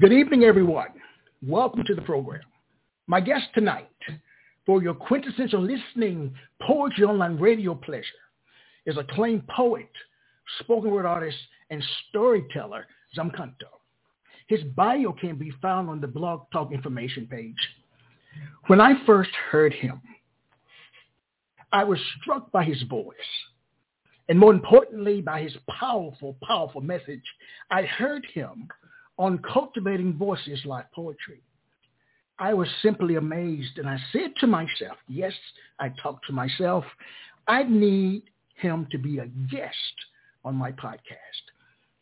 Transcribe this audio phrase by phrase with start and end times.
[0.00, 0.86] Good evening, everyone.
[1.46, 2.40] Welcome to the program.
[3.06, 3.90] My guest tonight
[4.64, 8.06] for your quintessential listening poetry online radio pleasure
[8.86, 9.90] is acclaimed poet,
[10.60, 11.36] spoken word artist,
[11.68, 13.68] and storyteller, Zomkhonto.
[14.46, 17.52] His bio can be found on the Blog Talk information page.
[18.68, 20.00] When I first heard him,
[21.72, 23.14] I was struck by his voice
[24.30, 27.24] and more importantly by his powerful, powerful message.
[27.70, 28.68] I heard him
[29.20, 31.42] on Cultivating Voices Live Poetry.
[32.38, 35.34] I was simply amazed and I said to myself, yes,
[35.78, 36.84] I talked to myself,
[37.46, 38.22] I need
[38.54, 39.74] him to be a guest
[40.42, 41.44] on my podcast.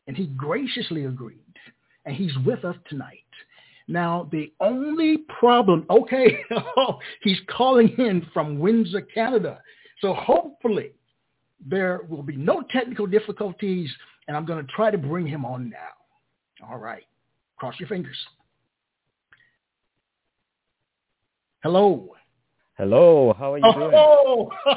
[0.07, 1.57] And he graciously agreed
[2.07, 3.19] and he's with us tonight.
[3.89, 6.39] Now, the only problem, okay,
[7.23, 9.61] he's calling in from Windsor, Canada.
[10.01, 10.92] So hopefully
[11.67, 13.91] there will be no technical difficulties
[14.29, 16.69] and I'm going to try to bring him on now.
[16.69, 17.08] All right.
[17.59, 18.17] Cross your fingers.
[21.62, 22.14] Hello.
[22.77, 23.34] Hello.
[23.37, 23.95] How are you doing?
[23.95, 24.53] Oh,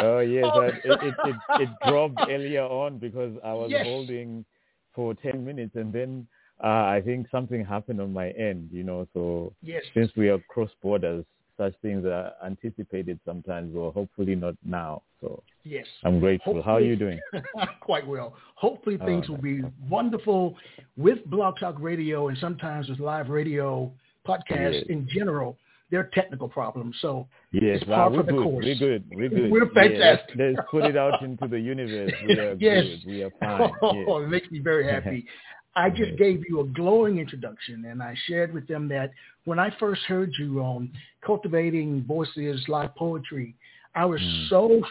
[0.00, 3.84] oh yes, I, it, it, it, it dropped earlier on because I was Yes.
[3.84, 4.46] holding
[4.94, 6.26] for 10 minutes and then
[6.64, 9.84] uh, I think something happened on my end, you know, so yes.
[9.92, 11.26] since we are cross borders,
[11.58, 15.02] such things are anticipated sometimes or hopefully not now.
[15.20, 15.86] So Yes.
[16.04, 16.62] I'm grateful.
[16.62, 17.18] How are you doing?
[17.80, 18.34] Quite well.
[18.56, 20.56] Hopefully things Oh, will be wonderful
[20.96, 23.90] with Blog Talk Radio and sometimes with live radio
[24.26, 24.84] podcasts Yes.
[24.88, 25.56] in general.
[25.90, 26.96] There are technical problems.
[27.00, 28.34] So Yes, It's wow, we're good.
[28.34, 29.04] We're good.
[29.12, 29.50] We're good.
[29.50, 30.36] We're Yeah, let's- fantastic.
[30.56, 32.12] let's, put it out into the universe.
[32.26, 32.84] We are Yes.
[32.84, 33.00] good.
[33.06, 33.70] We are fine.
[33.82, 34.26] Oh, Yes.
[34.26, 35.26] it makes me very happy.
[35.76, 39.10] I just gave you a glowing introduction, and I shared with them that
[39.44, 43.54] when I first heard you on Cultivating Voices Live Poetry,
[43.94, 44.48] I was Mm.
[44.48, 44.82] so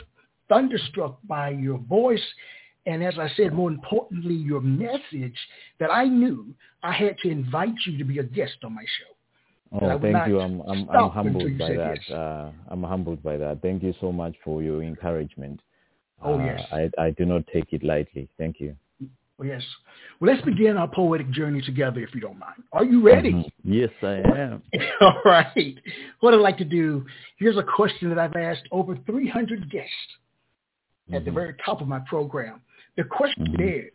[0.47, 2.23] thunderstruck by your voice,
[2.85, 5.39] and as I said, more importantly, your message,
[5.79, 6.53] that I knew
[6.83, 9.11] I had to invite you to be a guest on my show.
[9.81, 10.39] Oh, thank you.
[10.39, 11.97] I'm I'm, I'm humbled by that.
[11.97, 12.09] yes.
[12.11, 13.61] Uh, I'm humbled by that.
[13.63, 15.61] Thank you so much for your encouragement.
[16.21, 16.61] Oh, Uh, yes.
[16.71, 18.29] I I do not take it lightly.
[18.37, 18.75] Thank you.
[19.37, 19.63] Well, yes.
[20.19, 22.63] Well, let's begin our poetic journey together, if you don't mind.
[22.71, 23.33] Are you ready?
[23.33, 23.51] Mhm.
[23.65, 24.63] Yes, I am.
[25.01, 25.77] All right.
[26.21, 27.05] What I'd like to do,
[27.37, 29.91] here's a question that I've asked over 300 guests
[31.11, 31.33] at the Mhm.
[31.33, 32.61] very top of my program.
[32.95, 33.87] The question Mhm.
[33.87, 33.91] is,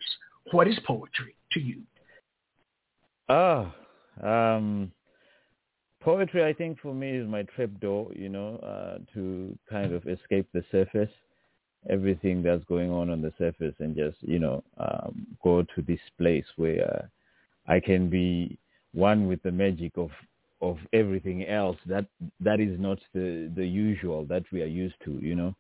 [0.53, 1.83] what is poetry to you?
[3.31, 3.73] Ah,
[4.23, 4.93] um,
[6.01, 6.45] poetry.
[6.45, 10.49] I think for me is my trip door, You know, uh, to kind of escape
[10.53, 11.13] the surface,
[11.89, 16.01] everything that's going on on the surface, and just you know, um, go to this
[16.19, 17.11] place where
[17.67, 18.59] I can be
[18.93, 20.11] one with the magic of
[20.61, 22.07] of everything else that
[22.41, 25.13] that is not the the usual that we are used to.
[25.21, 25.55] You know.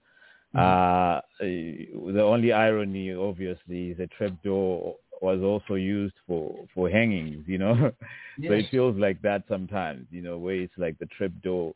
[0.54, 7.44] Uh, the only irony, obviously, is a trapdoor was also used for for hangings.
[7.47, 7.92] You know,
[8.47, 10.06] so it feels like that sometimes.
[10.10, 11.75] You know, where it's like the trapdoor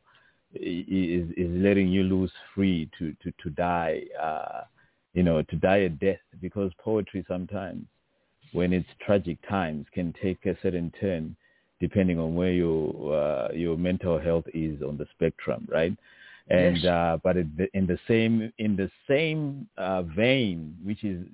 [0.55, 4.03] is is letting you loose free to to to die.
[4.21, 4.63] Uh,
[5.15, 7.85] you know, to die a death because poetry sometimes,
[8.53, 11.37] when it's tragic times, can take a certain turn
[11.81, 15.97] depending on where your uh, your mental health is on the spectrum, right?
[16.51, 16.85] and Yes.
[16.85, 21.25] uh, but it, in the same in the same uh, vein, which is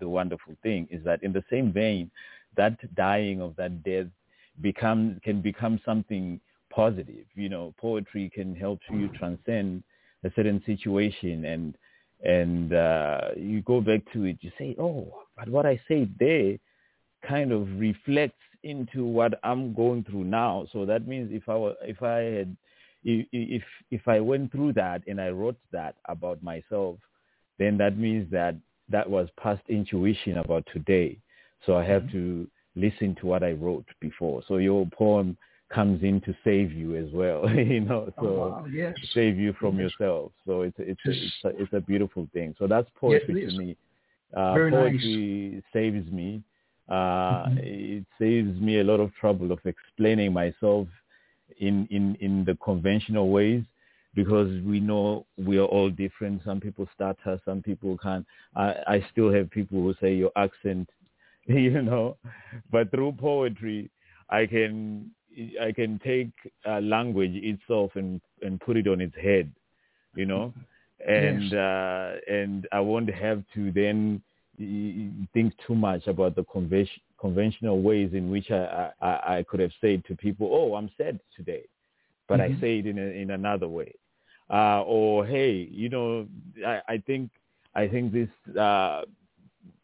[0.00, 2.10] the wonderful thing, is that in the same vein,
[2.56, 4.06] that dying of that death
[4.60, 6.40] become can become something
[6.70, 7.26] positive.
[7.34, 9.82] You know, poetry can help you transcend
[10.24, 11.74] a certain situation, and
[12.22, 14.38] and uh, you go back to it.
[14.40, 16.56] You say, oh, but what I said there
[17.28, 20.66] kind of reflects into what I'm going through now.
[20.72, 22.56] So that means if I were, if I had
[23.04, 26.98] if if I went through that and I wrote that about myself,
[27.58, 28.56] then that means that
[28.88, 31.18] that was past intuition about today.
[31.64, 32.46] So I have to
[32.76, 34.42] listen to what I wrote before.
[34.48, 35.36] So your poem
[35.70, 38.12] comes in to save you as well, you know.
[38.18, 38.66] So Oh, wow.
[38.70, 38.94] Yes.
[39.14, 39.90] save you from Yes.
[39.90, 40.32] yourself.
[40.46, 41.18] So it's it's a, Yes.
[41.22, 42.54] it's a, it's a beautiful thing.
[42.58, 43.50] So that's poetry is.
[43.50, 43.76] to me.
[44.36, 44.92] Uh, Very nice.
[44.92, 46.42] poetry saves me.
[46.88, 47.58] Uh, Mhm.
[47.62, 50.88] It saves me a lot of trouble of explaining myself
[51.58, 53.62] in, in, in the conventional ways
[54.14, 56.42] because we know we are all different.
[56.44, 58.26] Some people stutter, some people can't.
[58.56, 60.88] I, I still have people who say your accent,
[61.46, 62.16] you know,
[62.70, 63.90] but through poetry,
[64.30, 65.10] I can
[65.60, 66.30] I can take
[66.66, 69.50] uh, language itself and and put it on its head,
[70.14, 70.52] you know,
[71.06, 71.54] and Yes.
[71.54, 74.22] uh, and I won't have to then
[75.32, 79.72] think too much about the convention, conventional ways in which I, I I could have
[79.80, 81.64] said to people, "Oh, I'm sad today,"
[82.28, 82.60] but I Mhm.
[82.60, 83.94] say it in a, in another way,
[84.50, 86.26] uh, or "Hey, you know,
[86.66, 87.30] I, I think
[87.74, 89.02] I think this uh,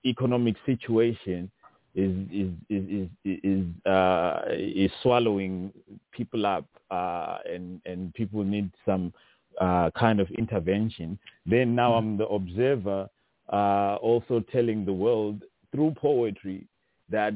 [0.05, 1.51] economic situation
[1.97, 5.73] is is is is is, uh, is swallowing
[6.13, 9.13] people up, uh, and and people need some
[9.61, 11.19] uh, kind of intervention.
[11.47, 13.09] Then now I'm the observer,
[13.53, 16.67] uh, also telling the world through poetry
[17.09, 17.35] that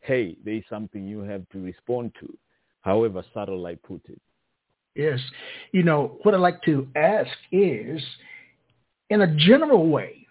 [0.00, 2.28] hey, there's something you have to respond to,
[2.82, 4.20] however subtle I put it.
[4.94, 5.20] Yes.
[5.72, 8.02] You know, what I'd like to ask is,
[9.10, 10.21] in a general way,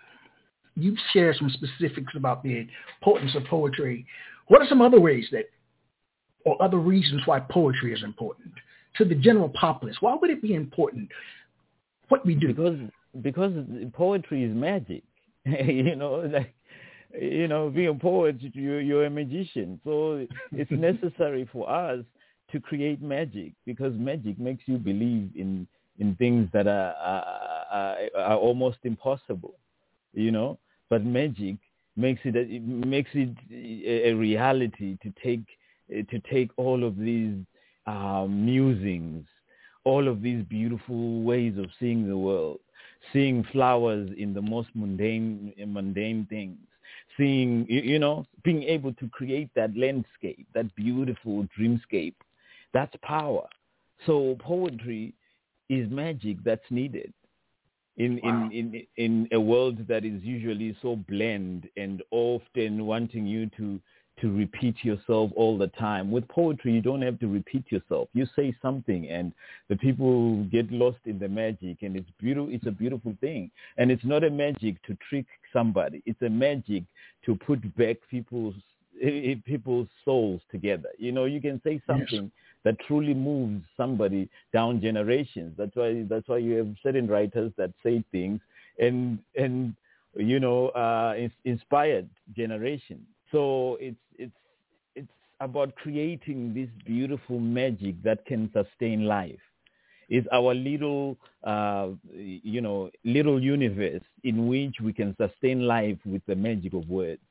[0.76, 2.68] you've shared some specifics about the
[3.00, 4.06] importance of poetry.
[4.48, 5.46] What are some other ways that,
[6.46, 8.52] or other reasons why poetry is important
[8.98, 9.98] to the general populace?
[10.00, 11.10] Why would it be important?
[12.10, 12.54] What we do?
[12.54, 12.78] because
[13.22, 13.52] because
[13.94, 15.04] poetry is magic
[15.46, 16.54] you know like
[17.20, 22.00] you know being a poet you you're a magician so it's necessary for us
[22.52, 25.68] to create magic because magic makes you believe in
[26.00, 27.26] in things that are are,
[27.72, 29.56] are, are almost impossible
[30.14, 30.58] you know
[30.90, 31.56] but magic
[31.96, 35.44] makes it it makes it a, a reality to take
[35.94, 37.36] eh, to take all of these
[37.88, 39.26] um, musings
[39.84, 42.60] all of these beautiful ways of seeing the world,
[43.12, 46.58] seeing flowers in the most mundane, eh, mundane things,
[47.18, 52.14] seeing, you know, being able to create that landscape, that beautiful dreamscape.
[52.74, 53.48] That's power.
[54.06, 55.14] So poetry
[55.70, 57.14] is magic that's needed
[57.98, 58.50] in, Wow.
[58.52, 63.80] in, in, in a world that is usually so bland and often wanting you to
[64.20, 66.12] to repeat yourself all the time.
[66.12, 68.08] With poetry, you don't have to repeat yourself.
[68.14, 69.34] You say something, and
[69.68, 72.54] the people get lost in the magic, and it's beautiful.
[72.54, 76.04] It's a beautiful thing, and it's not a magic to trick somebody.
[76.06, 76.84] It's a magic
[77.26, 78.54] to put back people's
[79.02, 80.90] eh, eh, people's souls together.
[81.00, 82.32] You know, you can say something
[82.64, 85.54] that truly moves somebody down generations.
[85.58, 88.40] That's why that's why you have certain writers that say things
[88.80, 89.74] and and
[90.16, 91.16] you know uh,
[91.46, 93.06] inspired generations.
[93.32, 94.32] So it's it's
[94.96, 99.40] it's about creating this beautiful magic that can sustain life.
[100.10, 106.22] It's our little uh, you know little universe in which we can sustain life with
[106.28, 107.22] the magic of words.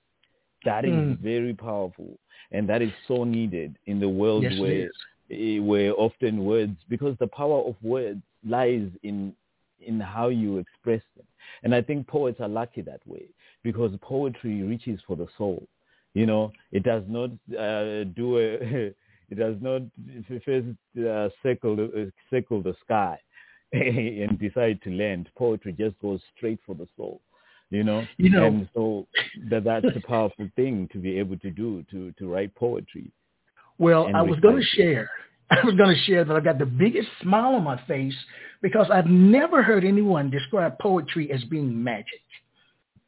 [0.64, 1.18] That is Mm.
[1.22, 2.18] very powerful,
[2.52, 4.90] and that is so needed in the world Yes, where
[5.30, 5.58] eh,
[5.90, 9.34] often words because the power of words lies in
[9.80, 11.26] in how you express them.
[11.62, 13.26] And i think poets are lucky that way
[13.62, 15.66] because poetry reaches for the soul.
[16.14, 18.92] You know it does not uh, do a
[19.30, 19.82] it does not
[20.44, 20.66] first
[20.98, 23.18] uh, circle the, uh, circle the sky
[23.72, 25.28] and decide to land.
[25.36, 27.20] Poetry just goes straight for the soul
[27.70, 28.06] you know?
[28.18, 29.06] You know- and so
[29.48, 33.10] that that's a powerful thing to be able to do to to write poetry
[33.80, 35.10] Well, and I was going to share.
[35.50, 38.14] I was going to share that I've got the biggest smile on my face
[38.62, 42.20] because I've never heard anyone describe poetry as being magic.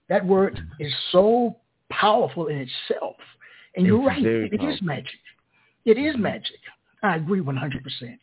[0.09, 1.57] That word is so
[1.91, 3.17] powerful in itself.
[3.77, 4.25] And you're It's right.
[4.27, 5.21] It is magic.
[5.85, 6.59] It is magic.
[7.03, 8.19] I agree 100%.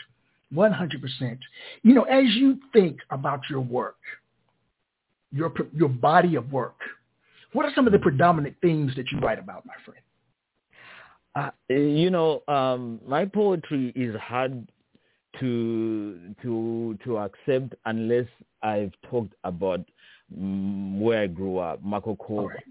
[0.54, 1.40] 100%.
[1.84, 3.98] You know, as you think about your work,
[5.32, 6.78] your, your body of work,
[7.54, 8.10] what are some of the mm-hmm.
[8.10, 10.02] predominant themes that you write about, my friend?
[11.36, 14.72] Uh, you know, um, my poetry is hard
[15.40, 18.28] to to to accept unless
[18.62, 19.82] I've talked about
[20.36, 22.50] mm, where I grew up, Makoko.
[22.50, 22.64] Right.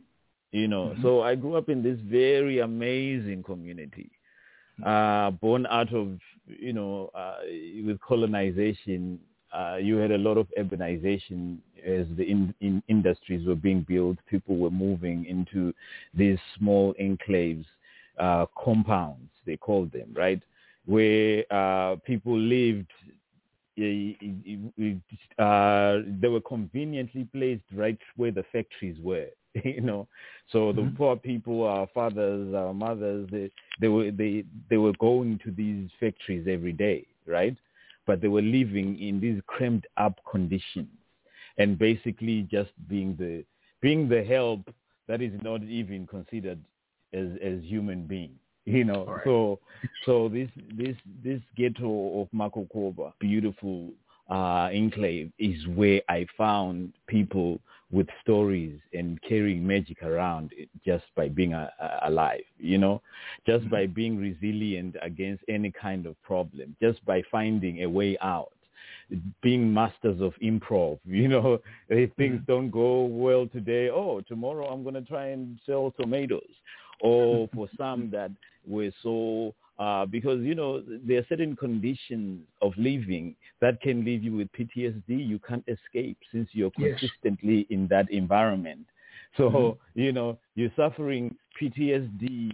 [0.53, 1.03] You know, Mhm.
[1.03, 4.11] so I grew up in this very amazing community,
[4.85, 7.39] uh, born out of you know uh,
[7.85, 9.21] with colonization.
[9.53, 14.19] Uh, you had a lot of urbanization as the in, in industries were being built.
[14.29, 15.73] People were moving into
[16.15, 17.65] these small enclaves
[18.19, 20.43] uh, compounds, they called them, right?
[20.87, 22.91] Where uh, people lived,
[25.39, 29.29] uh, they were conveniently placed right where the factories were,
[29.65, 30.07] you know.
[30.51, 30.97] So the Mhm.
[30.97, 35.91] poor people, our fathers, our mothers, they, they were they they were going to these
[36.01, 37.57] factories every day, right?
[38.07, 40.89] But they were living in these cramped up conditions,
[41.59, 43.45] and basically just being the
[43.81, 44.61] being the help
[45.09, 46.61] that is not even considered
[47.13, 48.35] as as human being
[48.69, 49.07] you know?
[49.07, 49.25] Right.
[49.25, 49.59] so
[50.05, 53.91] so this this this ghetto of makokoba beautiful
[54.31, 57.61] uh, enclave is where I found people
[57.91, 60.53] with stories and carrying magic around
[60.85, 63.01] just by being a, a, alive, you know,
[63.47, 63.71] just mm-hmm.
[63.71, 68.53] by being resilient against any kind of problem, just by finding a way out,
[69.41, 72.53] being masters of improv, you know, if things mm-hmm.
[72.53, 76.43] don't go well today, oh, tomorrow I'm going to try and sell tomatoes.
[77.01, 78.31] Or for some that
[78.67, 84.25] were so uh, because you know there are certain conditions of living that can leave
[84.25, 85.03] you with PTSD.
[85.07, 87.67] You can't escape since you're consistently yes.
[87.71, 88.87] in that environment.
[89.37, 90.01] So mm-hmm.
[90.01, 92.51] you know you're suffering PTSD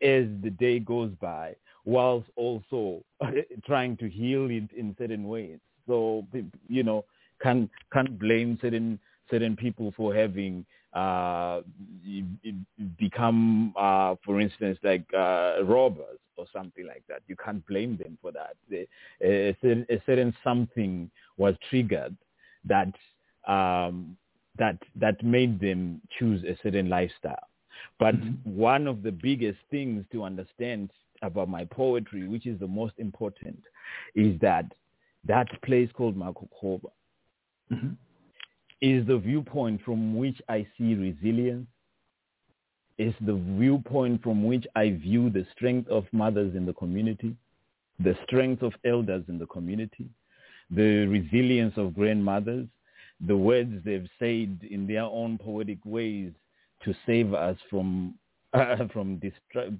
[0.00, 3.04] as the day goes by, whilst also
[3.66, 5.58] trying to heal it in certain ways.
[5.86, 6.26] So
[6.68, 7.04] you know
[7.42, 8.98] can can't blame certain
[9.30, 11.62] certain people for having uh,
[12.98, 17.22] become, uh, for instance, like uh, robbers or something like that.
[17.28, 18.56] You can't blame them for that.
[18.68, 18.86] They,
[19.22, 22.16] a, certain, a, certain, something was triggered
[22.64, 22.92] that
[23.46, 24.16] um,
[24.58, 27.48] that that made them choose a certain lifestyle.
[27.98, 28.54] But mm-hmm.
[28.56, 30.90] one of the biggest things to understand
[31.22, 33.62] about my poetry, which is the most important,
[34.14, 34.66] is that
[35.26, 36.90] that place called Makokoba
[37.72, 37.88] mm-hmm.
[38.82, 41.68] Is the viewpoint from which I see resilience,
[42.98, 47.36] is the viewpoint from which I view the strength of mothers in the community,
[48.00, 50.08] the strength of elders in the community,
[50.70, 52.66] the resilience of grandmothers,
[53.24, 56.32] the words they've said in their own poetic ways
[56.84, 58.14] to save us from
[58.52, 59.20] uh, from,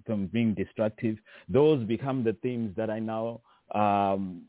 [0.06, 1.18] from being destructive.
[1.48, 3.40] Those become the things that I now
[3.74, 4.42] um,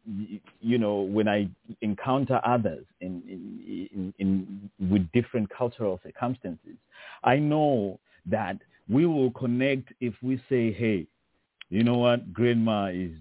[0.62, 1.48] you know, when I
[1.82, 6.78] encounter others in, in, in, in, with different cultural circumstances,
[7.24, 8.58] I know that
[8.90, 11.08] we will connect if we say, hey,
[11.70, 13.12] you know what, grandma is,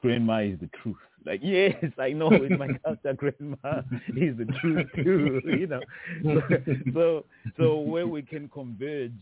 [0.00, 0.96] grandma is the truth.
[1.24, 3.82] Like, yes, I know in my culture, grandma
[4.14, 5.84] is the truth too, you know.
[6.32, 6.42] So,
[6.92, 7.24] so,
[7.56, 9.12] so where we can converge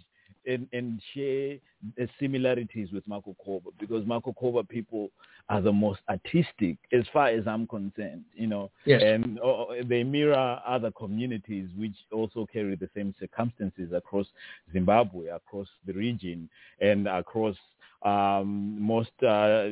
[0.47, 1.57] and, and share
[1.97, 5.11] the similarities with Marco Makokoba because Marco Makokoba people
[5.49, 9.03] are the most artistic as far as I'm concerned, you know, yes.
[9.05, 14.27] and uh, they mirror other communities which also carry the same circumstances across
[14.73, 16.49] Zimbabwe, across the region,
[16.81, 17.57] and across
[18.03, 19.69] um, most uh,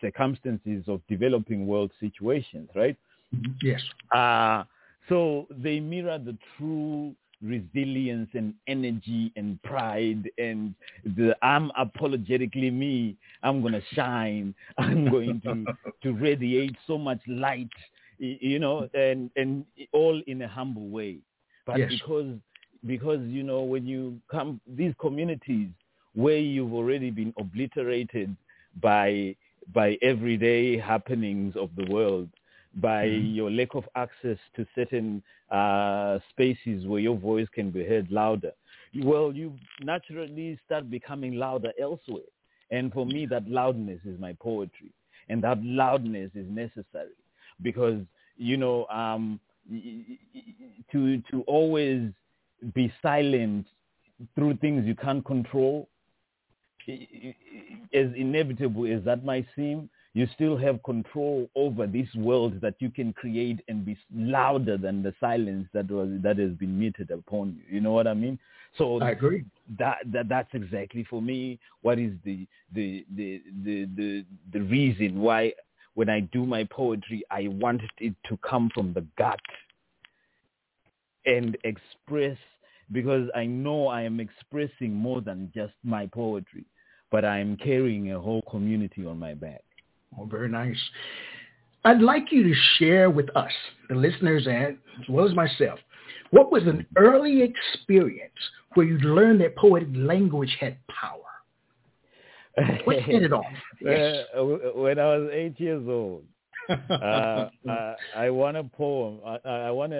[0.00, 2.96] circumstances of developing world situations, right?
[3.62, 3.80] Yes.
[4.14, 4.64] Uh,
[5.08, 13.16] so they mirror the true resilience and energy and pride and the I'm apologetically me.
[13.42, 14.54] I'm gonna shine.
[14.78, 15.66] I'm going to
[16.02, 17.70] to radiate so much light,
[18.18, 21.18] you know, and and all in a humble way.
[21.66, 21.88] But yes.
[21.88, 22.34] because
[22.86, 25.68] because you know when you come these communities
[26.14, 28.34] where you've already been obliterated
[28.80, 29.34] by
[29.72, 32.28] by everyday happenings of the world
[32.80, 33.34] by mm-hmm.
[33.34, 38.52] your lack of access to certain uh, spaces where your voice can be heard louder.
[39.02, 42.22] Well, you naturally start becoming louder elsewhere.
[42.70, 44.92] And for me, that loudness is my poetry.
[45.28, 47.16] And that loudness is necessary
[47.62, 48.00] because,
[48.36, 49.40] you know, um,
[50.92, 52.10] to, to always
[52.74, 53.66] be silent
[54.34, 55.88] through things you can't control,
[56.88, 62.90] as inevitable as that might seem, you still have control over this world that you
[62.90, 67.56] can create and be louder than the silence that was that has been meted upon
[67.56, 67.76] you.
[67.76, 68.38] You know what I mean?
[68.76, 69.44] So I agree.
[69.78, 75.20] That, that that's exactly for me what is the the the the the, the reason
[75.20, 75.52] why
[75.94, 79.40] when I do my poetry I want it to come from the gut
[81.26, 82.36] and express
[82.92, 86.64] because I know I am expressing more than just my poetry,
[87.10, 89.62] but I am carrying a whole community on my back.
[90.18, 90.78] Oh, very nice.
[91.84, 93.52] I'd like you to share with us,
[93.88, 95.78] the listeners and as well as myself,
[96.30, 98.32] what was an early experience
[98.74, 101.20] where you learned that poetic language had power?
[102.84, 103.44] What set it off?
[103.80, 104.24] Yes.
[104.36, 104.42] Uh,
[104.74, 106.24] when I was eight years old,
[106.68, 109.20] uh, uh, I won a poem.
[109.24, 109.96] I, I won a,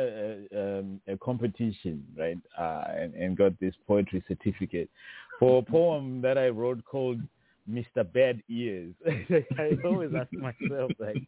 [0.52, 4.90] a, um, a competition, right, uh, and, and got this poetry certificate
[5.38, 7.20] for a poem that I wrote called
[7.70, 8.10] Mr.
[8.12, 8.94] Bad Ears.
[9.06, 11.22] I always ask myself, like,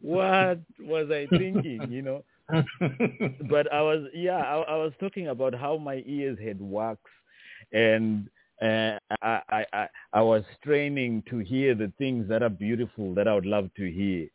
[0.00, 2.24] what was I thinking, you know?
[3.50, 7.00] but I was, yeah, I, I, was talking about how my ears had wax,
[7.72, 8.28] and
[8.62, 13.34] uh, I, I, I was straining to hear the things that are beautiful that I
[13.34, 14.28] would love to hear,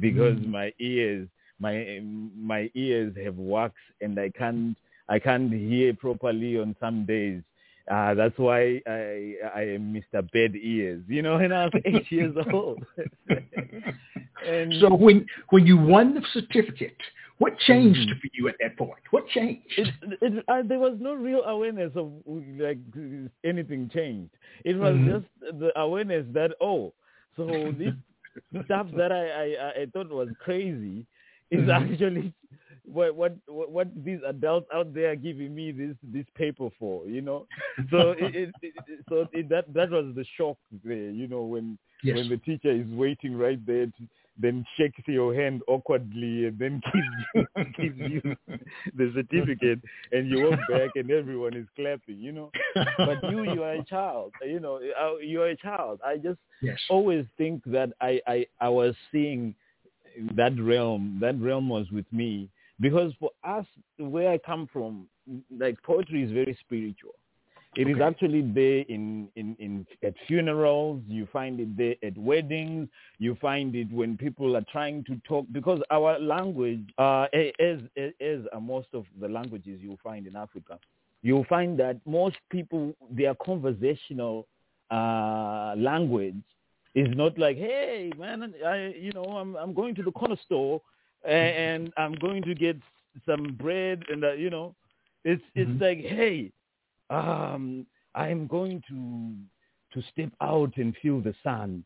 [0.00, 0.48] because mm.
[0.48, 1.28] my ears,
[1.60, 2.00] my
[2.36, 4.76] my ears have wax, and I can't
[5.08, 7.42] I can't hear properly on some days
[7.90, 10.22] uh, that's why I I am Mr.
[10.22, 12.82] Bed Ears, you know, and I was eight years old.
[14.44, 16.96] And So when when you won the certificate,
[17.38, 18.18] what changed Mhm.
[18.20, 19.00] for you at that point?
[19.10, 19.90] What changed?
[20.02, 22.10] it, it, uh, there was no real awareness of
[22.58, 22.78] like
[23.44, 24.30] anything changed.
[24.64, 25.04] It was Mhm.
[25.04, 26.92] just the awareness that oh,
[27.36, 27.94] so this
[28.64, 31.06] stuff that I, I I thought was crazy
[31.50, 31.70] is Mhm.
[31.70, 32.32] actually
[32.92, 37.20] what what what these adults out there are giving me this this paper for, you
[37.22, 37.46] know.
[37.90, 38.74] So it, it, it
[39.08, 42.16] so it, that that was the shock there, you know, when yes.
[42.16, 44.08] when the teacher is waiting right there to
[44.38, 46.80] then shakes your hand awkwardly and then
[47.76, 48.36] gives you gives you
[48.96, 49.80] the certificate
[50.10, 52.50] and you walk back and everyone is clapping, you know.
[52.74, 56.00] But you you are a child, you know, uh, you are a child.
[56.04, 56.78] I just yes.
[56.88, 59.54] always think that I, I I was seeing
[60.34, 61.18] that realm.
[61.20, 62.48] That realm was with me
[62.82, 63.64] because for us,
[63.96, 65.06] where I come from,
[65.56, 67.14] like poetry is very spiritual.
[67.74, 68.04] It is Okay.
[68.04, 71.00] actually there in, in, in at funerals.
[71.06, 72.88] You find it there at weddings.
[73.18, 77.78] You find it when people are trying to talk because our language, uh, as
[78.20, 80.78] as most of the languages you find in Africa,
[81.22, 84.46] you'll find that most people their conversational
[84.90, 86.44] uh, language
[86.94, 90.82] is not like, hey man, I you know I'm I'm going to the corner store
[91.24, 92.76] and, and I'm going to get
[93.26, 94.74] some bread and uh, you know,
[95.24, 95.80] it's it's Mhm.
[95.80, 96.52] like hey,
[97.10, 99.34] um, I'm going to
[99.94, 101.84] to step out and feel the sun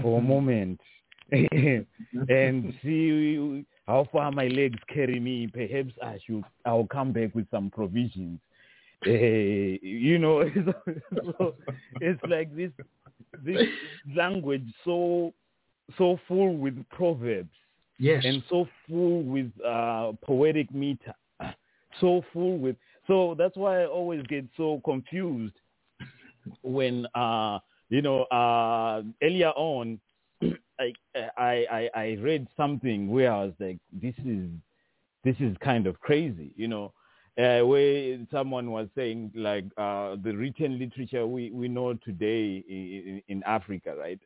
[0.00, 0.80] for a moment
[1.32, 5.46] and see how far my legs carry me.
[5.48, 8.40] Perhaps I should I'll come back with some provisions.
[9.06, 10.44] Eh, you know,
[11.38, 11.54] so
[12.00, 12.72] it's like this
[13.44, 13.60] this
[14.16, 15.32] language so
[15.98, 17.54] so full with proverbs
[17.98, 18.22] yes.
[18.24, 21.14] and so full with uh, poetic meter,
[22.00, 22.76] so full with.
[23.06, 25.54] So that's why I always get so confused
[26.62, 30.00] when uh, you know uh, earlier on
[30.80, 30.92] I,
[31.36, 34.48] I I read something where I was like, this is
[35.24, 36.92] this is kind of crazy, you know.
[37.38, 43.20] Uh, where someone was saying like uh, the written literature we, we know today in,
[43.28, 44.18] in Africa, right?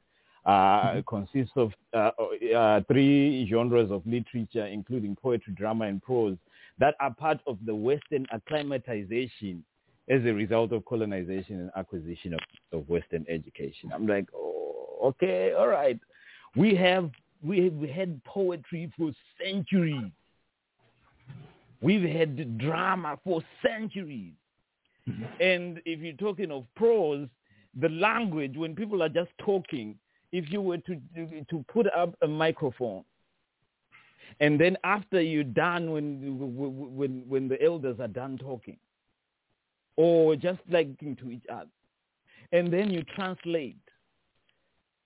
[0.46, 2.10] Uh, consists of uh,
[2.56, 6.36] uh, three genres of literature, including poetry, drama, and prose,
[6.78, 9.62] that are part of the Western acclimatization
[10.08, 12.40] as a result of colonization and acquisition of,
[12.72, 13.90] of Western education.
[13.94, 15.98] I'm like, oh, okay, all right.
[16.56, 17.10] We have
[17.42, 20.10] we have had poetry for centuries.
[21.80, 24.32] We've had drama for centuries.
[25.40, 27.28] And if you're talking of prose,
[27.80, 29.96] the language, when people are just talking,
[30.32, 31.00] if you were to
[31.50, 33.04] to put up a microphone
[34.38, 38.76] and then after you're done when when when the elders are done talking
[39.96, 41.68] or just like to each other
[42.52, 43.76] and then you translate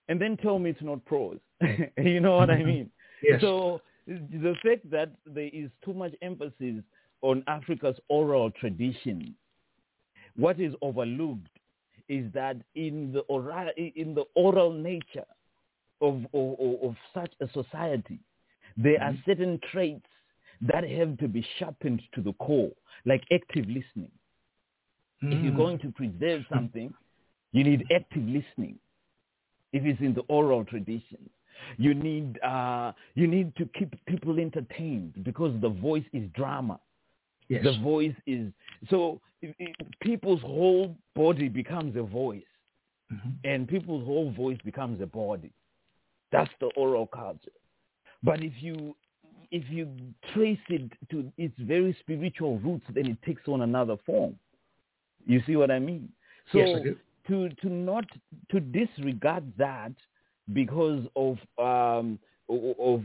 [0.09, 1.39] and then tell me it's not prose.
[1.97, 2.67] You know what i mm-hmm.
[2.67, 2.91] mean?
[3.23, 3.41] Yes.
[3.41, 6.83] so the fact that there is too much emphasis
[7.23, 9.35] on africa's oral tradition
[10.37, 11.54] what is overlooked
[12.09, 15.27] is that in the oral, in the oral nature
[16.01, 18.19] of, of, of such a society,
[18.77, 20.07] there are certain traits
[20.63, 22.71] that have to be sharpened to the core,
[23.05, 24.11] like active listening.
[25.31, 25.57] If you're Mm.
[25.57, 26.95] going to preserve something,
[27.53, 28.79] you need active listening.
[29.73, 31.29] If it's in the oral tradition,
[31.79, 36.81] you need uh, you need to keep people entertained because the voice is drama.
[37.49, 37.65] Yes.
[37.65, 38.53] The voice is
[38.91, 42.43] so it, it, people's whole body becomes a voice,
[43.13, 43.35] Mhm.
[43.45, 45.53] and people's whole voice becomes a body.
[46.33, 47.53] That's the oral culture.
[48.23, 48.95] But if you
[49.51, 49.89] if you
[50.33, 54.39] trace it to its very spiritual roots, then it takes on another form.
[55.27, 56.09] You see what I mean?
[56.53, 56.97] So Yes, I do.
[57.29, 58.05] to to not
[58.51, 59.93] to disregard that
[60.53, 63.03] because of um of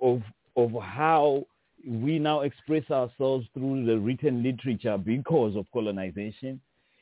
[0.00, 0.22] of
[0.56, 1.46] of how
[1.86, 6.60] we now express ourselves through the written literature because of colonization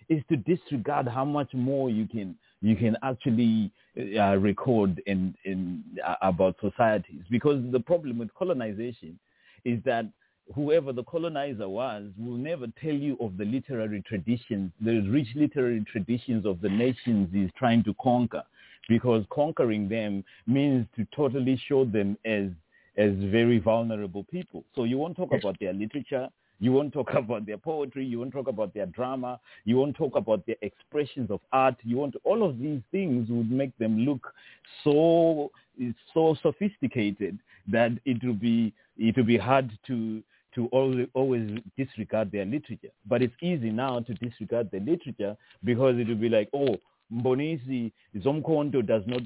[0.09, 3.71] is to disregard how much more you can you can actually
[4.19, 7.23] uh, record in in uh, about societies.
[7.31, 9.19] Because the problem with colonization
[9.64, 10.07] is that
[10.55, 15.85] whoever the colonizer was will never tell you of the literary traditions the rich literary
[15.90, 18.43] traditions of the nations he's trying to conquer.
[18.88, 22.49] Because conquering them means to totally show them as
[22.96, 26.29] as very vulnerable people so you won't talk about their literature
[26.61, 28.05] you won't talk about their poetry.
[28.05, 29.40] You won't talk about their drama.
[29.64, 31.76] You won't talk about their expressions of art.
[31.83, 34.33] You want all of these things would make them look
[34.85, 35.50] so
[36.12, 40.22] so sophisticated that it will be it will be hard to
[40.55, 42.90] to always, always disregard their literature.
[43.09, 46.76] But it's easy now to disregard the literature because it will be like, oh,
[47.12, 49.22] Mbonisi Zomkhonto does not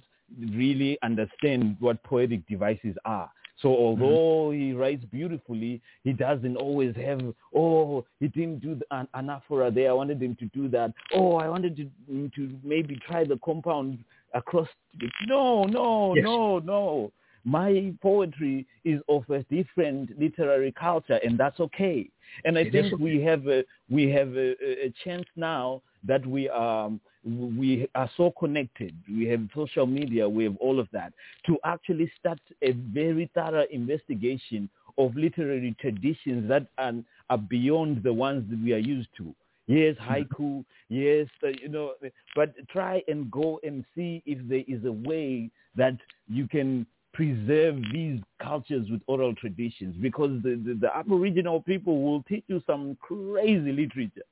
[0.52, 3.30] really understand what poetic devices are.
[3.62, 4.60] So although mm-hmm.
[4.60, 7.20] he writes beautifully, he doesn't always have,
[7.54, 9.90] oh, he didn't do the, an anaphora there.
[9.90, 10.92] I wanted him to do that.
[11.14, 13.98] Oh, I wanted to, to maybe try the compound
[14.34, 14.68] across.
[14.98, 16.24] The, no, no, yes.
[16.24, 17.12] no, no.
[17.44, 22.08] My poetry is of a different literary culture, and that's okay.
[22.44, 24.54] And I it think we have a, we have a,
[24.86, 28.94] a chance now that we are um, we are so connected.
[29.08, 30.28] We have social media.
[30.28, 31.12] We have all of that
[31.46, 36.92] to actually start a very thorough investigation of literary traditions that are,
[37.30, 39.34] are beyond the ones that we are used to.
[39.66, 40.12] Yes, mm-hmm.
[40.12, 40.64] haiku.
[40.88, 41.94] Yes, uh, you know,
[42.36, 45.96] but try and go and see if there is a way that
[46.28, 52.22] you can preserve these cultures with oral traditions because the, the, the Aboriginal people will
[52.24, 54.26] teach you some crazy literature,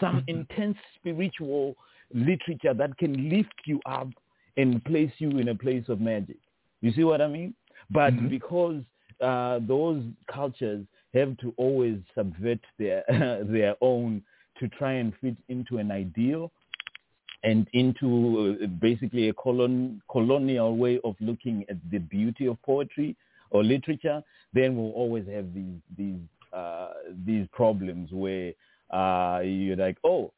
[0.00, 0.40] some mm-hmm.
[0.40, 1.76] intense spiritual
[2.12, 4.08] literature that can lift you up
[4.56, 6.38] and place you in a place of magic.
[6.80, 7.54] You see what I mean?
[7.90, 8.28] But mm-hmm.
[8.28, 8.82] because
[9.20, 13.04] uh, those cultures have to always subvert their
[13.48, 14.22] their own
[14.60, 16.50] to try and fit into an ideal
[17.44, 23.14] and into uh, basically a colon, colonial way of looking at the beauty of poetry
[23.50, 26.18] or literature, then we'll always have these these
[26.52, 26.88] uh,
[27.24, 28.52] these problems where
[28.90, 30.32] uh, you're like, oh,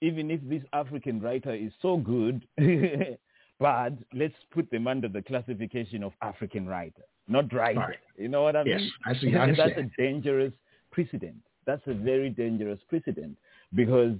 [0.00, 2.46] even if this African writer is so good,
[3.60, 7.80] but let's put them under the classification of African writer, not writer.
[7.80, 7.98] Right.
[8.16, 8.78] You know what I mean?
[8.78, 9.34] Yes, I see.
[9.36, 10.52] I That's a dangerous
[10.90, 11.36] precedent.
[11.66, 13.36] That's a very dangerous precedent
[13.74, 14.14] because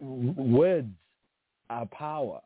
[0.00, 0.90] words
[1.70, 2.40] are power.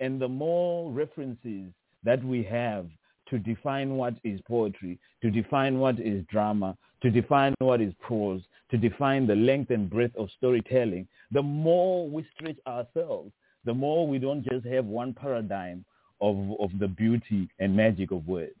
[0.00, 1.72] And the more references
[2.04, 2.86] that we have
[3.30, 8.42] to define what is poetry, to define what is drama, to define what is prose,
[8.70, 13.32] to define the length and breadth of storytelling, the more we stretch ourselves,
[13.64, 15.84] the more we don't just have one paradigm
[16.20, 18.54] of, of the beauty and magic of words.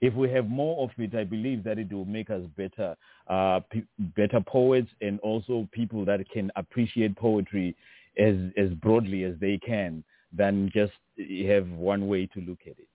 [0.00, 2.96] If we have more of it, I believe that it will make us better,
[3.28, 7.74] uh, p- better poets and also people that can appreciate poetry
[8.18, 10.04] as, as broadly as they can
[10.36, 10.92] than just
[11.46, 12.88] have one way to look at it.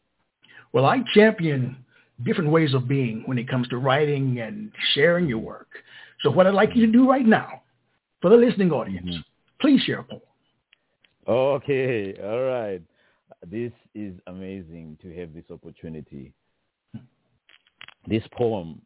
[0.71, 1.78] Well, I champion
[2.23, 5.69] different ways of being when it comes to writing and sharing your work.
[6.21, 7.62] So what I'd like you to do right now
[8.21, 9.21] for the listening audience, mm-hmm.
[9.62, 10.21] please share a poem.
[11.27, 12.82] Okay, all right.
[13.45, 16.34] This is amazing to have this opportunity.
[18.08, 18.82] This poem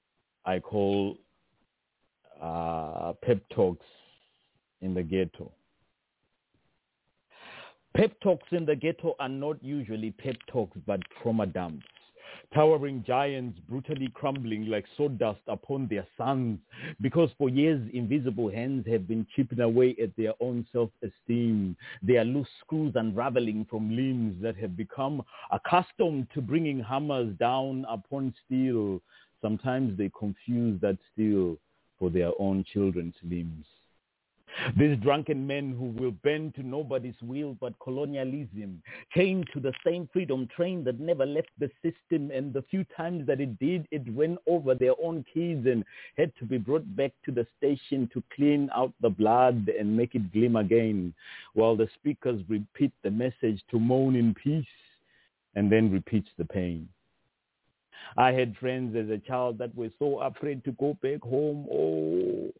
[0.45, 1.17] I call
[2.41, 3.85] uh, Pep Talks
[4.81, 5.51] in the Ghetto.
[7.95, 11.85] Pep talks in the ghetto are not usually pep talks but trauma dumps.
[12.53, 16.59] Towering giants brutally crumbling like sawdust upon their sons
[17.01, 21.75] because for years invisible hands have been chipping away at their own self-esteem.
[22.03, 28.35] Their loose screws unraveling from limbs that have become accustomed to bringing hammers down upon
[28.45, 29.01] steel.
[29.41, 31.57] Sometimes they confuse that steel
[31.97, 33.65] for their own children's limbs.
[34.77, 38.81] These drunken men who will bend to nobody's will but colonialism,
[39.13, 43.25] chained to the same freedom train that never left the system and the few times
[43.27, 45.83] that it did, it went over their own kids and
[46.17, 50.15] had to be brought back to the station to clean out the blood and make
[50.15, 51.13] it gleam again,
[51.53, 54.65] while the speakers repeat the message to moan in peace
[55.55, 56.87] and then repeats the pain.
[58.17, 61.67] I had friends as a child that were so afraid to go back home.
[61.71, 62.51] Oh,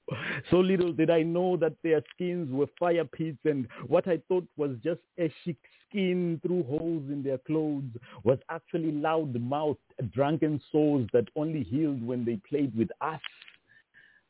[0.49, 4.47] so little did I know that their skins were fire pits and what I thought
[4.57, 7.91] was just a chic skin through holes in their clothes
[8.23, 9.79] was actually loud-mouthed,
[10.11, 13.21] drunken souls that only healed when they played with us.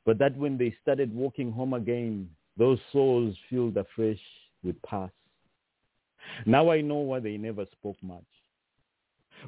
[0.05, 4.19] But that when they started walking home again, those souls filled afresh
[4.63, 5.13] with past.
[6.45, 8.23] Now I know why they never spoke much.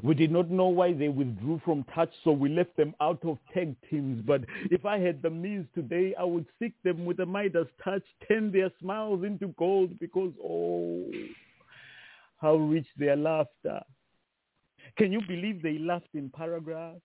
[0.04, 3.38] We did not know why they withdrew from touch, so we left them out of
[3.54, 4.22] tag teams.
[4.26, 8.04] But if I had the means today, I would seek them with a Midas touch,
[8.28, 11.06] turn their smiles into gold because, oh,
[12.38, 13.82] how rich their laughter.
[14.98, 17.02] Can you believe they laughed in paragraphs?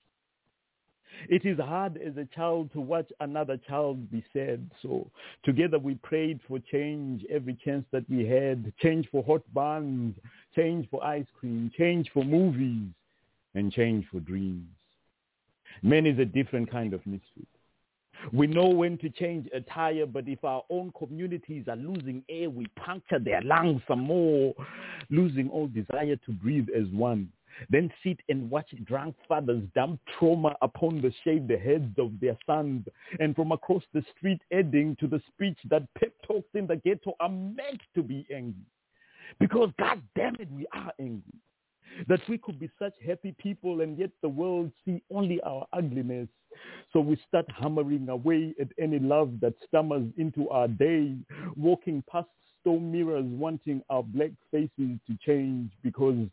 [1.29, 4.71] It is hard as a child to watch another child be sad.
[4.83, 5.11] So
[5.45, 8.73] together we prayed for change every chance that we had.
[8.81, 10.15] Change for hot buns,
[10.55, 12.89] change for ice cream, change for movies,
[13.55, 14.67] and change for dreams.
[15.83, 17.49] Man is a different kind of misfit.
[18.33, 22.51] We know when to change a tire, but if our own communities are losing air,
[22.51, 24.55] we puncture their lungs some more,
[25.09, 27.33] losing all desire to breathe as one.
[27.69, 32.87] Then sit and watch drunk fathers dump trauma upon the shaved heads of their sons.
[33.19, 37.15] And from across the street adding to the speech that pep talks in the ghetto
[37.21, 38.67] are meant to be angry.
[39.39, 41.41] Because God damn it, we are angry.
[42.09, 46.29] That we could be such happy people and yet the world see only our ugliness.
[46.93, 51.17] So we start hammering away at any love that stammers into our day,
[51.57, 52.29] walking past
[52.61, 54.71] stone mirrors wanting our black faces
[55.07, 56.27] to change because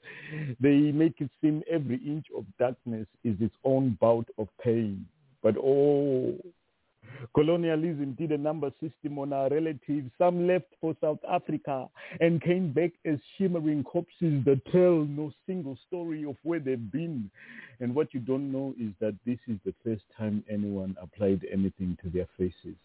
[0.59, 5.05] they make it seem every inch of darkness is its own bout of pain.
[5.41, 6.35] But oh,
[7.33, 10.09] Colonialism did a number system on our relatives.
[10.17, 11.87] Some left for South Africa
[12.19, 17.29] and came back as shimmering corpses that tell no single story of where they've been.
[17.79, 21.97] And what you don't know is that this is the first time anyone applied anything
[22.03, 22.75] to their faces.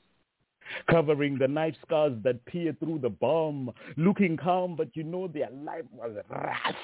[0.91, 5.51] Covering the knife scars that peer through the bomb, looking calm, but you know their
[5.51, 6.77] life was rough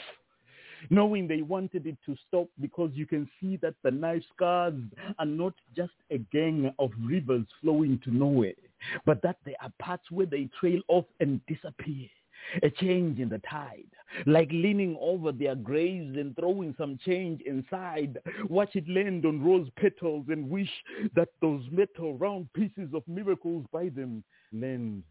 [0.91, 4.75] knowing they wanted it to stop because you can see that the knife scars
[5.19, 8.55] are not just a gang of rivers flowing to nowhere,
[9.05, 12.09] but that there are parts where they trail off and disappear.
[12.63, 13.85] A change in the tide,
[14.27, 18.19] like leaning over their graves and throwing some change inside.
[18.49, 20.71] Watch it land on rose petals and wish
[21.15, 25.03] that those metal round pieces of miracles by them land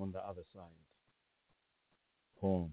[0.00, 0.64] on the other side.
[2.40, 2.72] Home.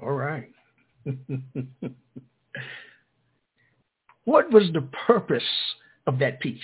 [0.00, 0.50] All right.
[4.24, 5.42] what was the purpose
[6.06, 6.60] of that piece?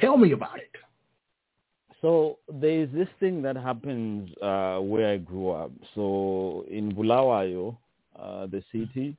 [0.00, 0.70] Tell me about it.
[2.04, 5.70] So there's this thing that happens uh, where I grew up.
[5.94, 7.78] So in Bulawayo,
[8.14, 9.16] uh, the city,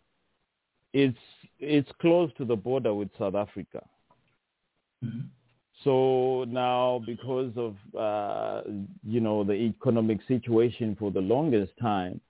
[0.94, 1.18] it's
[1.60, 3.82] it's close to the border with South Africa.
[5.04, 5.22] Mm-hmm.
[5.84, 8.70] So now, because of uh,
[9.04, 12.22] you know the economic situation for the longest time,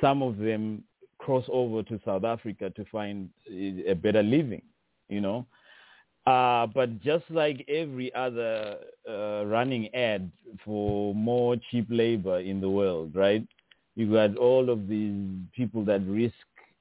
[0.00, 0.84] some of them
[1.18, 4.62] cross over to South Africa to find a better living,
[5.08, 5.44] you know.
[6.26, 8.76] Uh, but just like every other
[9.08, 10.30] uh, running ad
[10.64, 13.46] for more cheap labor in the world, right?
[13.96, 15.14] You've got all of these
[15.54, 16.34] people that risk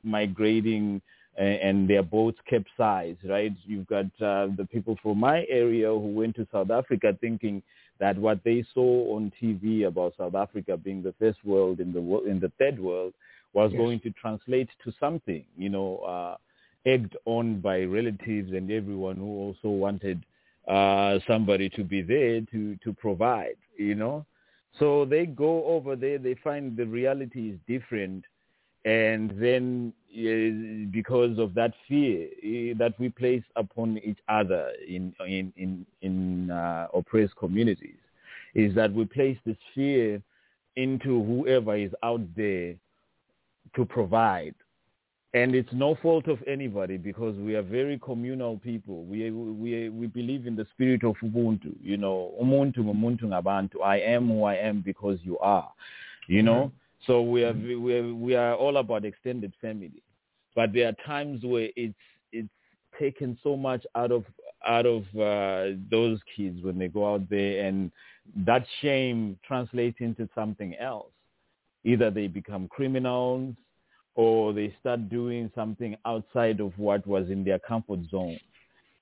[0.04, 1.01] migrating
[1.38, 3.54] and, and their boats capsize, right?
[3.65, 7.63] You've got uh, the people from my area who went to South Africa thinking
[7.99, 11.99] that what they saw on TV about South Africa being the first world in the
[12.30, 13.13] in the third world
[13.54, 13.80] was yes.
[13.80, 16.38] going to translate to something, you know, uh,
[16.86, 20.24] egged on by relatives and everyone who also wanted
[20.67, 24.26] uh, somebody to be there to to provide, you know.
[24.80, 28.24] So they go over there, they find the reality is different,
[28.86, 29.94] and then
[30.91, 36.52] because of that fear uh, that we place upon each other in in in, in
[36.52, 38.00] uh, oppressed communities,
[38.56, 40.22] is that we place this fear
[40.76, 42.76] into whoever is out there
[43.76, 44.56] to provide.
[45.34, 49.06] And it's no fault of anybody because we are very communal people.
[49.06, 51.74] We we we believe in the spirit of Ubuntu.
[51.82, 53.82] You know, umuntu umuntu ngabantu.
[53.82, 55.72] I am who I am because you are.
[56.28, 57.06] You know, mm-hmm.
[57.08, 60.04] so we are we are, we are all about extended family.
[60.54, 61.96] But there are times where it's
[62.34, 62.50] it's
[63.00, 64.26] taken so much out of
[64.67, 67.89] out of uh, those kids when they go out there, and
[68.46, 71.12] that shame translates into something else.
[71.86, 73.56] Either they become criminals
[74.15, 78.39] or they start doing something outside of what was in their comfort zone.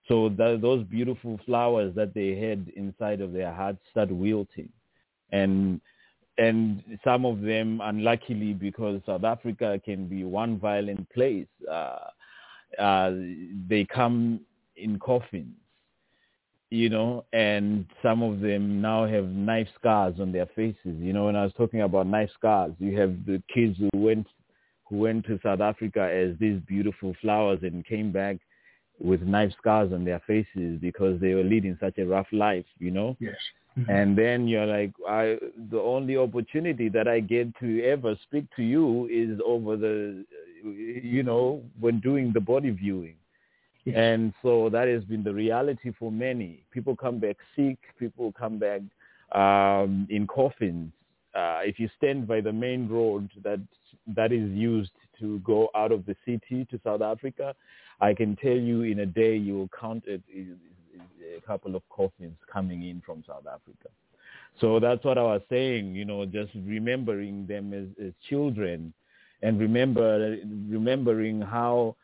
[0.08, 4.70] So that, those beautiful flowers that they had inside of their hearts start wilting.
[5.32, 5.82] And
[6.40, 11.98] and some of them, unluckily, because South Africa can be one violent place, uh,
[12.80, 13.12] uh,
[13.68, 14.40] they come
[14.78, 15.54] in coffins,
[16.70, 20.78] you know, and some of them now have knife scars on their faces.
[20.86, 24.28] You know, when I was talking about knife scars, you have the kids who went
[24.90, 28.38] who went to South Africa as these beautiful flowers and came back
[29.00, 32.92] with knife scars on their faces because they were leading such a rough life, you
[32.92, 33.16] know?
[33.20, 33.36] Yes.
[33.78, 33.92] Mm-hmm.
[33.92, 35.38] And then you're like, I,
[35.72, 40.26] the only opportunity that I get to ever speak to you is over the,
[40.64, 43.16] you know, when doing the body viewing.
[43.86, 43.96] Yes.
[43.98, 46.64] And so that has been the reality for many.
[46.72, 47.78] People come back sick.
[47.98, 48.82] People come back
[49.32, 50.92] um, in coffins.
[51.34, 53.60] Uh, if you stand by the main road that
[54.08, 57.56] that is used to go out of the city to South Africa,
[58.02, 60.22] I can tell you in a day you will count it,
[61.38, 63.90] a couple of coffins coming in from South Africa.
[64.60, 68.94] So that's what I was saying, you know, just remembering them as, as children
[69.42, 70.38] and remember
[70.70, 71.96] remembering how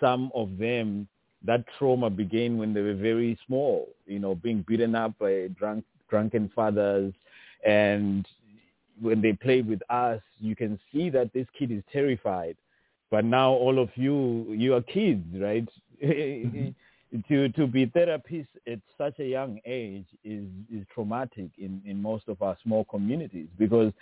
[0.00, 1.08] some of them
[1.44, 5.84] that trauma began when they were very small, you know, being beaten up by drunk
[6.08, 7.12] drunken fathers
[7.66, 8.26] and
[9.00, 12.56] when they play with us, you can see that this kid is terrified.
[13.10, 15.68] But now all of you, you are kids, right?
[16.02, 16.68] Mm-hmm.
[17.28, 22.28] to to be therapists at such a young age is is traumatic in in most
[22.28, 23.92] of our small communities because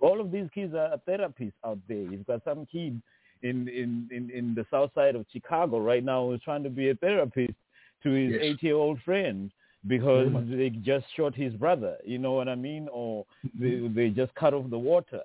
[0.00, 1.98] all of these kids are therapists out there.
[1.98, 3.02] You've got some kid
[3.42, 6.88] in in in, in the south side of Chicago right now who's trying to be
[6.88, 7.54] a therapist
[8.02, 8.40] to his Yes.
[8.42, 9.50] eight year old friend
[9.86, 11.96] because they just shot his brother.
[12.04, 12.88] You know what I mean?
[12.92, 13.24] Or
[13.58, 15.20] they they just cut off the water.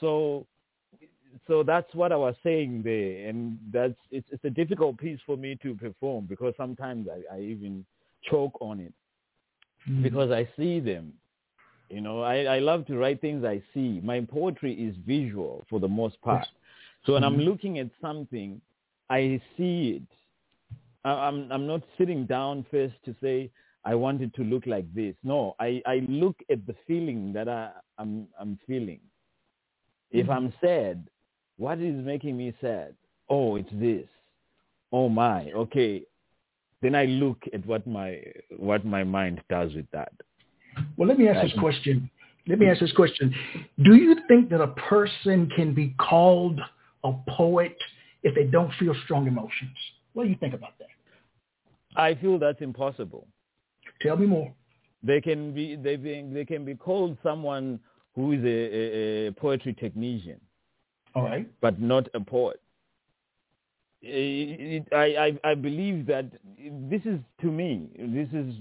[0.00, 0.46] So
[1.46, 5.36] so that's what I was saying there, and that's it's it's a difficult piece for
[5.36, 7.84] me to perform because sometimes I, I even
[8.28, 8.92] choke on it
[9.88, 10.02] Mhm.
[10.02, 11.12] because I see them.
[11.88, 14.00] You know, I, I love to write things I see.
[14.04, 16.46] My poetry is visual for the most part.
[17.04, 17.44] So when I'm Mhm.
[17.46, 18.60] looking at something,
[19.08, 20.02] I see it.
[21.04, 23.50] I- I'm I'm not sitting down first to say
[23.84, 25.14] I want it to look like this.
[25.22, 29.00] No, I, I look at the feeling that I, I'm I'm feeling.
[30.10, 30.36] If Mhm.
[30.36, 31.08] I'm sad,
[31.56, 32.94] what is making me sad?
[33.28, 34.08] Oh, it's this.
[34.92, 36.02] Oh my, okay.
[36.82, 38.22] Then I look at what my
[38.56, 40.12] what my mind does with that.
[40.96, 42.10] Well, let me ask this question.
[42.46, 43.34] Let me ask this question.
[43.82, 46.60] Do you think that a person can be called
[47.04, 47.76] a poet
[48.22, 49.76] if they don't feel strong emotions?
[50.14, 50.88] What do you think about that?
[51.96, 53.26] I feel that's impossible.
[54.02, 54.52] Tell me more.
[55.02, 57.80] They can be they be, they can be called someone
[58.14, 60.40] who is a, a, a poetry technician,
[61.14, 61.48] All right.
[61.60, 62.60] but not a poet.
[64.02, 66.26] It, it, I, I I believe that
[66.90, 68.54] this is to me this is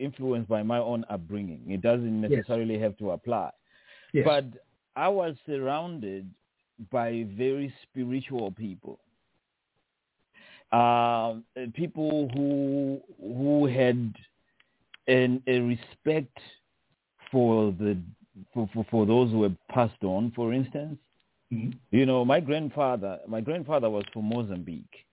[0.00, 1.62] influenced by my own upbringing.
[1.68, 2.30] It doesn't Yes.
[2.30, 3.50] necessarily have to apply.
[4.12, 4.24] Yes.
[4.24, 4.44] But
[4.96, 6.30] I was surrounded
[6.90, 9.00] by very spiritual people,
[10.72, 14.14] um, uh, people who who had
[15.08, 16.38] an, a respect
[17.32, 17.98] for the
[18.54, 20.30] for, for, for those who have passed on.
[20.36, 20.98] For instance,
[21.52, 21.72] Mhm.
[21.90, 25.06] you know, my grandfather my grandfather was from Mozambique.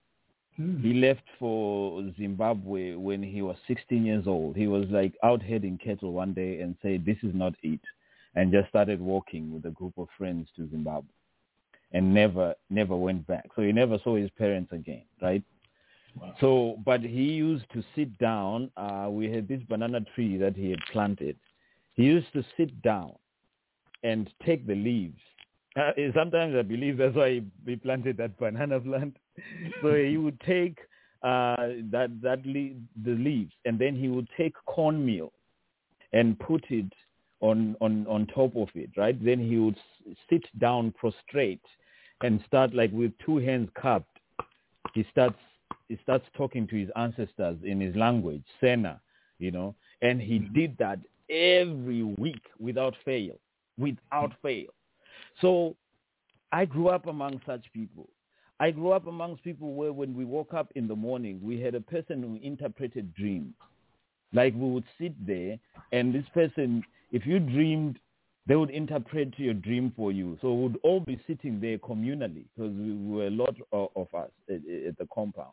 [0.58, 0.82] Mhm.
[0.82, 4.54] He left for Zimbabwe when he was 16 years old.
[4.56, 7.80] He was like out herding cattle one day and said, "This is not it,"
[8.34, 11.08] and just started walking with a group of friends to Zimbabwe,
[11.92, 13.48] and never never went back.
[13.54, 15.42] So he never saw his parents again, right?
[16.16, 16.34] Wow.
[16.40, 18.70] So, but he used to sit down.
[18.76, 21.36] Uh, we had this banana tree that he had planted.
[21.94, 23.12] He used to sit down
[24.02, 25.20] and take the leaves.
[25.76, 29.16] Uh, sometimes I believe that's why he, he planted that banana plant.
[29.82, 30.78] so he would take
[31.22, 31.56] uh,
[31.90, 35.32] that that le- the leaves, and then he would take cornmeal
[36.12, 36.90] and put it
[37.40, 38.90] on on on top of it.
[38.96, 39.22] Right.
[39.22, 41.64] Then he would s- sit down prostrate
[42.22, 44.18] and start like with two hands cupped.
[44.94, 45.36] He starts
[45.88, 49.00] he starts talking to his ancestors in his language, Sena,
[49.38, 50.54] you know, and he mm-hmm.
[50.54, 50.98] did that
[51.30, 53.34] every week without fail,
[53.78, 54.46] without mm-hmm.
[54.46, 54.66] fail.
[55.40, 55.76] So
[56.52, 58.08] I grew up among such people.
[58.58, 61.74] I grew up amongst people where when we woke up in the morning, we had
[61.74, 63.54] a person who interpreted dreams.
[64.32, 65.58] Like we would sit there
[65.92, 67.98] and this person, if you dreamed,
[68.46, 70.38] they would interpret your dream for you.
[70.40, 74.14] So we would all be sitting there communally because we were a lot of, of
[74.14, 75.52] us at, at the compound.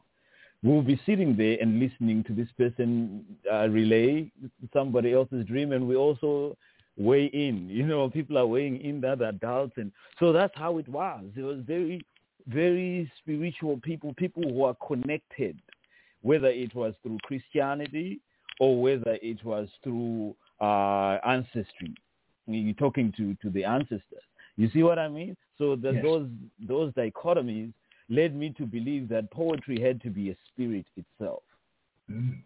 [0.61, 4.31] We would be sitting there and listening to this person uh, relay
[4.71, 6.55] somebody else's dream and we also
[6.97, 7.67] weigh in.
[7.69, 9.73] You know, people are weighing in the adults.
[9.77, 11.25] And so that's how it was.
[11.35, 12.05] It was very,
[12.47, 15.59] very spiritual people, people who are connected,
[16.21, 18.19] whether it was through Christianity
[18.59, 21.95] or whether it was through uh, ancestry.
[22.47, 24.23] You're talking to, to the ancestors.
[24.57, 25.35] You see what I mean?
[25.57, 26.03] So that Yes.
[26.03, 26.27] those
[26.67, 27.71] those dichotomies
[28.09, 31.43] led me to believe that poetry had to be a spirit itself.
[32.11, 32.37] Mhm.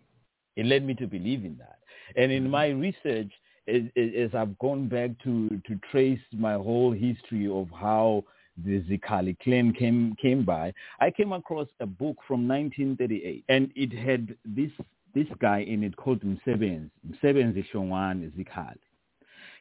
[0.55, 1.79] It led me to believe in that.
[2.15, 3.31] And in my research,
[3.67, 8.23] as, as I've gone back to, to trace my whole history of how
[8.65, 13.43] the Zikhali clan came, came by, I came across a book from 1938.
[13.49, 14.71] And it had this,
[15.13, 18.77] this guy in it called Msebenzi, Msebenzi Hlongwane Zikhali.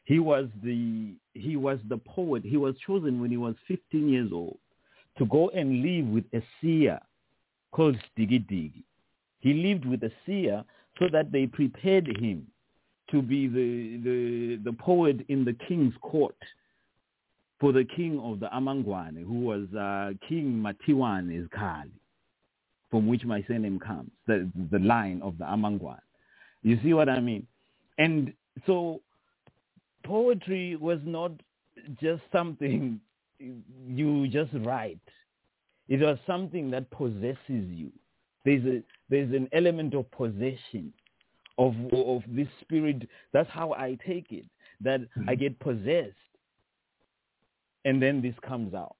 [0.07, 2.41] He was the he was the poet.
[2.45, 4.57] He was chosen when he was 15 years old
[5.17, 6.97] to go and live with a seer
[7.73, 8.83] called Digi Digi.
[9.41, 10.63] He lived with a seer
[10.97, 12.47] so that they prepared him
[13.11, 16.37] to be the, the, the poet in the king's court
[17.59, 21.91] for the king of the Amangwane, who was uh, King Matiwane Iskali,
[22.89, 25.99] from which my surname comes, the, the line of the Amangwane.
[26.63, 27.45] You see what I mean?
[27.97, 28.31] And
[28.65, 29.01] so
[30.07, 31.31] poetry was not
[32.01, 32.99] just something
[33.39, 34.99] you just write.
[35.87, 37.91] It was something that possesses you.
[38.45, 40.93] There's a there's an element of possession
[41.57, 43.07] of of this spirit.
[43.33, 44.45] That's how I take it.
[44.81, 45.39] That I mm-hmm.
[45.39, 46.31] get possessed,
[47.85, 48.95] and then this comes out.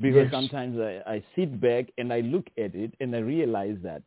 [0.00, 0.32] Because Yes.
[0.32, 4.02] sometimes I, I sit back and I look at it and I realize that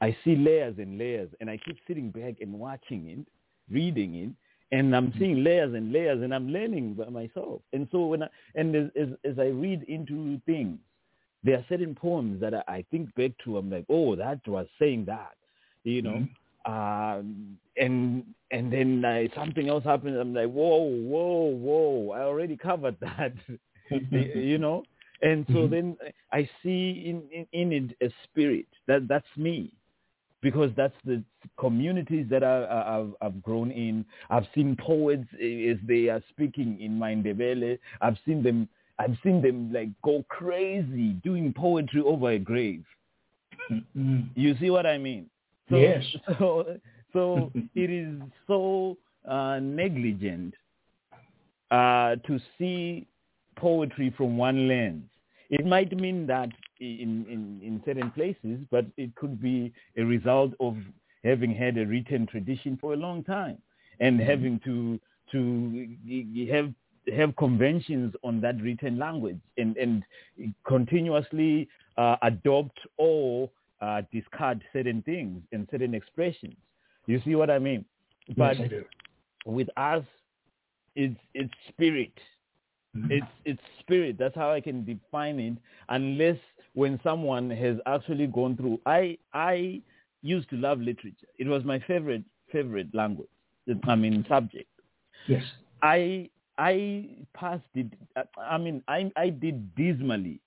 [0.00, 3.28] I see layers and layers, and I keep sitting back and watching it,
[3.72, 4.30] reading it,
[4.72, 7.62] and I'm seeing layers and layers, and I'm learning by myself.
[7.72, 10.78] And so when I and as as, as I read into things,
[11.42, 13.58] there are certain poems that I, I think back to.
[13.58, 15.34] I'm like, oh, that was saying that,
[15.84, 16.10] you know.
[16.10, 16.32] Mm-hmm.
[16.70, 20.18] Um, and and then uh, something else happens.
[20.20, 22.12] I'm like, whoa, whoa, whoa!
[22.12, 23.32] I already covered that,
[23.90, 24.84] you know.
[25.20, 25.74] And so mm-hmm.
[25.74, 25.96] then
[26.32, 28.66] I see in, in, in it a spirit.
[28.86, 29.72] That that's me,
[30.42, 31.22] because that's the
[31.58, 34.04] communities that I, have I've grown in.
[34.30, 37.78] I've seen poets as they are speaking in Ndebele.
[38.00, 38.68] I've seen them.
[39.00, 42.84] I've seen them like go crazy doing poetry over a grave.
[43.70, 44.20] Mm-hmm.
[44.34, 45.30] You see what I mean?
[45.70, 46.04] So, yes.
[46.38, 46.78] So
[47.12, 48.96] so it is so
[49.28, 50.54] uh, negligent
[51.70, 53.06] uh, to see
[53.56, 55.04] poetry from one lens.
[55.50, 60.52] It might mean that in, in, in certain places, but it could be a result
[60.60, 60.76] of
[61.24, 63.58] having had a written tradition for a long time
[64.00, 64.28] and mm-hmm.
[64.28, 65.00] having to
[65.32, 65.96] to
[66.50, 66.72] have
[67.14, 70.04] have conventions on that written language and and
[70.66, 76.56] continuously uh, adopt or uh, discard certain things and certain expressions.
[77.06, 77.84] You see what I mean?
[78.36, 78.70] But yes,
[79.46, 80.04] I with us,
[80.94, 82.12] it's it's spirit.
[82.96, 83.12] Mm-hmm.
[83.12, 84.16] It's it's spirit.
[84.18, 85.54] That's how I can define it.
[85.88, 86.38] Unless
[86.74, 88.80] when someone has actually gone through.
[88.86, 89.80] I I
[90.22, 91.26] used to love literature.
[91.38, 92.22] It was my favorite
[92.52, 93.28] favorite language.
[93.84, 94.68] I mean subject.
[95.26, 95.42] Yes.
[95.82, 97.86] I I passed it.
[98.38, 100.40] I mean I I did dismally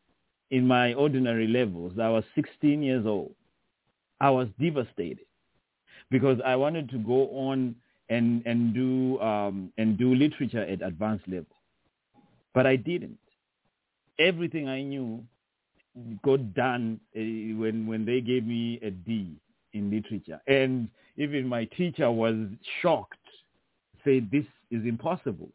[0.51, 1.93] in my ordinary levels.
[1.99, 3.33] I was 16 years old.
[4.19, 5.25] I was devastated
[6.09, 7.75] because I wanted to go on
[8.09, 11.55] and and do um, and do literature at advanced level,
[12.53, 13.19] but I didn't.
[14.19, 15.23] Everything I knew
[16.23, 17.19] got done uh,
[17.59, 19.35] when when they gave me a D
[19.73, 22.35] in literature, and even my teacher was
[22.81, 23.17] shocked,
[24.03, 25.49] said this is impossible.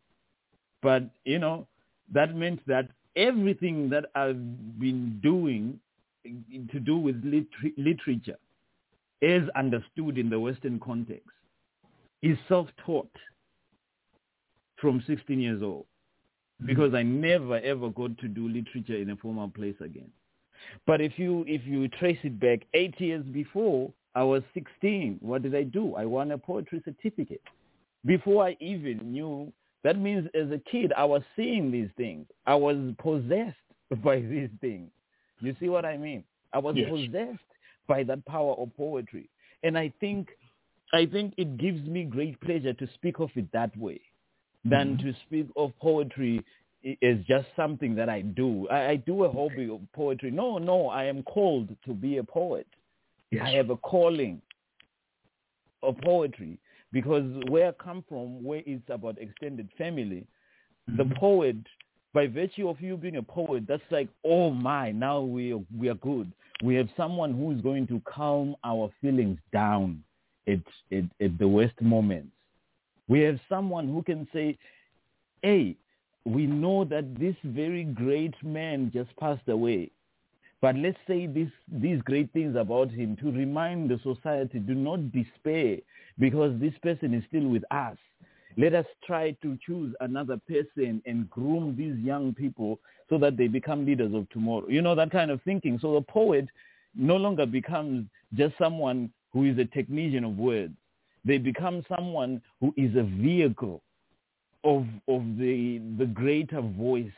[0.83, 1.67] But you know
[2.13, 5.81] that meant that everything that I've been doing
[6.73, 8.37] to do with liter- literature
[9.23, 11.29] as understood in the Western context,
[12.23, 13.11] is self-taught
[14.77, 15.87] from 16 years old.
[16.57, 16.69] Mm-hmm.
[16.69, 20.11] because I never ever got to do literature in a formal place again.
[20.87, 25.19] But if you if you trace it back eight years before, I was 16.
[25.21, 25.95] What did I do?
[25.97, 27.43] I won a poetry certificate.
[28.07, 29.53] Before I even knew,
[29.85, 32.27] that means as a kid, I was seeing these things.
[32.47, 33.57] I was possessed
[34.03, 34.91] by these things.
[35.41, 36.25] You see what I mean?
[36.55, 36.89] I was yes.
[36.89, 37.39] possessed
[37.87, 39.29] by that power of poetry.
[39.63, 40.29] And I think,
[40.95, 44.01] I think it gives me great pleasure to speak of it that way
[44.69, 45.09] than mm-hmm.
[45.09, 46.45] to speak of poetry
[46.83, 48.69] is just something that I do.
[48.69, 50.31] I, I, do a hobby of poetry.
[50.31, 52.67] No, no, I am called to be a poet.
[53.33, 53.43] Yes.
[53.45, 54.41] I have a calling
[55.83, 56.59] of poetry
[56.93, 60.27] because where I come from, where it's about extended family,
[60.89, 60.97] mm-hmm.
[60.97, 61.57] the poet,
[62.15, 65.89] by virtue of you being a poet, that's like, oh my, now we are, we
[65.89, 66.31] are good
[66.63, 70.03] we have someone who is going to calm our feelings down
[70.49, 70.61] at,
[70.93, 72.33] at, at the worst moments.
[73.09, 74.59] We have someone who can say,
[75.43, 75.77] hey,
[76.25, 79.91] we know that this very great man just passed away.
[80.61, 85.13] But let's say this, these great things about him to remind the society, do not
[85.13, 85.79] despair
[86.19, 87.97] because this person is still with us.
[88.57, 93.49] Let us try to choose another person and groom these young people so that they
[93.49, 94.67] become leaders of tomorrow.
[94.69, 95.79] You know, that kind of thinking.
[95.81, 96.49] So the poet
[96.95, 100.75] no longer becomes just someone who is a technician of words.
[101.27, 103.83] They become someone who is a vehicle
[104.65, 107.11] of, of the, the greater voice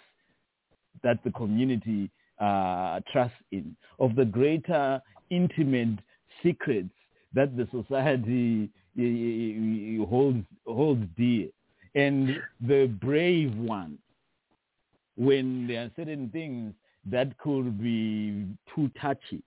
[1.02, 5.00] that the community uh, trusts in, of the greater
[5.30, 5.98] intimate
[6.42, 6.90] secrets
[7.34, 8.70] that the society
[10.08, 11.48] holds holds dear,
[11.94, 12.36] and
[12.66, 13.98] the brave one
[15.16, 16.72] when there are certain things
[17.06, 19.42] that could be too touchy.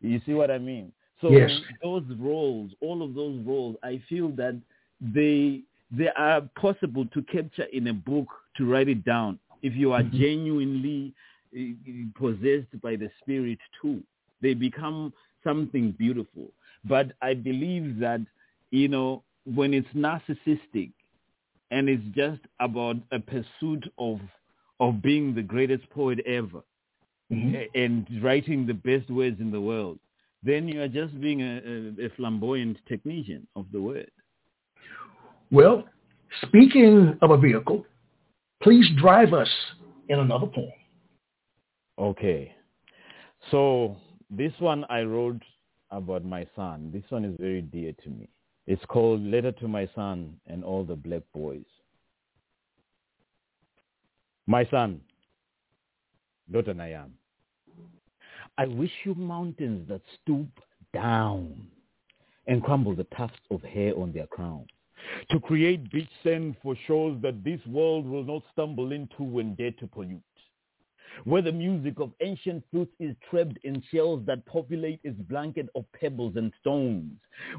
[0.00, 0.92] You see what I mean?
[1.24, 1.50] So yes.
[1.82, 4.60] those roles, all of those roles, I feel that
[5.00, 8.26] they they are possible to capture in a book
[8.58, 10.18] to write it down if you are mm-hmm.
[10.18, 11.14] genuinely
[11.56, 11.72] eh,
[12.14, 14.02] possessed by the spirit too.
[14.42, 16.48] They become something beautiful.
[16.84, 18.20] But I believe that
[18.70, 20.90] you know, when it's narcissistic
[21.70, 24.20] and it's just about a pursuit of
[24.78, 26.60] of being the greatest poet ever
[27.32, 27.62] mm-hmm.
[27.74, 29.98] and writing the best words in the world,
[30.44, 34.10] then you are just being a, a, flamboyant technician of the word.
[35.50, 35.84] Well,
[36.46, 37.86] speaking of a vehicle,
[38.62, 39.48] please drive us
[40.08, 40.72] in another poem.
[41.98, 42.54] Okay.
[43.50, 43.96] So
[44.30, 45.42] this one I wrote
[45.90, 46.90] about my son.
[46.92, 48.28] This one is very dear to me.
[48.66, 51.66] It's called Letter to My Son and All the Black Boys.
[54.46, 55.00] My son,
[56.50, 57.10] daughter Nayam,
[58.56, 60.48] I wish you mountains that stoop
[60.92, 61.66] down
[62.46, 64.66] and crumble the tufts of hair on their crown.
[65.30, 69.72] To create beach sand for shores that this world will not stumble into and dare
[69.72, 70.22] to pollute.
[71.24, 75.84] Where the music of ancient flutes is trapped in shells that populate its blanket of
[75.92, 77.12] pebbles and stones,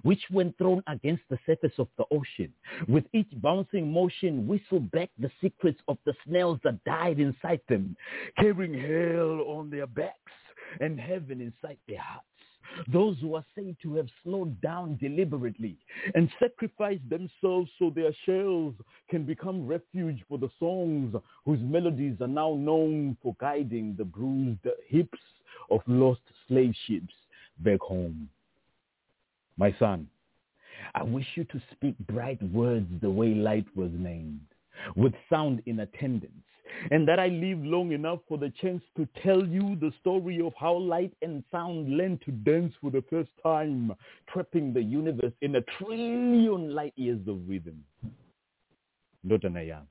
[0.04, 2.54] which when thrown against the surface of the ocean,
[2.88, 7.96] with each bouncing motion whistle back the secrets of the snails that died inside them,
[8.38, 10.32] carrying hell on their backs
[10.80, 12.26] and heaven inside their hearts
[12.92, 15.78] those who are said to have slowed down deliberately
[16.14, 18.74] and sacrificed themselves so their shells
[19.10, 21.16] can become refuge for the songs
[21.46, 25.20] whose melodies are now known for guiding the bruised hips
[25.70, 27.14] of lost slave ships
[27.60, 28.30] back home.
[29.58, 30.08] My son,
[30.94, 34.42] I wish you to speak bright words the way light was named,
[34.96, 36.34] with sound in attendance,
[36.92, 40.54] and that I live long enough for the chance to tell you the story of
[40.58, 43.94] how light and sound learned to dance for the first time,
[44.32, 47.84] trapping the universe in a trillion light years of rhythm.
[49.28, 49.84] Daughter Nayam,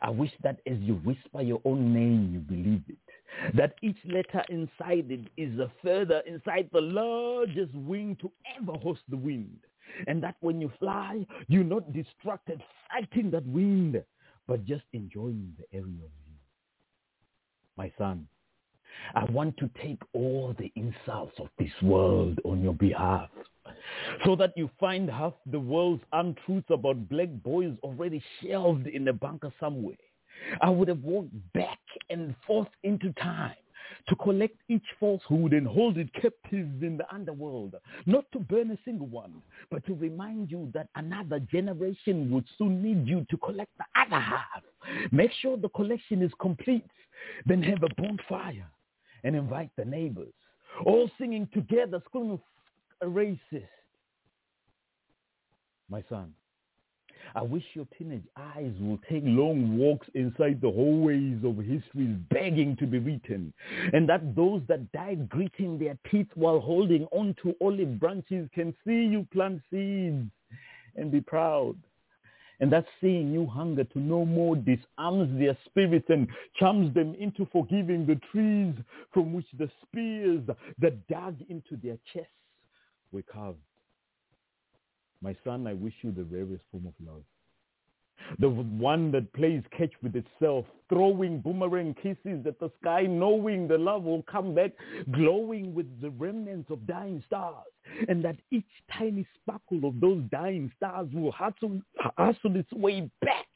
[0.00, 3.56] I wish that as you whisper your own name, you believe it.
[3.56, 9.00] That each letter inside it is a feather inside the largest wing to ever host
[9.08, 9.58] the wind.
[10.06, 14.02] And that when you fly, you're not distracted fighting that wind,
[14.46, 16.34] but just enjoying the area of you.
[17.76, 18.26] My son,
[19.14, 23.30] I want to take all the insults of this world on your behalf
[24.24, 29.12] so that you find half the world's untruths about black boys already shelved in a
[29.12, 29.96] bunker somewhere.
[30.60, 31.78] I would have walked back
[32.10, 33.54] and forth into time
[34.08, 37.74] to collect each falsehood and hold it captive in the underworld,
[38.06, 42.82] not to burn a single one, but to remind you that another generation would soon
[42.82, 44.62] need you to collect the other half.
[45.10, 46.84] Make sure the collection is complete,
[47.46, 48.66] then have a bonfire
[49.24, 50.32] and invite the neighbors,
[50.84, 52.40] all singing together, screaming,
[53.02, 53.66] racist.
[55.88, 56.32] My son,
[57.34, 62.76] I wish your teenage eyes will take long walks inside the hallways of history begging
[62.76, 63.52] to be written.
[63.92, 68.74] And that those that died gritting their teeth while holding on to olive branches can
[68.86, 70.30] see you plant seeds
[70.96, 71.76] and be proud.
[72.60, 77.46] And that seeing you hunger to know more disarms their spirits and charms them into
[77.46, 78.74] forgiving the trees
[79.12, 80.42] from which the spears
[80.78, 82.30] that dug into their chests
[83.10, 83.58] were carved.
[85.22, 87.22] My son, I wish you the rarest form of love.
[88.38, 93.78] The one that plays catch with itself, throwing boomerang kisses at the sky, knowing the
[93.78, 94.72] love will come back,
[95.10, 97.66] glowing with the remnants of dying stars,
[98.08, 98.64] and that each
[98.96, 103.46] tiny sparkle of those dying stars will hustle, hustle its way back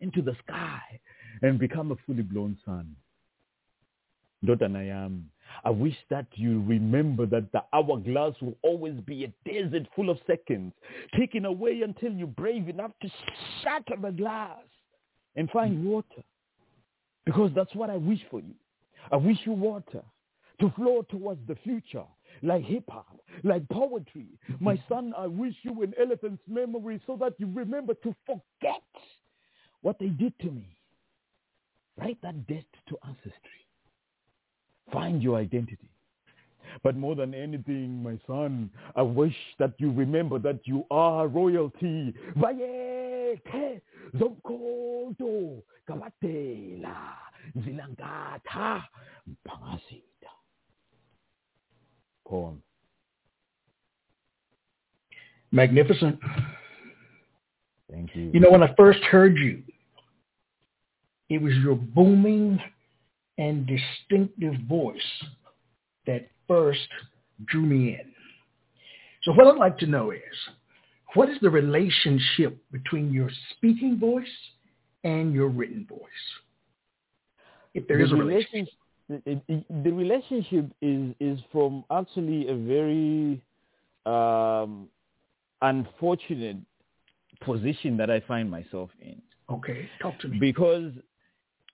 [0.00, 0.80] into the sky
[1.42, 2.96] and become a fully blown sun.
[4.44, 5.24] Daughter Nayam,
[5.64, 10.18] I wish that you remember that the hourglass will always be a desert full of
[10.26, 10.72] seconds,
[11.18, 13.08] taken away until you're brave enough to
[13.62, 14.58] shatter the glass
[15.36, 16.22] and find water.
[17.24, 18.54] Because that's what I wish for you.
[19.12, 20.02] I wish you water
[20.60, 22.04] to flow towards the future,
[22.42, 24.26] like hip-hop, like poetry.
[24.60, 28.82] My son, I wish you an elephant's memory so that you remember to forget
[29.82, 30.76] what they did to me.
[31.98, 33.66] Write that debt to ancestry.
[34.92, 35.90] Find your identity.
[36.82, 42.14] But more than anything, my son, I wish that you remember that you are royalty.
[42.36, 43.80] Vayeke
[44.16, 46.96] zokoto kabatela
[47.58, 48.84] zilangata
[49.46, 50.32] pangasita.
[52.26, 52.62] Poem.
[55.50, 56.18] Magnificent.
[57.90, 58.30] Thank you.
[58.32, 59.62] You know, when I first heard you,
[61.28, 62.60] it was your booming
[63.40, 65.00] and distinctive voice
[66.06, 66.88] that first
[67.46, 68.12] drew me in.
[69.22, 70.20] So what I'd like to know is,
[71.14, 74.36] what is the relationship between your speaking voice
[75.04, 75.98] and your written voice?
[77.74, 78.74] If there the is a relationship.
[79.26, 83.42] It, the relationship is is from actually a very
[84.06, 84.88] um,
[85.62, 86.58] unfortunate
[87.40, 89.20] position that I find myself in.
[89.50, 90.38] Okay, talk to me.
[90.38, 90.92] Because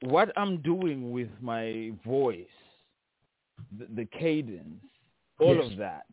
[0.03, 2.47] what I'm doing with my voice,
[3.79, 4.85] the, the cadence,
[5.41, 5.73] all Yes.
[5.73, 6.07] of that,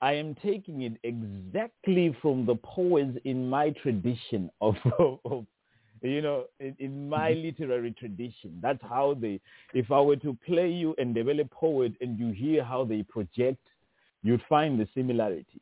[0.00, 5.46] I am taking it exactly from the poets in my tradition of, of, of
[6.02, 7.46] you know, in, in my mm-hmm.
[7.46, 8.58] literary tradition.
[8.62, 9.40] That's how they,
[9.74, 13.58] if I were to play you and develop poet and you hear how they project
[14.22, 15.60] you'd find the similarities.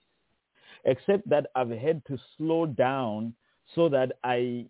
[0.84, 3.34] Except that I've had to slow down
[3.74, 4.66] so that I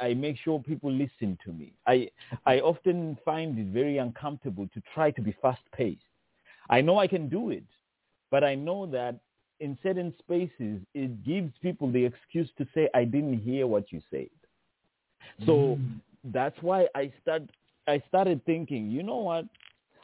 [0.00, 1.72] I make sure people listen to me.
[1.86, 2.10] I
[2.46, 6.02] I often find it very uncomfortable to try to be fast paced.
[6.68, 7.64] I know I can do it,
[8.30, 9.16] but I know that
[9.60, 14.00] in certain spaces it gives people the excuse to say I didn't hear what you
[14.10, 14.30] said.
[15.46, 16.00] So mm.
[16.24, 17.42] that's why I start
[17.86, 19.46] I started thinking, you know what?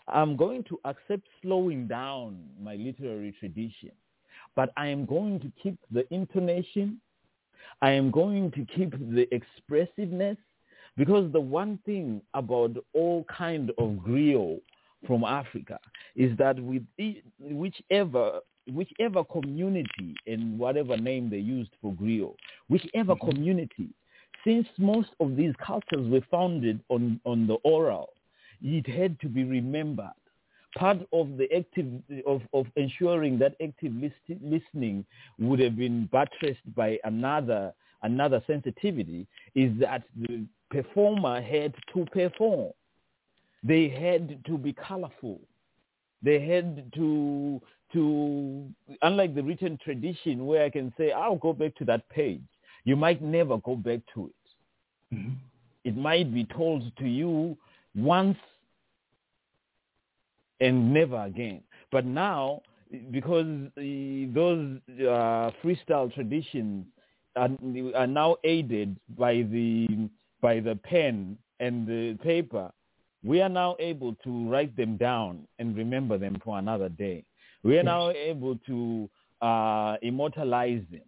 [0.09, 3.93] I'm going to accept slowing down my literary tradition,
[4.55, 7.01] but I am going to keep the intonation.
[7.83, 10.37] I am going to keep the expressiveness
[10.97, 14.61] because the one thing about all kind of griot
[15.07, 15.79] from Africa
[16.15, 16.83] is that with
[17.41, 18.41] whichever
[18.73, 22.35] whichever community and whatever name they used for griot,
[22.69, 23.31] whichever mm-hmm.
[23.31, 23.89] community,
[24.45, 28.11] since most of these cultures were founded on, on the oral,
[28.63, 30.07] it had to be remembered.
[30.77, 31.87] Part of the active
[32.27, 35.05] of, of ensuring that active list, listening
[35.39, 37.73] would have been buttressed by another
[38.03, 42.73] another sensitivity is that the performer had to perform.
[43.63, 45.41] They had to be colorful.
[46.23, 47.61] They had to
[47.93, 48.69] to
[49.03, 52.43] unlike the written tradition where I can say I'll go back to that page.
[52.85, 55.15] You might never go back to it.
[55.15, 55.33] Mm-hmm.
[55.85, 57.57] It might be told to you
[57.95, 58.37] once
[60.61, 61.63] and never again.
[61.91, 62.63] But now,
[63.11, 63.47] because
[63.77, 66.87] those uh, freestyle traditions
[67.37, 67.51] are,
[67.95, 70.09] are now aided by the
[70.41, 72.71] by the pen and the paper,
[73.25, 77.25] we are now able to write them down and remember them for another day.
[77.63, 81.03] We are now able to uh, immortalize them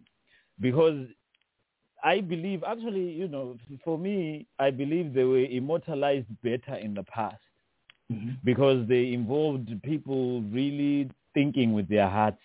[0.59, 1.07] because
[2.03, 7.03] I believe, actually, you know, for me, I believe they were immortalized better in the
[7.03, 7.41] past
[8.11, 8.31] mm-hmm.
[8.43, 12.41] because they involved people really thinking with their hearts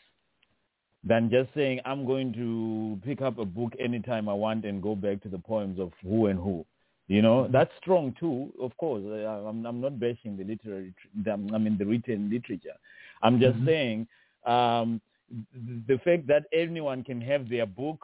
[1.06, 4.94] than just saying, I'm going to pick up a book anytime I want and go
[4.94, 6.64] back to the poems of who and who.
[7.06, 7.52] You know, mm-hmm.
[7.52, 9.02] that's strong too, of course.
[9.06, 10.94] I, I'm, I'm not bashing the literary,
[11.26, 12.76] I mean, the written literature.
[13.22, 13.66] I'm just mm-hmm.
[13.66, 14.08] saying
[14.46, 15.00] um,
[15.86, 17.98] the fact that anyone can have their book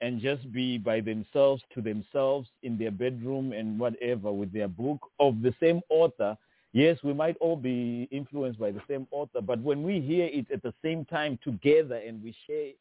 [0.00, 4.98] and just be by themselves to themselves in their bedroom and whatever with their book
[5.20, 6.36] of the same author
[6.76, 10.50] yes, we might all be influenced by the same author, but when we hear it
[10.52, 12.72] at the same time together and we share,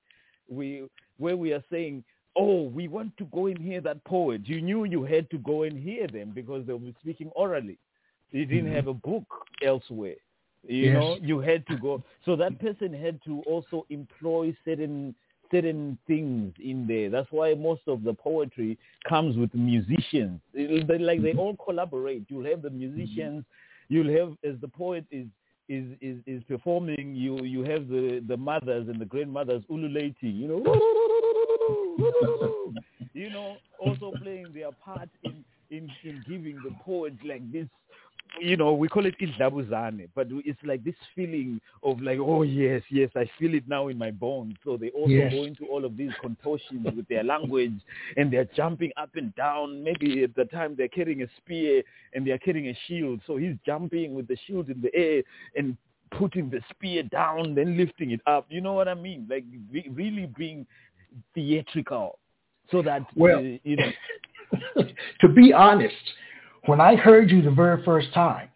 [0.49, 0.83] we
[1.17, 2.03] where we are saying,
[2.35, 4.41] oh, we want to go and hear that poet.
[4.43, 7.77] You knew you had to go and hear them because they were speaking orally.
[8.31, 8.75] You didn't mm-hmm.
[8.75, 9.23] have a book
[9.63, 10.15] elsewhere.
[10.67, 10.93] You yes.
[10.95, 12.03] know, you had to go.
[12.25, 15.15] So that person had to also employ certain
[15.51, 17.09] certain things in there.
[17.09, 18.77] That's why most of the poetry
[19.07, 20.41] comes with musicians.
[20.53, 22.23] Like they all collaborate.
[22.29, 23.45] You'll have the musicians
[23.89, 25.27] you'll have as the poet is
[25.67, 30.47] is is, is performing, you you have the the mothers and the grandmothers ululating, you
[30.47, 30.63] know,
[33.13, 37.67] you know, also playing their part in in in giving the poet like this
[38.39, 42.81] you know, we call it idlabuzane, but it's like this feeling of like, oh yes,
[42.89, 44.55] yes, I feel it now in my bones.
[44.63, 45.31] So they also yes.
[45.31, 47.79] go into all of these contortions with their language,
[48.17, 49.83] and they're jumping up and down.
[49.83, 53.55] Maybe at the time they're carrying a spear and they're carrying a shield, so he's
[53.65, 55.23] jumping with the shield in the air
[55.55, 55.77] and
[56.11, 58.45] putting the spear down, then lifting it up.
[58.49, 59.27] You know what I mean?
[59.29, 59.45] Like
[59.93, 60.65] really being
[61.33, 62.19] theatrical,
[62.71, 63.91] so that well, uh, you know.
[65.21, 65.95] to be honest
[66.65, 68.49] when I heard you the very first time,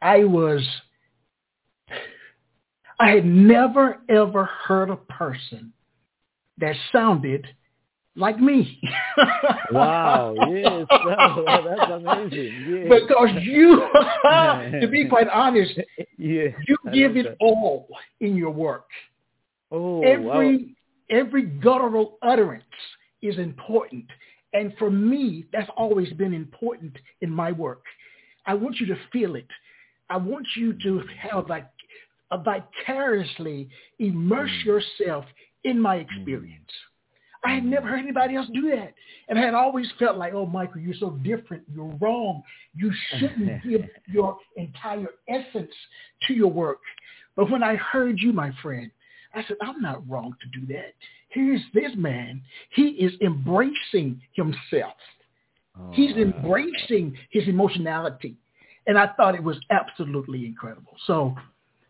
[0.00, 0.66] I was,
[2.98, 5.72] I had never ever heard a person
[6.58, 7.46] that sounded
[8.16, 8.80] like me.
[9.70, 12.66] wow, yes, that's amazing.
[12.68, 13.00] Yes.
[13.00, 13.86] Because you,
[14.80, 15.72] to be quite honest,
[16.18, 17.36] yeah, you give it that.
[17.40, 17.88] all
[18.20, 18.86] in your work.
[19.70, 21.18] Oh, every wow.
[21.18, 22.64] every guttural utterance
[23.22, 24.04] is important.
[24.52, 27.84] And for me, that's always been important in my work.
[28.46, 29.46] I want you to feel it.
[30.10, 31.68] I want you to have like
[32.44, 34.64] vicariously immerse mm.
[34.64, 35.24] yourself
[35.64, 36.02] in my mm.
[36.02, 36.70] experience.
[37.44, 38.94] I had never heard anybody else do that.
[39.28, 41.64] And I had always felt like, oh, Michael, you're so different.
[41.74, 42.42] You're wrong.
[42.74, 45.72] You shouldn't give your entire essence
[46.28, 46.78] to your work.
[47.34, 48.90] But when I heard you, my friend,
[49.34, 50.94] I said, I'm not wrong to do that.
[51.28, 52.42] Here's this man.
[52.74, 54.94] He is embracing himself.
[55.78, 58.36] Oh, He's embracing his emotionality.
[58.86, 60.96] And I thought it was absolutely incredible.
[61.06, 61.34] So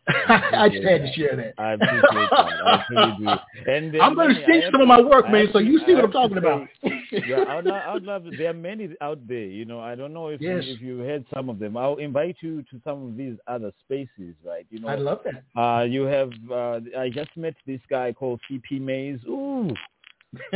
[0.09, 1.55] I just had to share that.
[1.59, 2.33] I appreciate that.
[2.67, 3.71] I really do.
[3.71, 6.11] And I'm going to sing some of my work, man, so you see what I'm
[6.13, 6.67] talking about.
[6.83, 8.25] yeah, I would, I would love.
[8.37, 9.39] There are many out there.
[9.45, 10.65] You know, I don't know if Yes.
[10.65, 11.77] you, if you heard some of them.
[11.77, 14.67] I'll invite you to some of these other spaces, right?
[14.71, 15.61] You know, I love that.
[15.61, 16.33] uh, you have.
[16.51, 19.21] Uh, I just met this guy called CP Mays.
[19.29, 19.71] Ooh,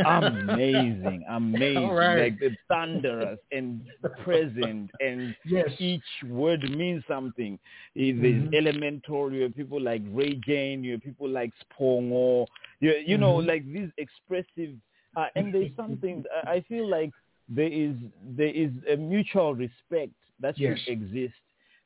[0.05, 1.89] amazing, amazing!
[1.89, 2.19] Right.
[2.23, 3.81] Like the thunderous and
[4.23, 5.69] present, and Yes.
[5.79, 7.59] each word means something.
[7.95, 8.53] There's Mhm.
[8.53, 9.31] elemental.
[9.33, 10.83] You have people like Ray Jane.
[10.83, 12.47] You have people like Spongo.
[12.79, 13.47] You, you know, Mhm.
[13.47, 14.75] like these expressive.
[15.15, 16.23] Uh, and there's something.
[16.45, 17.11] I feel like
[17.49, 17.95] there is
[18.37, 21.41] there is a mutual respect that should exist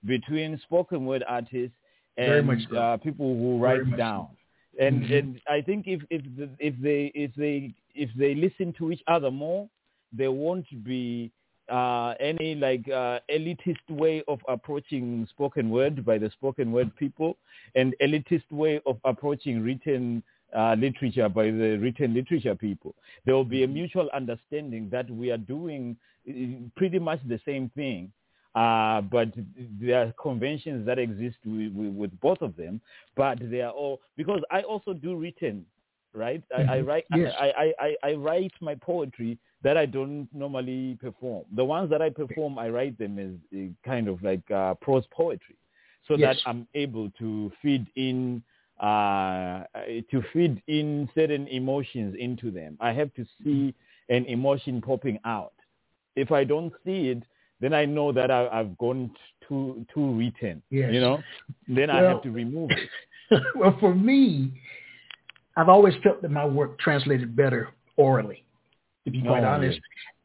[0.05, 1.77] between spoken word artists
[2.17, 2.75] and so.
[2.77, 4.27] uh, people who write down.
[4.31, 4.37] so.
[4.81, 5.17] And Mhm.
[5.19, 9.03] and I think if if the, if they if they if they listen to each
[9.07, 9.69] other more,
[10.11, 11.31] there won't be
[11.69, 17.37] uh, any like uh, elitist way of approaching spoken word by the spoken word people,
[17.75, 20.23] and elitist way of approaching written
[20.57, 22.93] uh, literature by the written literature people.
[23.25, 25.95] There will be a mutual understanding that we are doing
[26.27, 26.33] uh,
[26.75, 28.11] pretty much the same thing,
[28.55, 29.29] uh, but
[29.79, 32.81] there are conventions that exist with, with, both of them.
[33.15, 35.65] But they are all because I also do written,
[36.13, 36.43] right?
[36.53, 36.85] I, I Mhm.
[36.85, 37.33] write Yes.
[37.39, 41.45] I, I, I, I write my poetry that I don't normally perform.
[41.55, 45.05] The ones that I perform, I write them as uh, kind of like uh, prose
[45.11, 45.55] poetry,
[46.07, 46.35] so Yes.
[46.35, 48.43] that I'm able to feed in
[48.79, 49.63] uh,
[50.09, 52.77] to feed in certain emotions into them.
[52.81, 53.73] I have to see
[54.09, 55.53] an emotion popping out.
[56.15, 57.23] If I don't see it,
[57.61, 59.11] then I know that I, I've gone
[59.47, 60.61] too too written.
[60.69, 60.91] Yes.
[60.91, 61.23] You know,
[61.67, 63.41] then I have to remove it.
[63.55, 64.51] well, for me,
[65.55, 68.43] I've always felt that my work translated better orally,
[69.05, 69.79] to be quite Oh, honest.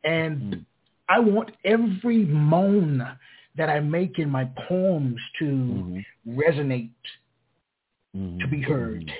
[0.04, 0.64] And Mm.
[1.08, 3.06] I want every moan
[3.56, 6.04] that I make in my poems to Mhm.
[6.26, 6.90] resonate,
[8.14, 8.40] Mhm.
[8.40, 9.12] to be heard.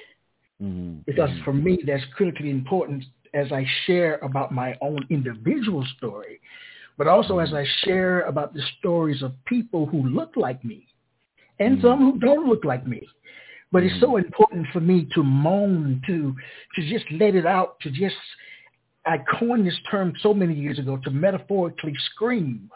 [0.61, 1.05] Mhm.
[1.07, 1.45] Because Mhm.
[1.45, 3.05] for me, that's critically important
[3.35, 6.41] as I share about my own individual story,
[6.99, 10.87] but also as I share about the stories of people who look like me
[11.59, 11.83] and Mhm.
[11.83, 13.07] some who don't look like me.
[13.73, 14.01] But it's Mhm.
[14.01, 16.35] so important for me to moan, to
[16.75, 18.17] to just let it out, to just
[19.05, 22.69] I coined this term so many years ago to metaphorically scream.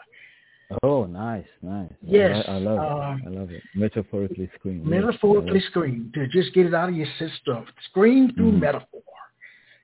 [0.83, 1.91] Oh, nice, nice.
[2.01, 3.27] Yes, I, I love um, it.
[3.27, 3.63] I love it.
[3.73, 4.89] Metaphorically scream.
[4.89, 7.65] Metaphorically love scream, to just get it out of your system.
[7.89, 8.59] Scream through Mhm.
[8.59, 9.01] metaphor.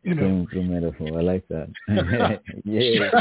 [0.03, 0.47] You know.
[0.51, 1.17] Through metaphor.
[1.19, 1.69] I like that.
[2.65, 3.13] yeah, yes.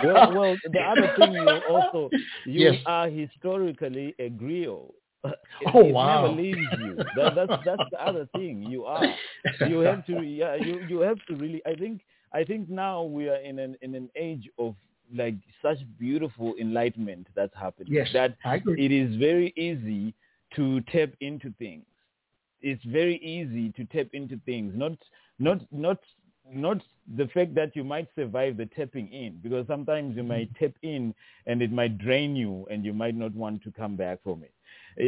[0.00, 2.12] Well, well, the other thing you also
[2.44, 2.76] you Yes.
[2.86, 4.92] are historically a griot.
[5.60, 6.24] It, Oh, it wow.
[6.24, 7.06] never leaves you.
[7.14, 8.62] That, that's that's the other thing.
[8.62, 9.18] You are.
[9.60, 10.22] You have to.
[10.22, 10.54] Yeah.
[10.56, 11.62] You you have to really.
[11.66, 12.02] I think.
[12.32, 14.74] I think now we are in an in an age of
[15.14, 17.92] like such beautiful enlightenment that's happening.
[17.92, 18.84] Yes, That I agree.
[18.84, 20.14] it is very easy
[20.56, 21.84] to tap into things.
[22.60, 24.72] It's very easy to tap into things.
[24.76, 24.92] Not
[25.42, 25.98] not not
[26.52, 26.82] not
[27.16, 30.58] the fact that you might survive the tapping in because sometimes you might mm.
[30.58, 31.14] tap in
[31.46, 34.52] and it might drain you and you might not want to come back from it.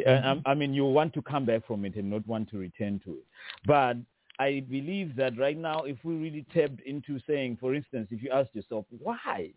[0.08, 3.00] I, I mean, you want to come back from it and not want to return
[3.04, 3.26] to it.
[3.66, 3.96] But
[4.38, 8.30] I believe that right now, if we really tapped into saying, for instance, if you
[8.30, 9.52] ask yourself, why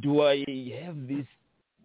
[0.00, 0.44] do I
[0.84, 1.26] have this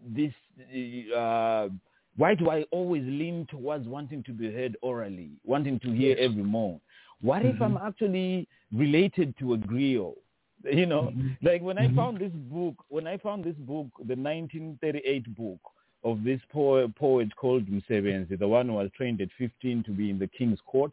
[0.08, 0.34] this
[0.74, 1.70] eh, uh,
[2.18, 6.44] why do I always lean towards wanting to be heard orally, wanting to hear every
[6.44, 6.80] moan?
[7.22, 10.16] What if I'm actually related to a griot?
[10.64, 11.38] You know, Mhm.
[11.44, 11.96] like when I Mhm.
[11.96, 15.60] found this book, when I found this book, the 1938 book
[16.04, 20.10] of this poet, poet called Msebenzi, the one who was trained at 15 to be
[20.10, 20.92] in the king's court,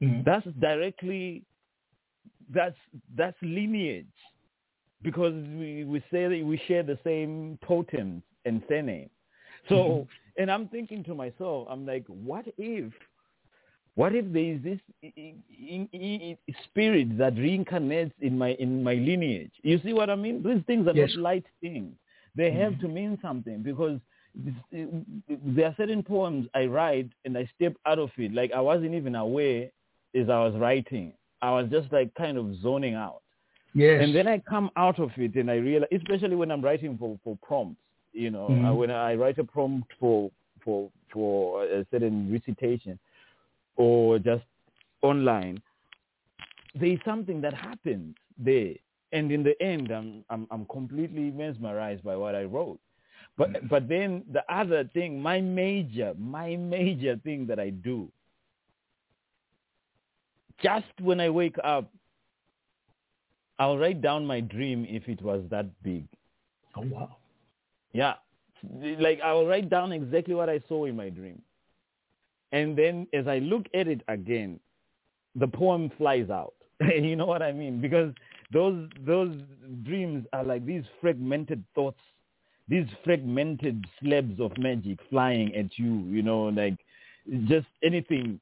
[0.00, 0.24] Mhm.
[0.24, 1.42] that's directly
[2.50, 2.76] that's
[3.16, 4.06] that's lineage
[5.02, 9.10] because we, we say that we share the same totems and surname.
[9.68, 10.06] So
[10.38, 12.92] and I'm thinking to myself, I'm like, what if
[13.94, 18.82] what if there is this i- i- i- i- spirit that reincarnates in my in
[18.82, 19.52] my lineage?
[19.62, 20.42] You see what I mean?
[20.42, 21.10] These things are Yes.
[21.14, 21.94] not light things.
[22.34, 24.00] They have to mean something because
[24.34, 24.54] this-
[25.28, 28.32] there are certain poems I write and I step out of it.
[28.32, 29.70] Like I wasn't even aware
[30.14, 31.12] as I was writing.
[31.42, 33.20] I was just like kind of zoning out.
[33.74, 34.02] Yes.
[34.02, 37.18] And then I come out of it and I realize, especially when I'm writing for,
[37.24, 37.80] for prompts,
[38.12, 38.64] you know, Mhm.
[38.70, 40.30] uh, when I write a prompt for,
[40.60, 42.98] for, for a certain recitation
[43.82, 44.44] or just
[45.02, 45.60] online,
[46.76, 48.74] there is something that happens there.
[49.10, 52.78] And in the end, I'm, I'm, I'm completely mesmerized by what I wrote.
[53.36, 53.68] But, mm.
[53.68, 58.08] but then the other thing, my major, my major thing that I do,
[60.62, 61.90] just when I wake up,
[63.58, 66.06] I'll write down my dream if it was that big.
[66.76, 67.16] oh wow.
[67.92, 68.14] Yeah.
[68.98, 71.42] Like I'll write down exactly what I saw in my dream.
[72.52, 74.60] And then as I look at it again,
[75.34, 76.54] the poem flies out.
[76.80, 77.80] you know what I mean?
[77.80, 78.12] Because
[78.52, 79.34] those those
[79.82, 82.00] dreams are like these fragmented thoughts,
[82.68, 86.00] these fragmented slabs of magic flying at you.
[86.10, 86.76] You know, like
[87.46, 88.40] just anything,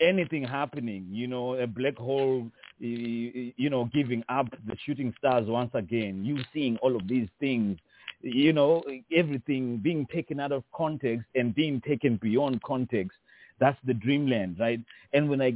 [0.00, 1.06] anything happening.
[1.10, 2.50] You know, a black hole.
[2.78, 6.24] You know, giving up the shooting stars once again.
[6.24, 7.78] You seeing all of these things.
[8.22, 8.82] You know,
[9.14, 13.18] everything being taken out of context and being taken beyond context.
[13.60, 14.80] That's the dreamland, right?
[15.12, 15.54] And when I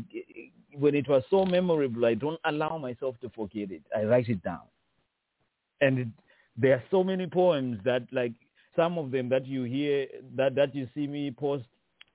[0.76, 3.82] when it was so memorable, I don't allow myself to forget it.
[3.96, 4.62] I write it down.
[5.80, 6.08] And it,
[6.56, 8.32] there are so many poems that like
[8.76, 11.64] some of them that you hear that that you see me post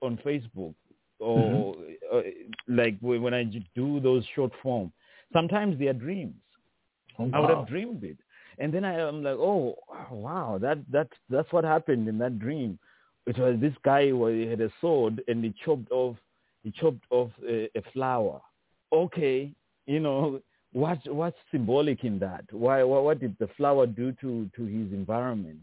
[0.00, 0.74] on Facebook
[1.18, 2.16] or mm-hmm.
[2.16, 2.20] uh,
[2.68, 4.92] like when I do those short form.
[5.32, 6.34] Sometimes they are dreams.
[7.18, 7.30] Oh, wow.
[7.34, 8.16] I would have dreamed it,
[8.58, 9.76] and then I am like, oh
[10.10, 12.78] wow, that that that's what happened in that dream.
[13.30, 16.16] It was this guy who had a sword and he chopped off
[16.62, 18.40] he chopped off a, a flower
[18.92, 19.52] okay,
[19.86, 20.40] you know,
[20.72, 22.44] what what's symbolic in that?
[22.52, 25.60] Why what, what did the flower do to to his environment?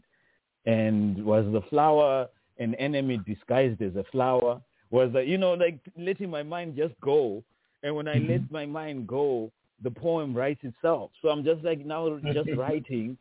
[0.65, 2.27] And was the flower
[2.59, 4.61] an enemy disguised as a flower?
[4.89, 7.43] Was that you know like letting my mind just go?
[7.83, 8.31] And when I mm-hmm.
[8.31, 9.51] let my mind go,
[9.83, 11.11] the poem writes itself.
[11.21, 13.17] So I'm just like now just writing,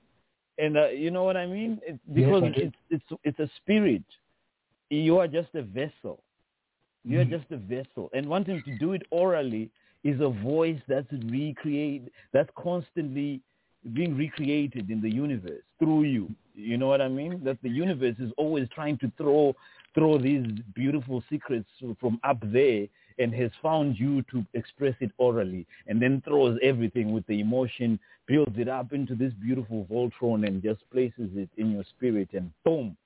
[0.58, 1.78] and uh, you know what I mean?
[1.86, 4.02] It's because yes, it's it's it's a spirit.
[4.90, 6.22] You are just a vessel.
[7.04, 7.36] You're mm-hmm.
[7.36, 9.70] just a vessel, and wanting to do it orally
[10.02, 13.40] is a voice that's recreate that's constantly
[13.92, 16.28] being recreated in the universe through you.
[16.54, 17.42] You know what I mean?
[17.44, 19.54] That the universe is always trying to throw
[19.94, 21.68] throw these beautiful secrets
[22.00, 22.86] from up there
[23.18, 27.98] and has found you to express it orally and then throws everything with the emotion,
[28.26, 32.50] builds it up into this beautiful Voltron and just places it in your spirit and
[32.64, 32.96] boom,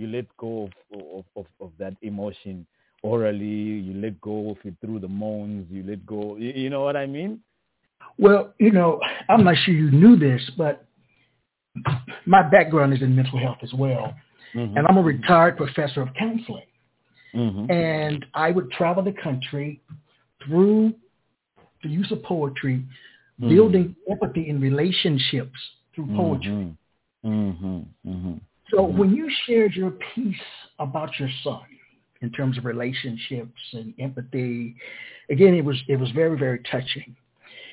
[0.00, 2.66] you let go of, of, of, of that emotion
[3.02, 6.36] orally, you let go of it through the moans, you let go.
[6.36, 7.40] You, you know what I mean?
[8.18, 10.84] Well, you know, I'm not sure you knew this, but
[12.26, 14.14] my background is in mental health as well.
[14.54, 14.76] Mm-hmm.
[14.76, 16.64] And I'm a retired professor of counseling.
[17.34, 17.70] Mm-hmm.
[17.70, 19.80] And I would travel the country
[20.44, 20.92] through
[21.82, 22.84] the use of poetry,
[23.40, 23.48] mm-hmm.
[23.48, 25.58] building empathy in relationships
[25.94, 26.76] through poetry.
[28.70, 30.36] So when you shared your piece
[30.78, 31.62] about your son,
[32.22, 34.76] in terms of relationships and empathy.
[35.30, 37.16] Again, it was it was very very touching.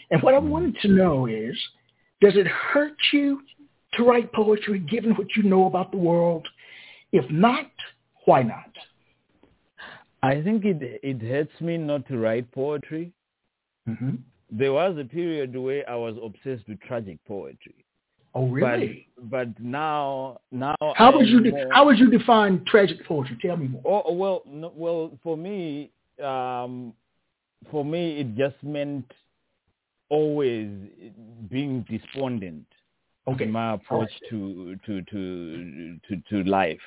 [0.10, 1.58] And what I wanted to know is,
[2.22, 3.42] does it hurt you
[3.94, 6.48] to write poetry given what you know about the world?
[7.12, 7.72] If not,
[8.26, 8.72] why not?
[10.24, 13.12] I think it it hurts me not to write poetry.
[13.88, 14.16] Mm-hmm.
[14.50, 17.86] There was a period where I was obsessed with tragic poetry.
[18.34, 19.08] Oh, really?
[19.18, 20.76] But, but now, now.
[20.96, 23.38] How would you de- how would you define tragic poetry?
[23.42, 23.82] Tell me more.
[23.86, 25.92] Oh, oh well, no, well, for me,
[26.24, 26.94] um,
[27.72, 29.12] for me, it just meant
[30.10, 30.70] always
[31.50, 32.66] being despondent.
[33.28, 33.44] Okay.
[33.44, 34.30] In my approach right.
[34.30, 36.80] to, to to to to life,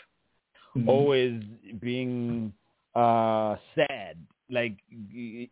[0.75, 0.89] mm-hmm.
[0.89, 1.43] always
[1.81, 2.51] being
[2.95, 4.17] uh, sad,
[4.49, 4.77] like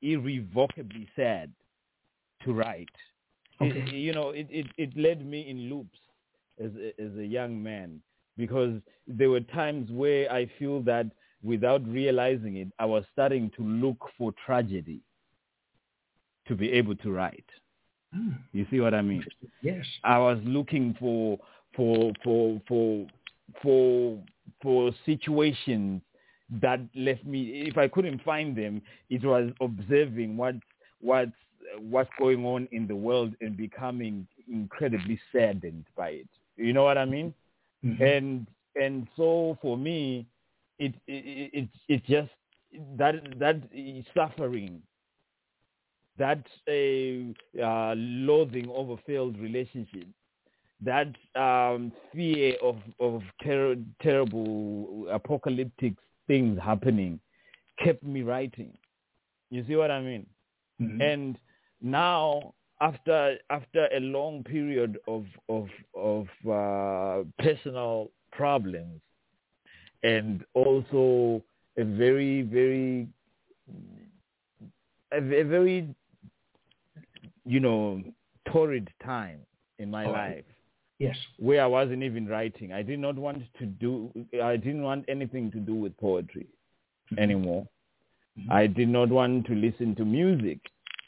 [0.00, 1.52] irrevocably sad
[2.44, 2.88] to write.
[3.60, 3.78] Okay.
[3.80, 5.98] It, you know, it, it, it led me in loops
[6.62, 8.00] as a, as a young man
[8.36, 11.06] because there were times where I feel that
[11.42, 15.00] without realizing it, I was starting to look for tragedy
[16.46, 17.44] to be able to write.
[18.16, 18.38] Mm.
[18.52, 19.24] You see what I mean?
[19.62, 19.84] Yes.
[20.04, 21.38] I was looking for
[21.76, 23.06] for for for
[23.62, 24.18] for
[24.62, 26.00] for situations
[26.60, 28.80] that left me if I couldn't find them,
[29.10, 30.54] it was observing what
[31.00, 31.28] what
[31.80, 36.28] what's going on in the world and becoming incredibly saddened by it.
[36.56, 37.34] You know what I mean?
[37.84, 38.02] Mm-hmm.
[38.02, 38.46] And
[38.80, 40.26] and so for me,
[40.78, 42.30] it it it, it just
[42.96, 43.56] that that
[44.14, 44.82] suffering,
[46.18, 50.06] that uh, uh, loathing of a failed relationship,
[50.84, 55.94] that um, fear of of ter- terrible apocalyptic
[56.26, 57.20] things happening,
[57.82, 58.76] kept me writing.
[59.50, 60.26] You see what I mean?
[60.80, 61.00] Mm-hmm.
[61.00, 61.38] And
[61.80, 69.00] now after after a long period of of of uh, personal problems
[70.02, 71.42] and also
[71.76, 73.08] a very very
[75.12, 75.94] a, a very
[77.44, 78.02] you know
[78.50, 79.40] torrid time
[79.78, 80.44] in my oh, life.
[80.98, 81.16] Yes.
[81.38, 82.72] Where i wasn't even writing.
[82.72, 84.10] I did not want to do
[84.42, 86.46] i didn't want anything to do with poetry
[87.12, 87.18] mm-hmm.
[87.22, 87.66] anymore.
[88.38, 88.52] Mm-hmm.
[88.52, 90.60] i did not want to listen to music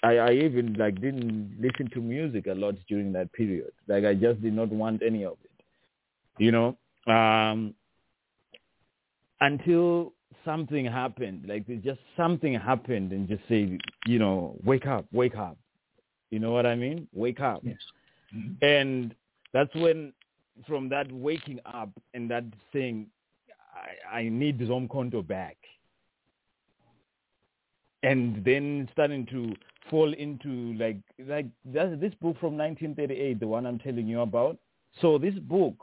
[0.03, 3.70] I, I even like didn't listen to music a lot during that period.
[3.86, 5.64] Like I just did not want any of it,
[6.38, 6.76] you know.
[7.07, 7.74] Um,
[9.40, 10.12] until
[10.44, 11.44] something happened.
[11.46, 15.57] Like just something happened and just say, you know, wake up, wake up.
[16.30, 17.09] You know what I mean?
[17.12, 17.61] Wake up.
[17.64, 17.76] Yes.
[18.34, 18.64] Mm-hmm.
[18.64, 19.14] And
[19.53, 20.12] that's when
[20.66, 23.07] from that waking up and that saying,
[24.12, 25.57] I, I need Zomkhonto back.
[28.03, 29.55] And then starting to
[29.91, 34.57] fall into like like this book from 1938, the one I'm telling you about.
[35.01, 35.74] So this book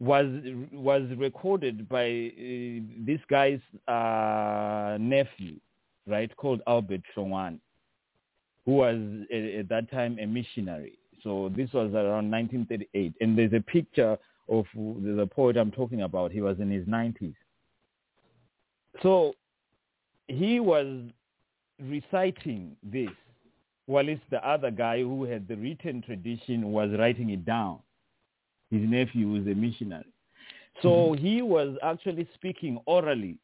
[0.00, 0.26] was
[0.72, 5.58] was recorded by uh, this guy's uh, nephew,
[6.06, 7.58] right, called Albert Hlongwane,
[8.66, 8.98] who was
[9.32, 10.98] uh, at that time a missionary.
[11.22, 16.32] So this was around 1938, and there's a picture of the poet I'm talking about.
[16.32, 17.34] He was in his 90s.
[19.02, 19.32] So
[20.28, 20.86] he was
[21.82, 23.10] reciting this,
[23.86, 27.78] while it's the other guy who had the written tradition was writing it down.
[28.70, 30.06] His nephew was a missionary.
[30.82, 31.24] So mm-hmm.
[31.24, 33.38] he was actually speaking orally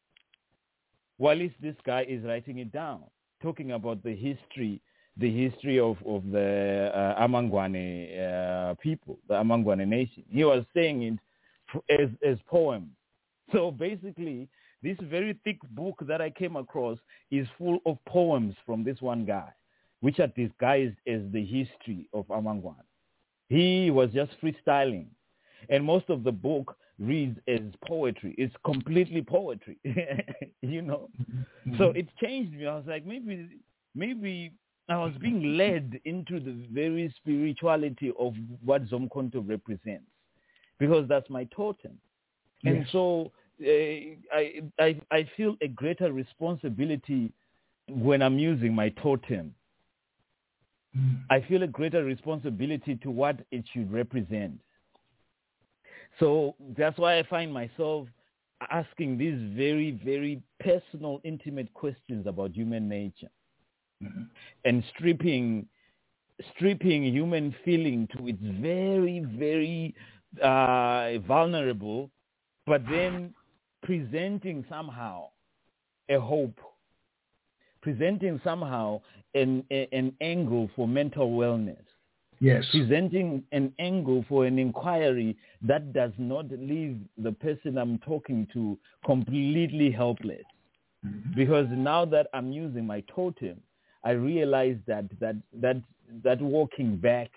[1.18, 3.02] while this guy is writing it down,
[3.42, 4.80] talking about the history,
[5.18, 10.24] the history of, of the uh, Amangwane uh, people, the Amangwane nation.
[10.30, 12.88] He was saying it as, as poems.
[13.52, 14.48] So basically,
[14.82, 16.98] this very thick book that I came across
[17.30, 19.52] is full of poems from this one guy,
[20.00, 22.76] which are disguised as the history of Amangwane.
[23.48, 25.06] He was just freestyling
[25.68, 28.34] and most of the book reads as poetry.
[28.38, 29.78] It's completely poetry,
[30.62, 31.08] you know.
[31.20, 31.78] Mm-hmm.
[31.78, 32.66] So it changed me.
[32.66, 33.48] I was like, maybe,
[33.94, 34.52] maybe
[34.88, 40.10] I was being led into the very spirituality of what Zomkhonto represents,
[40.78, 41.98] because that's my totem.
[42.62, 42.74] Yes.
[42.74, 47.32] And so I, I, I feel a greater responsibility
[47.88, 49.54] when I'm using my totem.
[50.96, 51.20] Mm.
[51.30, 54.58] I feel a greater responsibility to what it should represent.
[56.18, 58.08] So that's why I find myself
[58.70, 63.30] asking these very, very personal, intimate questions about human nature
[64.02, 64.22] mm-hmm.
[64.64, 65.66] and stripping,
[66.54, 69.94] stripping human feeling to its very, very
[70.42, 72.10] uh, vulnerable,
[72.66, 73.34] but then
[73.82, 75.26] presenting somehow
[76.08, 76.58] a hope,
[77.82, 79.00] presenting somehow
[79.34, 81.84] an, an angle for mental wellness
[82.40, 82.64] yes.
[82.70, 88.78] presenting an angle for an inquiry that does not leave the person I'm talking to
[89.04, 90.44] completely helpless.
[91.06, 91.34] Mm-hmm.
[91.36, 93.60] Because now that I'm using my totem,
[94.04, 95.76] I realize that that that
[96.24, 97.30] that walking back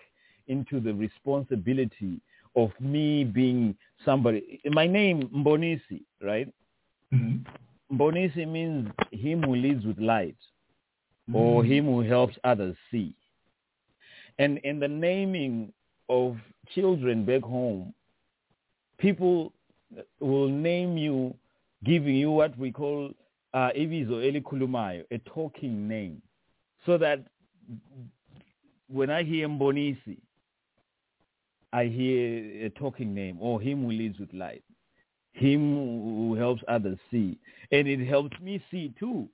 [0.48, 2.20] into the responsibility
[2.56, 3.76] of me being
[4.06, 4.62] somebody.
[4.66, 6.48] My name Mbonisi, right?
[7.14, 7.96] Mm-hmm.
[7.96, 10.36] Mbonisi means him who leads with light,
[11.30, 11.36] mm-hmm.
[11.36, 13.14] or him who helps others see.
[14.40, 15.72] And in the naming
[16.10, 16.38] of
[16.74, 17.94] children back home,
[18.98, 19.54] people
[20.20, 21.36] will name you,
[21.84, 23.12] giving you what we call
[23.54, 26.22] uh, a talking name,
[26.86, 27.20] so that
[28.88, 30.18] when I hear Mbonisi,
[31.74, 34.64] I hear a talking name, or him who leads with light,
[35.34, 37.38] him who helps others see,
[37.72, 39.28] and it helps me see too,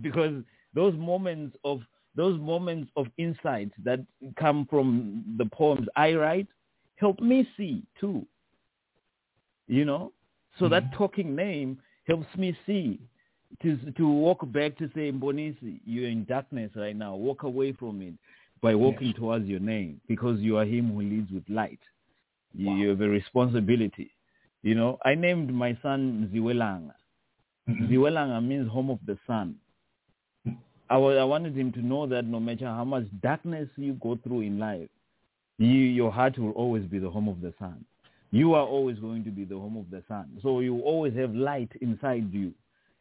[0.00, 0.42] because
[0.74, 1.82] those moments of
[2.16, 4.00] those moments of insight that
[4.36, 6.46] come from the poems I write
[6.96, 8.24] help me see too.
[9.66, 10.12] You know?
[10.58, 10.74] So mm-hmm.
[10.74, 13.00] that talking name helps me see.
[13.62, 17.14] To, to walk back to say, Mbonisi, you're in darkness right now.
[17.14, 18.14] Walk away from it
[18.64, 19.16] by walking yes.
[19.16, 21.78] towards your name because you are him who leads with light.
[22.58, 22.74] Wow.
[22.74, 24.10] You have a responsibility.
[24.62, 26.94] You know, I named my son Ziwelanga.
[27.68, 27.92] Mm-hmm.
[27.92, 29.56] Ziwelanga means home of the sun.
[30.88, 34.18] I, was, I wanted him to know that no matter how much darkness you go
[34.22, 34.88] through in life,
[35.58, 37.84] you, your heart will always be the home of the sun.
[38.30, 40.38] You are always going to be the home of the sun.
[40.42, 42.52] So you always have light inside you.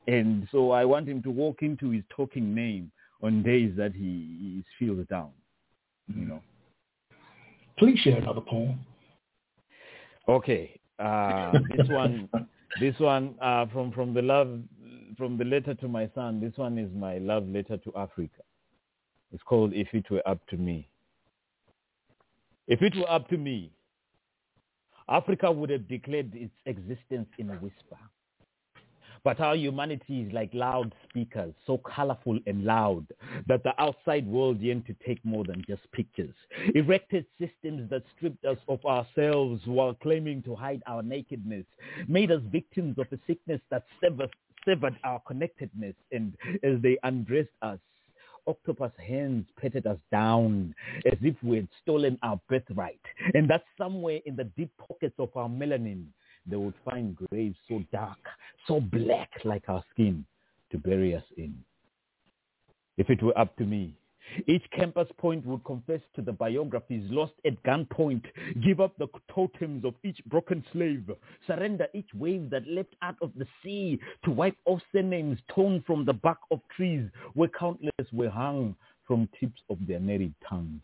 [0.07, 2.91] And so I want him to walk into his talking name
[3.21, 5.29] on days that he, he feels down.
[6.07, 6.41] You know.
[7.77, 8.79] Please share another poem.
[10.27, 10.79] Okay.
[10.99, 12.29] Uh, this one,
[12.79, 14.59] this one uh, from from the love
[15.17, 18.41] from the letter to my son, this one is my love letter to Africa.
[19.31, 20.87] It's called If It Were Up to Me.
[22.67, 23.71] If it were up to me,
[25.09, 27.97] Africa would have declared its existence in a whisper.
[29.23, 33.07] But our humanity is like loudspeakers, so colorful and loud
[33.47, 36.33] that the outside world yearned to take more than just pictures.
[36.75, 41.65] Erected systems that stripped us of ourselves while claiming to hide our nakedness,
[42.07, 44.29] made us victims of a sickness that severs,
[44.65, 47.79] severed our connectedness and as they undressed us,
[48.47, 52.99] octopus hands patted us down as if we had stolen our birthright.
[53.33, 56.05] And that somewhere in the deep pockets of our melanin,
[56.45, 58.19] they would find graves so dark,
[58.67, 60.25] so black like our skin
[60.71, 61.55] to bury us in.
[62.97, 63.95] If it were up to me,
[64.47, 68.23] each compass point would confess to the biographies lost at gunpoint,
[68.63, 71.09] give up the totems of each broken slave,
[71.45, 76.05] surrender each wave that leapt out of the sea to wipe off surnames torn from
[76.05, 78.75] the bark of trees where countless were hung
[79.05, 80.81] from tips of their married tongues.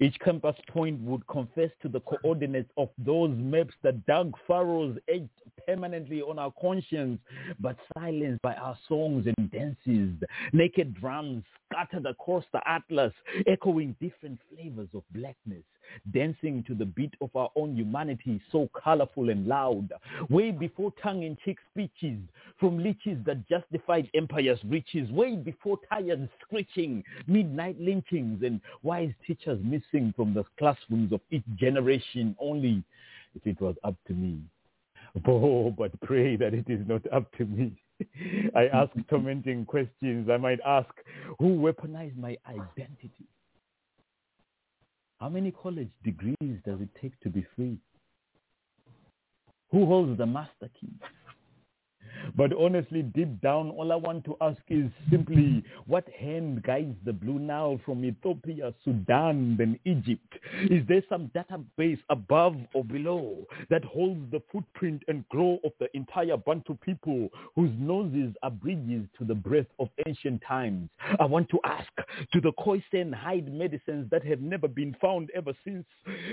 [0.00, 5.28] Each compass point would confess to the coordinates of those maps that dug furrows etched
[5.66, 7.20] permanently on our conscience,
[7.60, 10.14] but silenced by our songs and dances.
[10.52, 13.12] Naked drums scattered across the atlas,
[13.46, 15.64] echoing different flavors of blackness
[16.12, 19.92] dancing to the beat of our own humanity, so colorful and loud,
[20.28, 22.18] way before tongue-in-cheek speeches
[22.58, 29.57] from leeches that justified empire's riches, way before tired screeching, midnight lynchings, and wise teachers
[29.64, 32.82] missing from the classrooms of each generation only
[33.34, 34.40] if it was up to me.
[35.26, 37.72] Oh, but pray that it is not up to me.
[38.56, 40.28] I ask tormenting questions.
[40.30, 40.88] I might ask,
[41.38, 43.26] who weaponized my identity?
[45.20, 47.78] How many college degrees does it take to be free?
[49.70, 50.92] Who holds the master key?
[52.36, 57.12] But honestly, deep down, all I want to ask is simply what hand guides the
[57.12, 60.38] Blue Nile from Ethiopia, Sudan, then Egypt?
[60.70, 65.88] Is there some database above or below that holds the footprint and glow of the
[65.96, 70.88] entire Bantu people whose noses are bridges to the breath of ancient times?
[71.18, 71.90] I want to ask,
[72.32, 75.84] do the Khoisan hide medicines that have never been found ever since,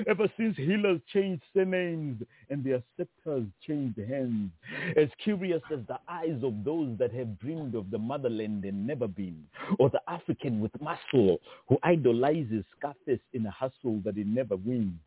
[0.07, 4.51] ever since healers changed surnames and their scepters changed hands?
[4.95, 9.07] As curious as the eyes of those that have dreamed of the motherland and never
[9.07, 9.43] been,
[9.79, 14.99] or the African with muscle who idolizes Scarface in a hustle that he never wins.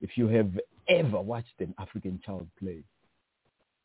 [0.00, 2.82] If you have ever watched an African child play,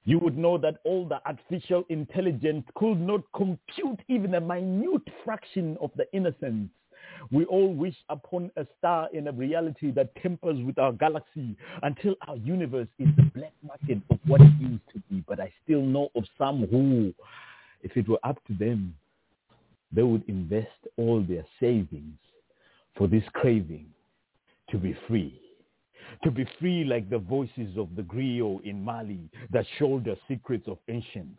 [0.06, 5.78] you would know that all the artificial intelligence could not compute even a minute fraction
[5.82, 6.70] of the innocence
[7.32, 12.16] we all wish upon a star in a reality that tempers with our galaxy until
[12.28, 15.24] our universe is the black market of what it used to be.
[15.28, 17.14] But I still know of some who,
[17.84, 18.96] if it were up to them,
[19.92, 22.18] they would invest all their savings
[22.96, 23.88] for this craving
[24.70, 25.40] to be free
[26.24, 30.78] to be free like the voices of the griot in Mali that shoulder secrets of
[30.88, 31.38] ancient.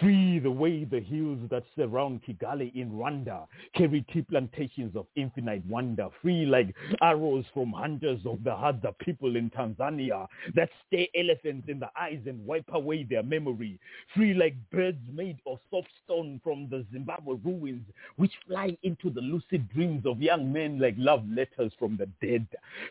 [0.00, 5.64] Free the way the hills that surround Kigali in Rwanda carry tea plantations of infinite
[5.66, 6.08] wonder.
[6.22, 11.78] Free like arrows from hunters of the Hadza people in Tanzania that stare elephants in
[11.78, 13.78] the eyes and wipe away their memory.
[14.14, 17.84] Free like birds made of soft stone from the Zimbabwe ruins
[18.16, 22.46] which fly into the lucid dreams of young men like love letters from the dead.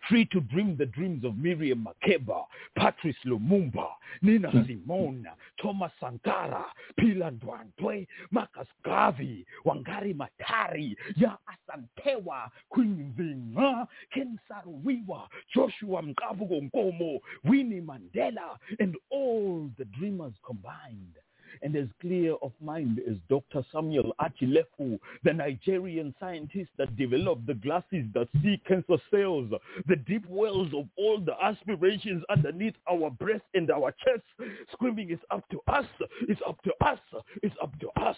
[0.10, 2.44] Free to dream the dreams of Miriam Makeba,
[2.76, 3.88] Patrice Lumumba,
[4.22, 4.64] Nina hmm.
[4.68, 5.26] Simone,
[5.62, 6.66] Thomas Sankara,
[7.00, 17.20] Phila Ndwandwe, Marcus Garvey, Wangari Maathai, Yaa Asantewaa, Queen Nzinga, Ken Saro-Wiwa, Joshua Mqabuko Nkomo,
[17.44, 21.16] Winnie Mandela, and all the dreamers combined
[21.62, 23.66] and as clear of mind as Dr.
[23.72, 29.52] Samuel Achilefu, the Nigerian scientist that developed the glasses that see cancer cells,
[29.88, 35.24] the deep wells of all the aspirations underneath our breast and our chest, screaming, it's
[35.32, 35.86] up to us,
[36.22, 37.00] it's up to us,
[37.44, 38.18] it's up to us.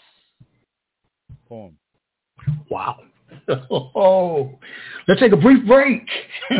[1.48, 1.78] Poem.
[2.70, 3.00] Wow.
[3.70, 4.58] Oh,
[5.08, 6.08] let's take a brief break.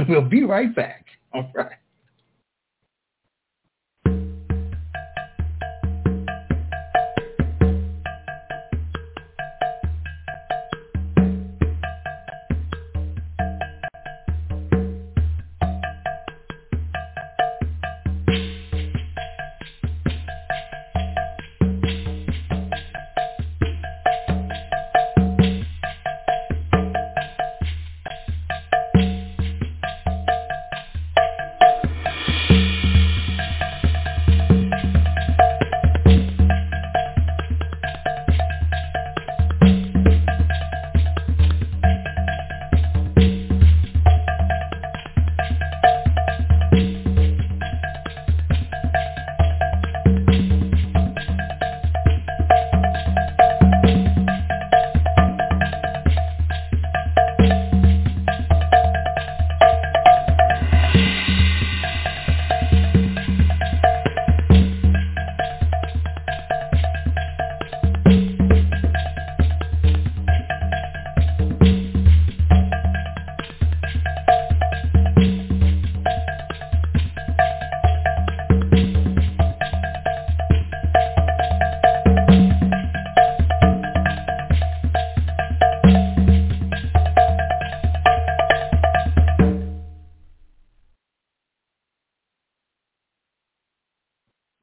[0.10, 1.06] we'll be right back.
[1.34, 1.78] All right.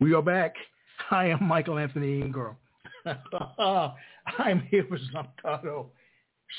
[0.04, 0.54] We are back.
[1.10, 2.56] I am Michael Anthony Ingram.
[3.06, 5.86] I'm here with Zomkhonto.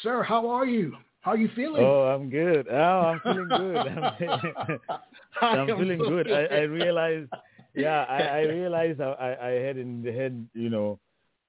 [0.01, 0.95] Sir, how are you?
[1.21, 1.83] How are you feeling?
[1.85, 2.65] Oh, I'm good.
[2.71, 3.77] Oh, I'm feeling good.
[5.43, 6.31] I'm, I'm feeling good.
[6.31, 7.29] I, I realized,
[7.75, 10.99] yeah, I, I realized I, I hadn't had, you know,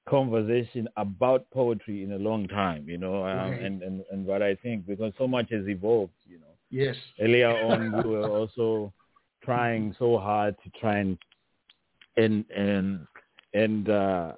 [0.06, 3.64] conversation about poetry in a long time, you know, um, Okay.
[3.64, 6.44] and, and, and what I think, because so much has evolved, you know.
[6.68, 6.96] Yes.
[7.18, 8.92] Earlier on, we were also
[9.42, 11.16] trying so hard to try and
[12.16, 13.06] and and
[13.54, 14.32] and uh,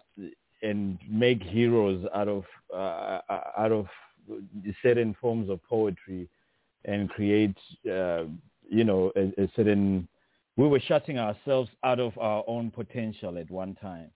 [0.62, 2.44] and make heroes out of
[2.74, 3.20] uh,
[3.56, 3.86] out of
[4.82, 6.28] certain forms of poetry
[6.84, 7.56] and create
[7.90, 8.24] uh,
[8.68, 10.08] you know a, a certain
[10.56, 14.10] we were shutting ourselves out of our own potential at one time.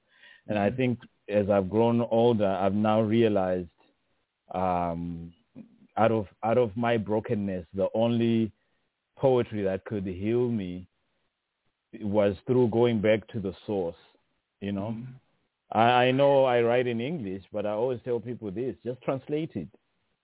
[0.48, 0.98] And i think
[1.28, 3.68] as i've grown older i've now realized
[4.52, 5.32] um,
[5.96, 8.50] out of out of my brokenness the only
[9.16, 10.88] poetry that could heal me
[12.00, 13.96] was through going back to the source
[14.60, 15.06] you know Mhm.
[15.72, 19.52] I, I know I write in English, but I always tell people this: just translate
[19.56, 19.68] it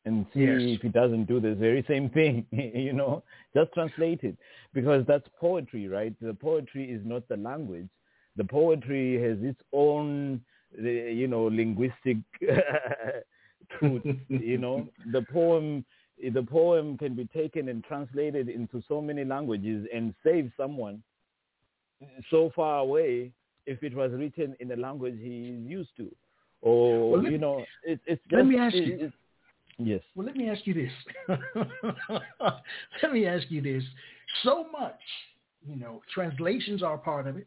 [0.05, 0.75] and see Yes.
[0.75, 2.47] if it doesn't do the very same thing.
[2.53, 3.23] you know,
[3.55, 4.37] just translate it
[4.75, 6.15] because that's poetry, right?
[6.21, 7.89] The poetry is not the language.
[8.37, 10.41] The poetry has its own,
[10.79, 12.19] you know, linguistic
[13.79, 14.03] truth.
[14.39, 15.85] you know, the poem,
[16.33, 21.03] the poem can be taken and translated into so many languages and save someone
[22.31, 23.33] so far away
[23.67, 26.11] if it was written in a language he is used to,
[26.63, 28.33] or Well, you know, it, it's just.
[28.33, 29.13] let me ask it- you.
[29.79, 30.03] yes.
[30.15, 30.93] Well, let me ask you this.
[33.03, 33.85] let me ask you this.
[34.43, 35.01] So much,
[35.67, 37.47] you know, translations are a part of it.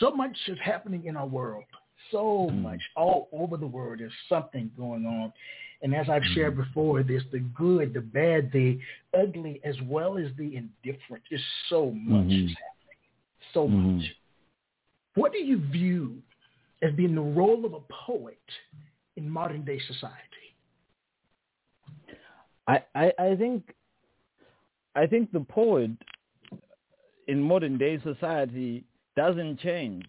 [0.00, 1.64] So much is happening in our world.
[2.10, 2.62] So Mm.
[2.62, 4.00] much all over the world.
[4.00, 5.32] There's something going on.
[5.82, 6.34] And as I've Mm.
[6.34, 8.78] shared before, there's the good, the bad, the
[9.14, 11.22] ugly, as well as the indifferent.
[11.30, 12.54] There's so much Mhm.
[13.54, 13.96] So Mhm.
[13.96, 14.16] much.
[15.14, 16.22] What do you view
[16.82, 18.42] as being the role of a poet
[19.16, 20.56] in modern day society?
[22.66, 23.74] I, I, I think
[24.96, 25.90] I think the poet
[27.28, 28.84] in modern day society
[29.16, 30.04] doesn't change.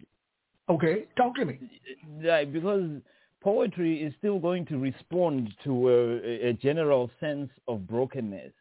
[0.70, 1.60] Okay, talk to me.
[2.22, 3.02] Like, because
[3.42, 8.54] poetry is still going to respond to a, a general sense of brokenness.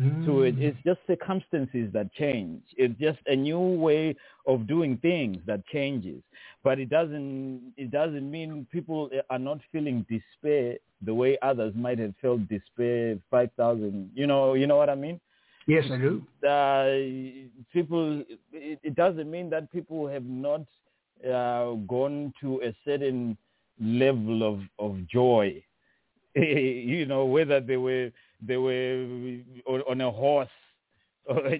[0.00, 0.56] To it.
[0.56, 0.62] Mm.
[0.62, 2.62] It's just circumstances that change.
[2.76, 4.16] It's just a new way
[4.46, 6.22] of doing things that changes.
[6.62, 11.98] But it doesn't it doesn't mean people are not feeling despair the way others might
[11.98, 14.10] have felt despair five thousand.
[14.14, 15.20] You know you know what I mean?
[15.66, 16.22] Yes, I do.
[16.46, 20.62] Uh, people it, it doesn't mean that people have not
[21.24, 23.36] uh, gone to a certain
[23.80, 25.62] level of, of joy.
[26.34, 28.10] you know, whether they were
[28.46, 30.48] they were on a horse
[31.28, 31.58] or,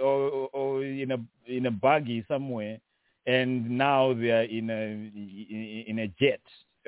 [0.00, 2.78] or, or in a in a buggy somewhere,
[3.26, 6.40] and now they are in a in a jet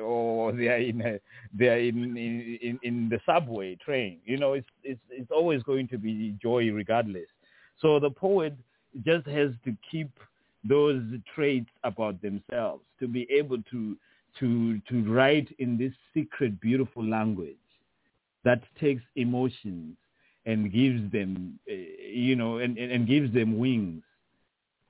[0.03, 1.21] or they are in a
[1.57, 4.19] they are in in, in the subway train.
[4.25, 7.29] You know, it's it's it's always going to be joy regardless.
[7.81, 8.55] So the poet
[9.05, 10.11] just has to keep
[10.65, 11.03] those
[11.35, 13.97] traits about themselves to be able to
[14.39, 17.57] to to write in this secret beautiful language
[18.45, 19.97] that takes emotions
[20.47, 24.03] and gives them uh, you know and, and, gives them wings.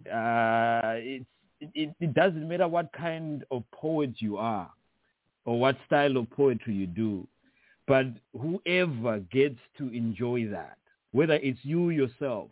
[0.06, 1.24] Uh, it's
[1.60, 4.70] it, it doesn't matter what kind of poet you are
[5.44, 7.26] or what style of poetry you do
[7.86, 8.06] but
[8.40, 10.78] whoever gets to enjoy that
[11.12, 12.48] whether it's you yourself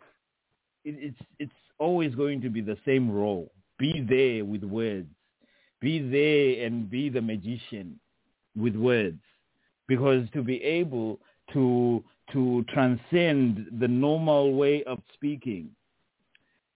[0.85, 3.51] it, it's it's always going to be the same role.
[3.77, 5.07] Be there with words.
[5.79, 7.99] Be there and be the magician
[8.55, 9.21] with words
[9.89, 11.19] because to be able
[11.51, 12.01] to
[12.31, 15.67] to transcend the normal way of speaking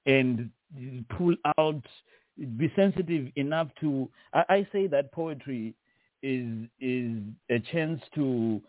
[0.05, 0.49] and
[1.15, 1.81] pull out
[2.57, 5.75] be sensitive enough to I, I say that poetry
[6.21, 6.47] is
[6.81, 7.19] is
[7.49, 8.61] a chance to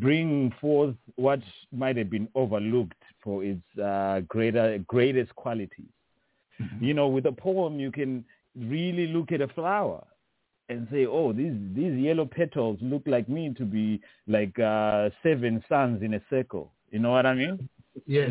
[0.00, 1.40] bring forth what
[1.72, 5.92] might have been overlooked for its uh, greater greatest qualities.
[6.80, 8.24] You know, with a poem, you can
[8.56, 10.04] really look at a flower
[10.68, 15.62] and say, oh, these these yellow petals look like me to be like uh, seven
[15.68, 16.72] suns in a circle.
[16.90, 17.68] You know what I mean?
[18.06, 18.30] Yes.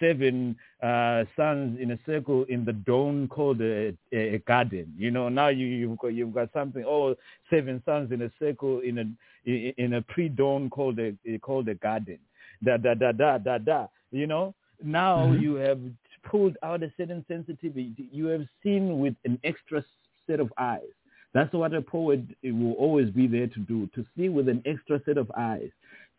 [0.00, 4.94] Seven uh, suns in a circle in the dome called a, a, garden.
[4.96, 6.84] You know, now you, you've got you've got something.
[6.86, 7.14] Oh,
[7.50, 11.74] seven suns in a circle in a in, in a pre-dawn called a called a
[11.74, 12.18] garden.
[12.64, 13.86] Da da da da da da.
[14.10, 15.40] You know, now Mhm.
[15.42, 15.80] you have
[16.22, 18.08] pulled out a certain sensitivity.
[18.10, 19.84] You have seen with an extra
[20.26, 20.94] set of eyes.
[21.34, 25.00] That's what a poet will always be there to do, to see with an extra
[25.04, 25.70] set of eyes,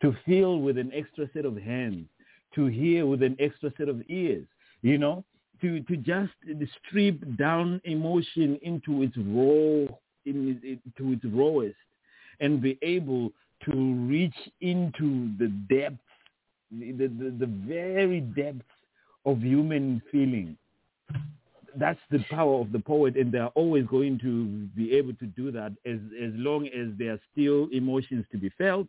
[0.02, 2.06] to feel with an extra set of hands,
[2.54, 4.46] to hear with an extra set of ears,
[4.82, 5.24] you know,
[5.60, 6.32] to to just
[6.88, 9.86] strip down emotion into its raw
[10.24, 11.76] in, into its rawest
[12.40, 13.32] and be able
[13.64, 15.98] to reach into the depths
[16.70, 18.62] the, the, the very depths
[19.26, 20.56] of human feeling
[21.76, 24.44] that's the power of the poet and they're always going to
[24.76, 28.50] be able to do that as as long as there are still emotions to be
[28.58, 28.88] felt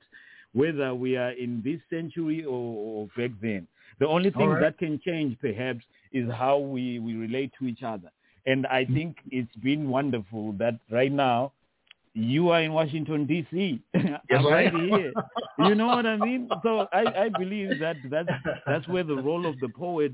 [0.54, 3.68] whether we are in this century or, or back then.
[4.00, 4.62] The only thing right.
[4.62, 8.12] that can change perhaps is how we we relate to each other.
[8.46, 8.94] And i mm-hmm.
[8.96, 11.52] think it's been wonderful that right now
[12.14, 13.82] you are in Washington D.C.
[13.94, 15.14] Yes, I'm right here.
[15.60, 16.50] You know what I mean?
[16.64, 18.30] So I, I believe that that's
[18.66, 20.14] that's where the role of the poet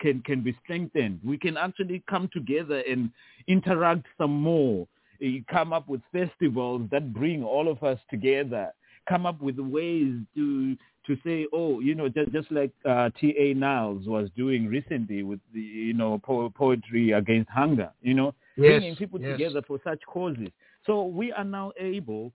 [0.00, 1.20] can can be strengthened.
[1.24, 3.10] We can actually come together and
[3.46, 4.86] interact some more.
[5.22, 8.72] Eh, Come up with festivals that bring all of us together.
[9.08, 10.76] Come up with ways to
[11.06, 13.54] to say, oh, you know, just just like uh, T.A.
[13.54, 17.90] Niles was doing recently with the you know po- poetry against hunger.
[18.02, 19.32] You know, Yes, bringing people yes.
[19.38, 20.48] together for such causes.
[20.88, 22.32] So we are now able,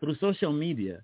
[0.00, 1.02] through social media,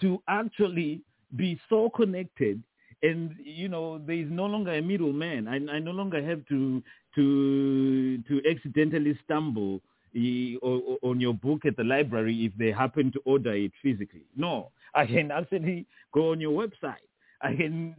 [0.00, 1.02] to actually
[1.36, 2.62] be so connected.
[3.02, 5.46] And you know, there is no longer a middleman.
[5.46, 6.82] I, I no longer have to
[7.16, 9.82] to to accidentally stumble
[10.16, 10.54] eh,
[11.02, 14.24] on your book at the library if they happen to order it physically.
[14.34, 17.07] No, I can actually go on your website.
[17.40, 17.94] I can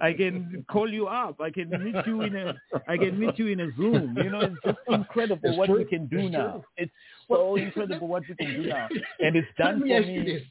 [0.00, 1.40] I can call you up.
[1.40, 2.54] I can meet you in a
[2.88, 4.16] I can meet you in a Zoom.
[4.16, 5.78] You know, it's just incredible It's what true.
[5.78, 6.52] we can do It's now.
[6.52, 6.64] true.
[6.76, 6.92] It's
[7.28, 8.88] so incredible what we can do now,
[9.20, 10.26] and it's Let done me for ask you me.
[10.32, 10.42] this.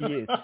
[0.00, 0.28] Yes.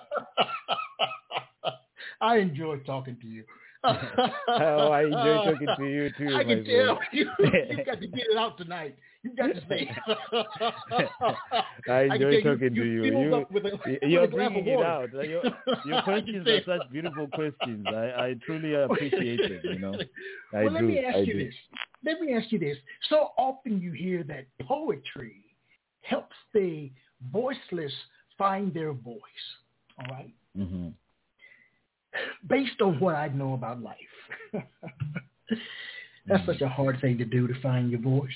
[2.21, 3.45] I enjoy talking to you.
[3.85, 8.27] Oh, I enjoy talking to you too, I can tell you, you got to get
[8.31, 8.97] it out tonight.
[9.25, 9.91] You got to say.
[11.89, 13.03] I enjoy tell talking to you.
[13.03, 15.13] filled You- up with a, with You're a glass of bringing it out.
[15.13, 15.43] Your,
[15.85, 17.87] your questions are such beautiful questions.
[17.89, 19.63] I, I truly appreciate it.
[19.65, 19.99] You know,
[20.53, 20.75] I well, do.
[20.75, 21.45] let me ask I you do.
[21.47, 21.55] this.
[22.05, 22.77] Let me ask you this.
[23.09, 25.37] So often you hear that poetry
[26.03, 26.91] helps the
[27.33, 27.93] voiceless
[28.39, 29.21] find their voice.
[29.99, 30.35] All right.
[30.57, 30.89] hmm
[32.49, 33.97] Based on what I know about life,
[36.27, 38.31] that's such a hard thing to do to find your voice.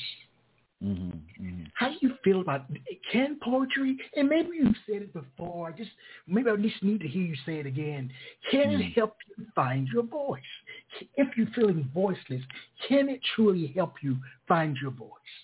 [0.83, 2.67] hmm hmm How do you feel about
[3.13, 3.99] can poetry?
[4.17, 5.69] And maybe you've said it before.
[5.69, 5.91] I just
[6.27, 8.11] maybe I just need to hear you say it again.
[8.51, 8.95] Can it Mm.
[8.95, 10.53] help you find your voice?
[11.17, 12.43] If you're feeling voiceless,
[12.89, 14.17] can it truly help you
[14.49, 15.35] find your voice?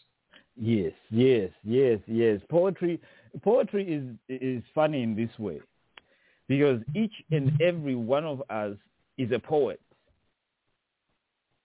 [0.56, 2.40] Yes, yes, yes, yes.
[2.48, 3.00] Poetry,
[3.42, 5.60] poetry is is funny in this way,
[6.48, 8.77] because each and every one of us
[9.19, 9.81] is a poet.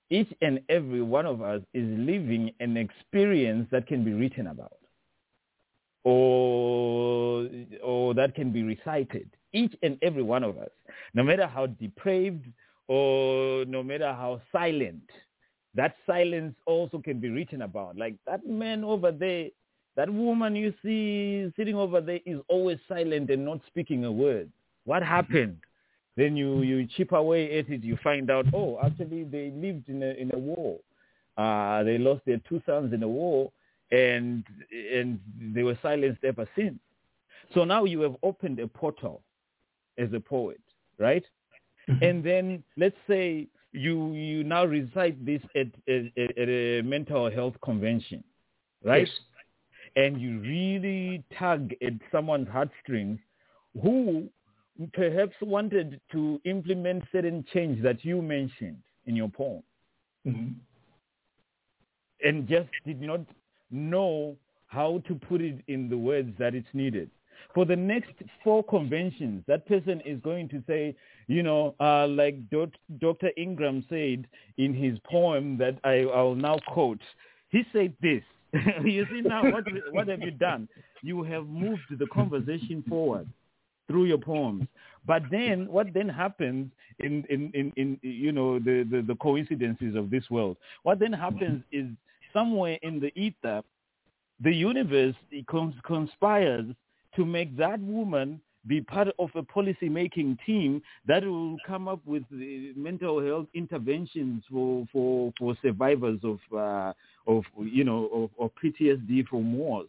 [0.10, 4.78] Each and every one of us is living an experience that can be written about,
[6.04, 7.48] or
[7.84, 9.30] or that can be recited.
[9.54, 10.70] Each and every one of us,
[11.14, 12.46] no matter how depraved
[12.88, 15.02] or no matter how silent
[15.76, 17.98] that silence also can be written about.
[17.98, 19.50] Like that man over there,
[19.96, 24.50] that woman you see sitting over there is always silent and not speaking a word.
[24.88, 25.12] What mm-hmm.
[25.12, 25.58] happened?
[26.16, 26.64] Then you, mm-hmm.
[26.64, 30.32] you chip away at it, you find out, oh, actually they lived in a, in
[30.34, 30.80] a war.
[31.38, 33.52] Uh, they lost their two sons in a war
[33.92, 34.44] and,
[34.92, 35.20] and
[35.54, 36.80] they were silenced ever since.
[37.54, 39.22] So now you have opened a portal
[39.98, 40.62] as a poet,
[40.98, 41.24] right?
[41.90, 42.04] Mm-hmm.
[42.04, 47.56] and then let's say you you now recite this at, at, at a mental health
[47.64, 48.24] convention,
[48.84, 49.08] right?
[49.08, 49.16] Yes.
[49.96, 53.20] And you really tug at someone's heartstrings
[53.82, 54.28] who
[54.94, 59.64] perhaps wanted to implement certain change that you mentioned in your poem
[60.26, 60.56] Mhm.
[62.24, 63.22] and just did not
[63.72, 64.38] know
[64.68, 67.10] how to put it in the words that it's needed.
[67.54, 68.14] For the next
[68.44, 70.96] four conventions, that person is going to say,
[71.28, 73.32] you know, uh, like Dr.
[73.38, 74.28] Ingram said
[74.58, 77.02] in his poem that I, I'll now quote,
[77.50, 78.24] he said this.
[78.84, 80.68] you see now, what, what have you done?
[81.04, 83.28] You have moved the conversation forward
[83.88, 84.68] through your poems.
[85.06, 89.96] But then what then happens in, in, in, in you know, the, the, the coincidences
[89.96, 90.58] of this world?
[90.84, 91.86] What then happens is
[92.34, 93.64] somewhere in the ether,
[94.42, 95.16] the universe
[95.50, 96.66] cons- conspires
[97.16, 102.24] to make that woman be part of a policy-making team that will come up with
[102.76, 106.94] mental health interventions for, for, for survivors of, uh,
[107.26, 109.88] of you know, of, of PTSD from wars.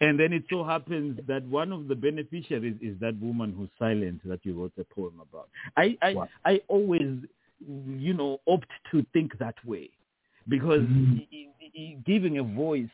[0.00, 4.20] And then it so happens that one of the beneficiaries is that woman who's silent
[4.26, 5.48] that you wrote a poem about.
[5.76, 6.28] I, I, Wow.
[6.44, 7.18] I always,
[8.06, 9.90] you know, opt to think that way
[10.48, 11.26] because Mhm.
[11.76, 12.88] i- giving a voice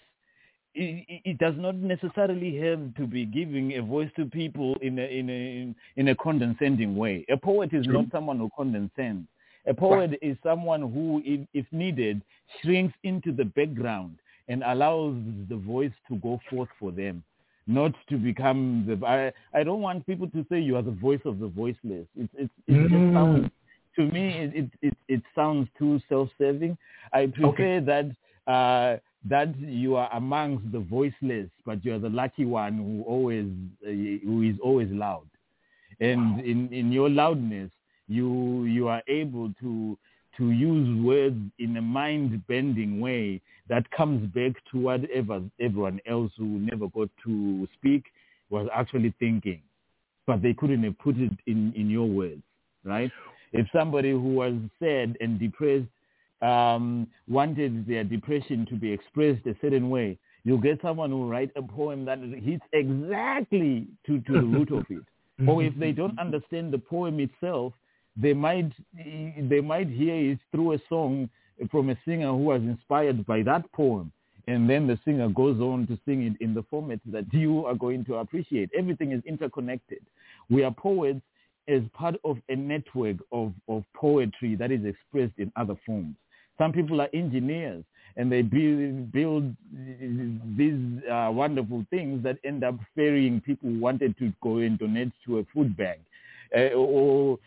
[0.77, 5.31] it, does not necessarily have to be giving a voice to people in a in
[5.31, 7.25] a in a condescending way.
[7.29, 7.95] A poet is True.
[7.95, 9.29] not someone who condescends.
[9.67, 12.21] A poet is someone who, if, if needed,
[12.61, 14.17] shrinks into the background
[14.49, 15.15] and allows
[15.49, 17.23] the voice to go forth for them,
[17.67, 19.07] not to become the.
[19.07, 22.07] I, I don't want people to say you are the voice of the voiceless.
[22.17, 23.15] It, it, it Mm.
[23.15, 23.51] sounds,
[23.97, 26.77] to me, it, it, it, sounds too self-serving.
[27.13, 27.81] I prefer Okay.
[27.81, 28.07] that
[28.53, 28.99] uh,
[29.29, 33.47] that you are amongst the voiceless, but you are the lucky one who always
[33.87, 33.91] uh,
[34.27, 35.27] who is always loud,
[36.01, 37.71] and in in your loudness,
[38.09, 39.97] you you are able to
[40.39, 46.45] to use words in a mind-bending way that comes back to whatever everyone else who
[46.45, 48.05] never got to speak
[48.51, 49.61] was actually thinking,
[50.27, 52.43] but they couldn't have put it in in your words,
[52.85, 53.11] right?
[53.53, 55.87] If somebody who was sad and depressed
[56.43, 61.51] um, wanted their depression to be expressed a certain way, you'll get someone who write
[61.57, 65.03] a poem that hits exactly to, to the root of it.
[65.49, 67.73] Or if they don't understand the poem itself,
[68.17, 71.29] they might they might hear it through a song
[71.71, 74.13] from a singer who was inspired by that poem.
[74.47, 77.75] And then the singer goes on to sing it in the format that you are
[77.75, 78.71] going to appreciate.
[78.77, 80.01] Everything is interconnected.
[80.51, 81.23] We are poets
[81.67, 86.15] as part of a network of, of poetry that is expressed in other forms.
[86.59, 87.85] Some people are engineers
[88.17, 89.57] and they build, build
[90.57, 95.11] these uh, wonderful things that end up ferrying people who wanted to go and donate
[95.27, 96.01] to a food bank.
[96.57, 97.39] Uh, or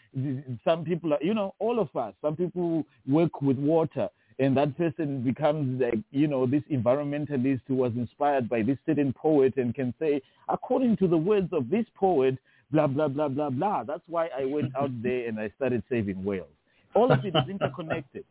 [0.63, 4.09] some people are, you know, all of us, some people work with water
[4.39, 9.11] and that person becomes like, you know, this environmentalist who was inspired by this certain
[9.13, 12.37] poet and can say, according to the words of this poet,
[12.71, 13.83] blah, blah, blah, blah, blah.
[13.83, 16.47] That's why I went out there and I started saving whales.
[16.93, 18.25] All of it is interconnected.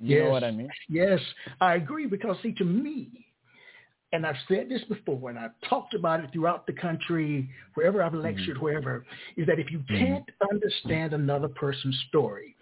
[0.00, 0.68] You know what I mean?
[0.88, 1.20] Yes,
[1.60, 3.25] I agree because see, to me,
[4.12, 8.12] and I've said this before, and I've talked about it throughout the country, wherever I've
[8.12, 8.22] mm-hmm.
[8.22, 9.04] lectured, wherever,
[9.36, 9.96] is that if you mm-hmm.
[9.96, 12.54] can't understand another person's story,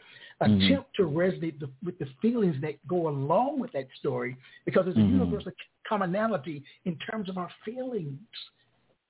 [0.42, 0.60] mm-hmm.
[0.62, 4.96] attempt to resonate the, with the feelings that go along with that story, because there's
[4.96, 5.52] a universal
[5.86, 8.18] commonality in terms of our feelings.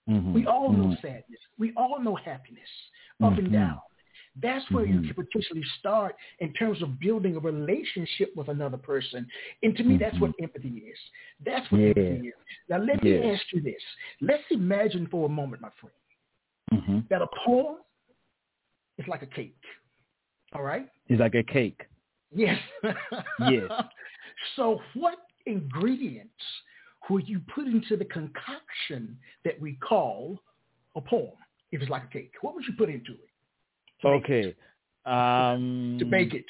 [0.08, 0.34] Mhm.
[0.34, 1.40] We all know sadness.
[1.56, 2.68] We all know happiness,
[3.22, 3.80] up and down.
[4.36, 5.14] That's where you Mhm.
[5.14, 9.28] can potentially start in terms of building a relationship with another person.
[9.62, 10.98] And to me, that's what empathy is.
[11.40, 11.88] That's what Yeah.
[11.88, 12.34] empathy is.
[12.68, 13.82] Now, let me ask you this.
[14.20, 15.94] Let's imagine for a moment, my friend,
[16.72, 17.08] Mhm.
[17.08, 17.78] that a poem
[18.98, 19.64] is like a cake.
[20.52, 20.88] All right?
[21.08, 21.86] It's like a cake.
[22.32, 22.60] Yes.
[23.38, 23.70] Yes.
[24.56, 26.42] So what ingredients
[27.08, 30.42] would you put into the concoction that we call
[30.96, 31.36] a poem
[31.70, 32.34] if it's like a cake?
[32.42, 33.30] What would you put into it?
[34.04, 34.54] Make Okay.
[35.06, 36.44] Um, To bake it.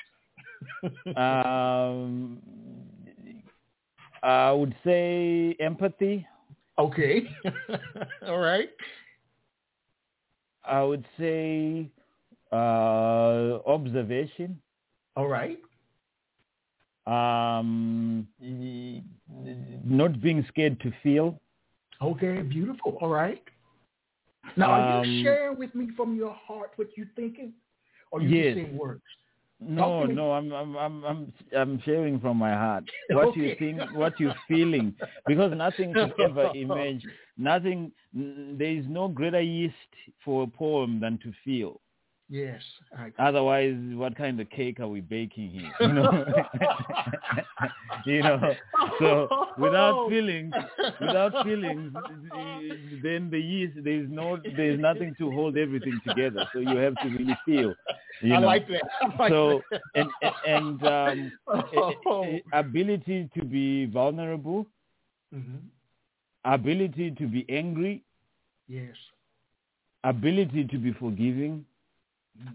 [1.16, 2.38] um,
[4.22, 6.26] I would say empathy.
[6.78, 7.28] Okay.
[8.26, 8.70] All right.
[10.64, 11.90] I would say
[12.52, 14.58] uh, observation.
[15.16, 15.58] All right.
[17.06, 18.26] Um,
[19.84, 21.38] not being scared to feel.
[22.00, 22.40] Okay.
[22.42, 22.96] Beautiful.
[23.00, 23.42] All right.
[24.56, 27.52] Now, are Um, you sharing with me from your heart what you're thinking?
[28.10, 28.54] Or you Yes.
[28.54, 29.02] just saying words?
[29.60, 34.18] No, no, I'm I'm I'm I'm I'm sharing from my heart what you think, what
[34.20, 34.94] you're feeling,
[35.26, 37.06] because nothing could ever emerge.
[37.38, 37.92] Nothing.
[38.12, 39.74] There is no greater yeast
[40.24, 41.80] for a poem than to feel.
[42.28, 42.62] Yes.
[42.96, 45.72] I, Otherwise, what kind of cake are we baking here?
[45.80, 46.24] You know.
[48.04, 48.56] you know.
[48.98, 50.54] So without feelings,
[51.00, 51.92] without feelings,
[53.02, 56.46] then the yeast there is no there is nothing to hold everything together.
[56.52, 57.74] So you have to really feel.
[58.20, 58.46] You I know.
[58.46, 58.82] like that.
[59.02, 59.82] I like so that.
[59.94, 60.10] and
[60.46, 61.32] and um,
[62.06, 62.40] Oh.
[62.52, 64.66] ability to be vulnerable,
[65.34, 65.60] Mhm.
[66.44, 68.02] ability to be angry,
[68.68, 68.96] Yes.
[70.04, 71.64] ability to be forgiving,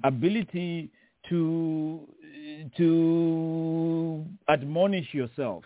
[0.03, 0.89] ability
[1.29, 2.07] to
[2.77, 5.63] to admonish yourself,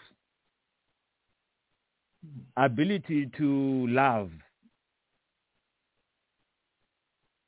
[2.58, 4.32] ability to love.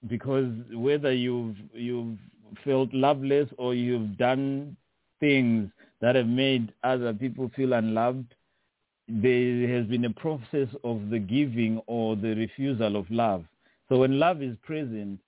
[0.07, 2.17] Because whether you've you've
[2.63, 4.77] felt loveless or you've done
[5.19, 5.69] things
[6.01, 8.33] that have made other people feel unloved,
[9.07, 13.45] there has been a process of the giving or the refusal of love.
[13.89, 15.19] So when love is present,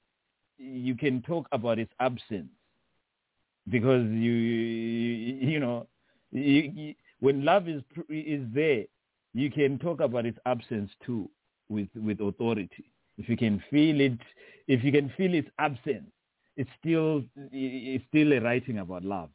[0.58, 2.50] you can talk about its absence
[3.70, 5.88] because you you know
[6.32, 8.86] you, you, when love is is there,
[9.34, 11.30] you can talk about its absence too
[11.70, 12.92] with with authority.
[13.18, 14.20] If you can feel it,
[14.68, 16.10] if you can feel its absence,
[16.56, 19.30] it's still it's still a writing about love.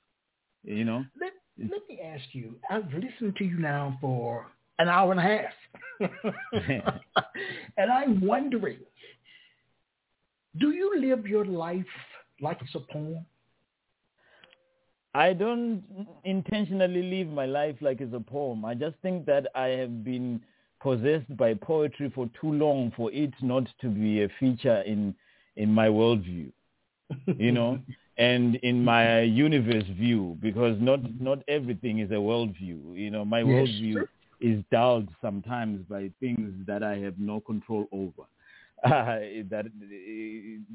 [0.64, 1.04] You know.
[1.20, 2.56] Let, let me ask you.
[2.70, 4.46] I've listened to you now for
[4.78, 5.52] an hour and a half.
[7.76, 8.78] and I'm wondering,
[10.58, 11.86] do you live your life
[12.40, 13.24] like it's a poem?
[15.14, 15.82] I don't
[16.24, 18.64] intentionally live my life like it's a poem.
[18.64, 20.40] I just think that I have been
[20.80, 25.14] possessed by poetry for too long for it not to be a feature in
[25.56, 26.50] in my worldview,
[27.38, 27.80] you know,
[28.16, 32.96] and in my universe view, because not not everything is a worldview.
[32.98, 33.42] You know, my Yes.
[33.42, 34.04] worldview
[34.40, 38.24] is dulled sometimes by things that I have no control over.
[38.84, 38.90] Uh,
[39.50, 39.66] that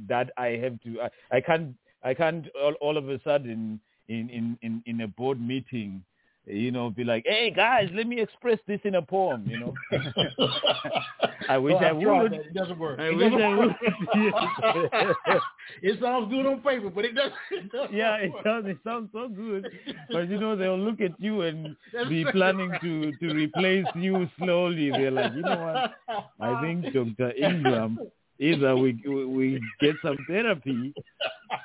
[0.07, 1.01] that I have to.
[1.01, 1.75] I, I can't.
[2.03, 6.03] I can't all, all of a sudden in, in, in, in a board meeting,
[6.47, 9.45] you know, be like, hey guys, let me express this in a poem.
[9.47, 9.73] You know.
[11.49, 12.33] I wish Well, I I've would.
[12.33, 12.99] It doesn't work.
[12.99, 13.57] I It wish doesn't I work.
[13.57, 13.75] would.
[15.81, 17.33] it sounds good on paper, but it doesn't.
[17.51, 18.43] It doesn't yeah, it work.
[18.43, 19.67] sounds it sounds so good,
[20.11, 22.33] but you know they'll look at you and That's be right.
[22.33, 24.91] planning to to replace you slowly.
[24.91, 26.23] They're like, you know what?
[26.39, 27.31] I think Dr.
[27.35, 27.99] Ingram,
[28.39, 30.93] either we we we get some therapy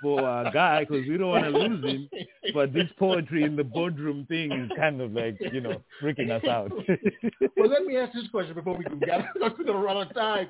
[0.01, 2.09] for our guy because we don't want to lose him,
[2.55, 6.45] but this poetry in the boardroom thing is kind of like you know freaking us
[6.49, 6.71] out.
[7.57, 10.15] well, let me ask this question before we got- We're going to run out of
[10.15, 10.49] time.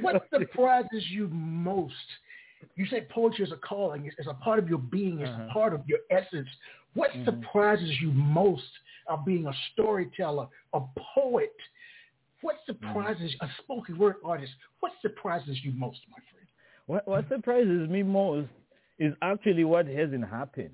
[0.00, 1.94] What surprises you most?
[2.76, 4.10] You say poetry is a calling.
[4.16, 5.20] It's, a part of your being.
[5.20, 5.46] It's Uh-huh.
[5.50, 6.48] a part of your essence.
[6.94, 7.24] What Mhm.
[7.24, 8.70] surprises you most
[9.08, 10.80] of being a storyteller, a
[11.14, 11.54] poet?
[12.42, 12.86] What mm-hmm.
[12.86, 14.52] surprises a spoken word artist?
[14.80, 16.42] What surprises you most, my friend?
[16.86, 18.48] what what surprises me most
[18.98, 20.70] is actually what hasn't happened.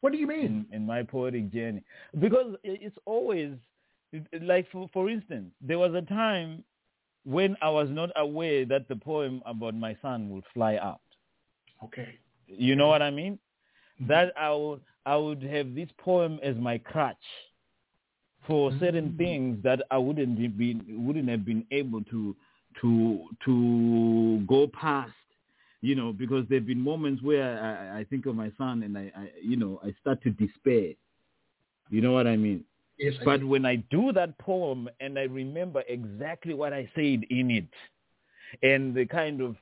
[0.00, 0.66] What do you mean?
[0.70, 1.84] in, in my poetic journey
[2.18, 3.52] because it's always
[4.42, 6.64] like for, for instance there was a time
[7.24, 11.00] when i was not aware that the poem about my son would fly out
[11.84, 12.18] Okay.
[12.46, 14.08] you know what i mean mm-hmm.
[14.08, 17.16] that i would i would have this poem as my crutch
[18.50, 19.18] for certain Mm.
[19.24, 22.20] things that i wouldn't be been- wouldn't have been able to
[22.80, 22.90] to
[23.44, 23.54] to
[24.54, 25.12] go past
[25.82, 28.98] you know, because there have been moments where I, I think of my son and
[28.98, 30.88] I, I, you know, I start to despair.
[31.88, 32.64] You know what I mean?
[32.98, 33.14] Yes.
[33.22, 33.48] I But do.
[33.48, 37.70] when I do that poem and I remember exactly what I said in it
[38.62, 39.56] and the kind of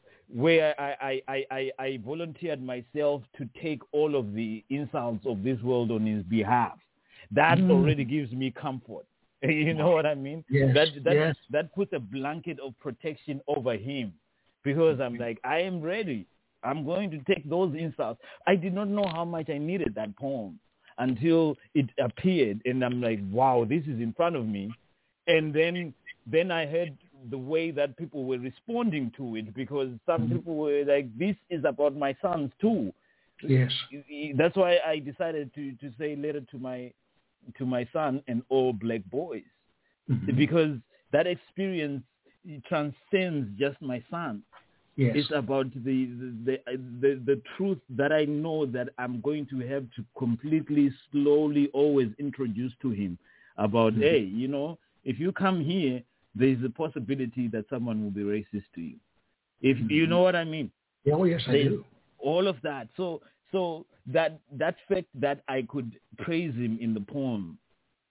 [0.45, 5.61] where I, I, I, I volunteered myself to take all of the insults of this
[5.63, 6.79] world on his behalf,
[7.33, 7.71] that Mm.
[7.71, 9.07] already gives me comfort.
[9.43, 10.45] You know what I mean?
[10.51, 11.37] Yes, That, that, yes.
[11.51, 14.13] that puts a blanket of protection over him
[14.65, 16.27] because I'm like, I am ready.
[16.65, 18.21] I'm going to take those insults.
[18.49, 20.59] I did not know how much I needed that poem
[20.99, 24.73] until it appeared and I'm like, wow, this is in front of me.
[25.29, 25.95] And then
[26.27, 26.95] then I heard
[27.31, 30.33] the way that people were responding to it because some Mhm.
[30.33, 32.93] people were like, this is about my sons too.
[33.43, 33.73] Yes.
[34.35, 36.93] That's why I decided to, to say later to my
[37.57, 39.43] to my son and all black boys
[40.11, 40.37] Mhm.
[40.37, 40.79] because
[41.13, 42.03] that experience
[42.69, 44.43] transcends just my son.
[44.97, 45.15] Yes.
[45.17, 46.07] It's about the
[46.45, 50.91] the, the the the truth that I know that I'm going to have to completely,
[51.13, 53.19] slowly, always introduce to him
[53.57, 54.01] about, Mhm.
[54.03, 56.03] hey, you know, if you come here,
[56.35, 58.97] there is a possibility that someone will be racist to you.
[59.63, 60.09] If you Mhm.
[60.11, 60.71] know what I mean,
[61.13, 61.85] oh, yes, I There's do.
[62.19, 62.89] all of that.
[62.97, 67.59] So so that that fact that I could praise him in the poem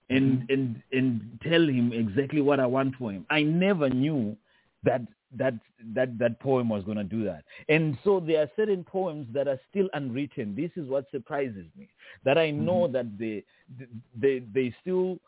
[0.10, 0.54] and mm-hmm.
[0.54, 3.26] and and tell him exactly what I want for him.
[3.30, 4.36] I never knew
[4.84, 5.02] that
[5.36, 5.54] that
[5.94, 7.44] that that poem was going to do that.
[7.70, 10.56] And so there are certain poems that are still unwritten.
[10.56, 11.90] This is what surprises me.
[12.24, 12.94] That I know mm-hmm.
[12.94, 13.44] that they
[14.20, 15.20] they they still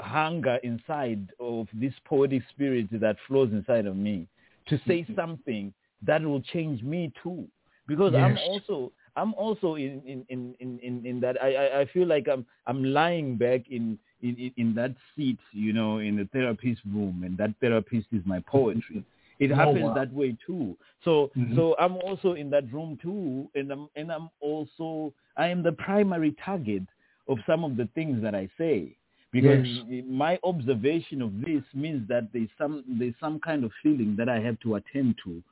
[0.00, 4.26] hunger inside of this poetic spirit that flows inside of me
[4.68, 5.14] to say mm-hmm.
[5.14, 5.72] something
[6.02, 7.46] that will change me too.
[7.88, 12.06] Because I'm also I'm also in in, in, in, in, that I, I, I feel
[12.06, 16.82] like I'm I'm lying back in, in, in- that seat, you know, in the therapist
[16.84, 19.02] room and that therapist is my poetry.
[19.38, 19.94] It Oh, happens wow.
[19.94, 20.76] that way too.
[21.04, 21.54] So Mhm.
[21.56, 25.72] so I'm also in that room too and I'm and I'm also I am the
[25.72, 26.84] primary target
[27.28, 28.96] of some of the things that I say.
[29.32, 30.04] Because Yes.
[30.06, 34.38] my observation of this means that there's some there's some kind of feeling that I
[34.40, 35.42] have to attend to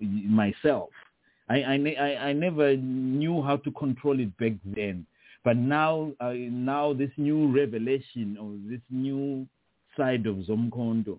[0.00, 0.90] myself.
[1.48, 5.06] I, I, I, I never knew how to control it back then.
[5.44, 9.46] But now, uh, now this new revelation or this new
[9.96, 11.18] side of Zomkhonto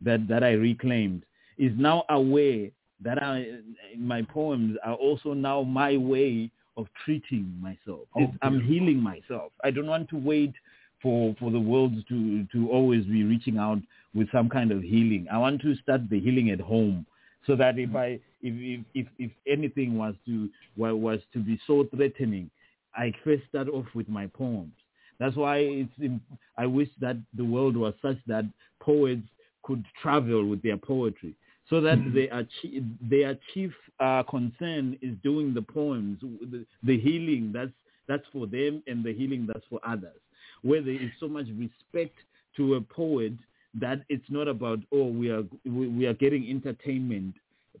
[0.00, 1.24] that, that I reclaimed
[1.58, 2.70] is now aware
[3.02, 3.58] that I,
[3.98, 8.06] my poems are also now my way of treating myself.
[8.18, 9.52] Oh, I'm healing myself.
[9.62, 10.54] I don't want to wait
[11.02, 13.78] for, for the world to, to always be reaching out
[14.14, 15.26] with some kind of healing.
[15.30, 17.06] I want to start the healing at home
[17.46, 18.54] so that if I if
[18.94, 22.50] if if, if anything was to wa- was to be so threatening,
[22.94, 24.72] I first start off with my poems.
[25.18, 26.20] That's why it's
[26.56, 28.44] I wish that the world was such that
[28.80, 29.26] poets
[29.62, 31.34] could travel with their poetry,
[31.68, 37.50] so that they achieve, their chief uh, concern is doing the poems, the, the healing
[37.52, 37.72] that's
[38.08, 40.20] that's for them and the healing that's for others.
[40.62, 42.14] Where there is so much respect
[42.56, 43.32] to a poet
[43.80, 47.34] that it's not about oh we are we are getting entertainment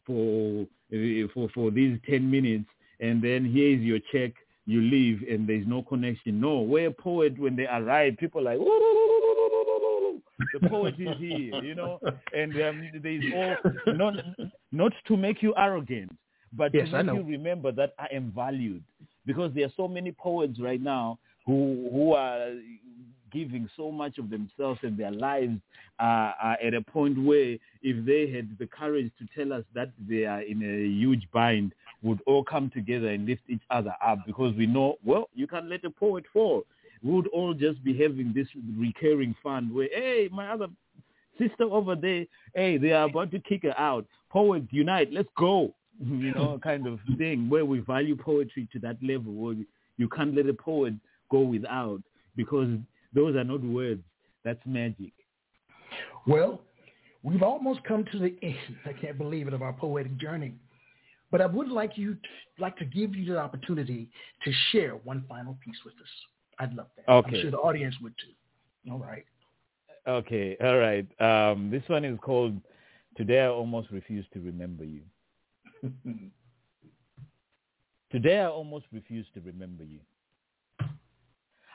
[0.06, 0.66] for
[1.34, 2.66] for for these 10 minutes
[3.00, 4.32] and then here is your check
[4.64, 6.40] you leave and there's no connection.
[6.40, 8.66] No where poet when they arrive people are like
[10.52, 11.98] the poet is here you know?
[12.32, 13.56] And um, there's all
[13.94, 14.14] not
[14.72, 16.12] not to make you arrogant
[16.52, 18.82] but Yes, to make you remember that I am valued.
[19.24, 22.52] Because there are so many poets right now who who are
[23.36, 25.58] giving so much of themselves and their lives
[26.00, 29.90] uh, are at a point where if they had the courage to tell us that
[30.08, 31.72] they are in a huge bind,
[32.02, 35.68] would all come together and lift each other up because we know, well, you can't
[35.68, 36.62] let a poet fall.
[37.02, 40.68] We would all just be having this recurring fund where, hey, my other
[41.38, 44.06] sister over there, hey, they are about to kick her out.
[44.30, 45.72] Poets unite, let's go.
[46.06, 49.56] You know, kind of thing where we value poetry to that level where
[49.96, 50.92] you can't let a poet
[51.30, 52.02] go without
[52.36, 52.68] because
[53.14, 54.02] those are not words.
[54.44, 55.12] That's magic.
[56.26, 56.60] Well,
[57.22, 58.76] we've almost come to the end.
[58.84, 60.54] I can't believe it of our poetic journey.
[61.30, 62.16] But I would like you
[62.58, 64.08] like to give you the opportunity
[64.44, 66.08] to share one final piece with us.
[66.58, 67.10] I'd love that.
[67.10, 67.36] Okay.
[67.36, 68.92] I'm sure the audience would too.
[68.92, 69.24] All right.
[70.06, 71.06] Okay, all right.
[71.20, 72.54] Um, this one is called
[73.16, 75.02] Today I Almost Refuse to Remember You.
[78.12, 79.98] Today I almost refuse to remember you.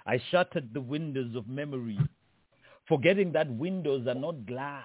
[0.05, 1.99] I shattered the windows of memory,
[2.87, 4.83] forgetting that windows are not glass,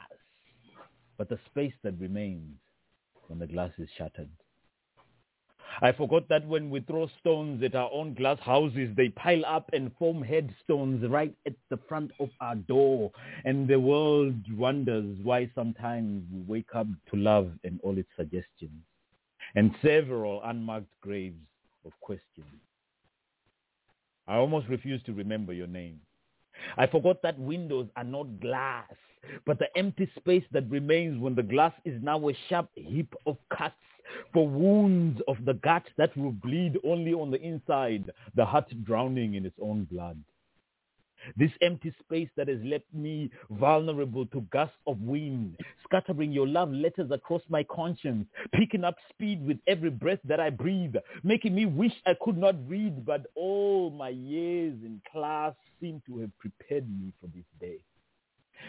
[1.17, 2.59] but the space that remains
[3.29, 4.31] when the glass is shattered.
[5.83, 9.69] I forgot that when we throw stones at our own glass houses, they pile up
[9.73, 13.11] and form headstones right at the front of our door.
[13.45, 18.83] And the world wonders why sometimes we wake up to love and all its suggestions
[19.55, 21.45] and several unmarked graves
[21.85, 22.47] of questions.
[24.29, 26.01] I almost refuse to remember your name.
[26.77, 28.93] I forgot that windows are not glass,
[29.45, 33.37] but the empty space that remains when the glass is now a sharp heap of
[33.57, 33.75] cuts
[34.33, 39.35] for wounds of the gut that will bleed only on the inside, the heart drowning
[39.35, 40.23] in its own blood.
[41.37, 46.71] This empty space that has left me vulnerable to gusts of wind, scattering your love
[46.73, 51.67] letters across my conscience, picking up speed with every breath that I breathe, making me
[51.67, 56.89] wish I could not read, but all my years in class seem to have prepared
[56.89, 57.79] me for this day,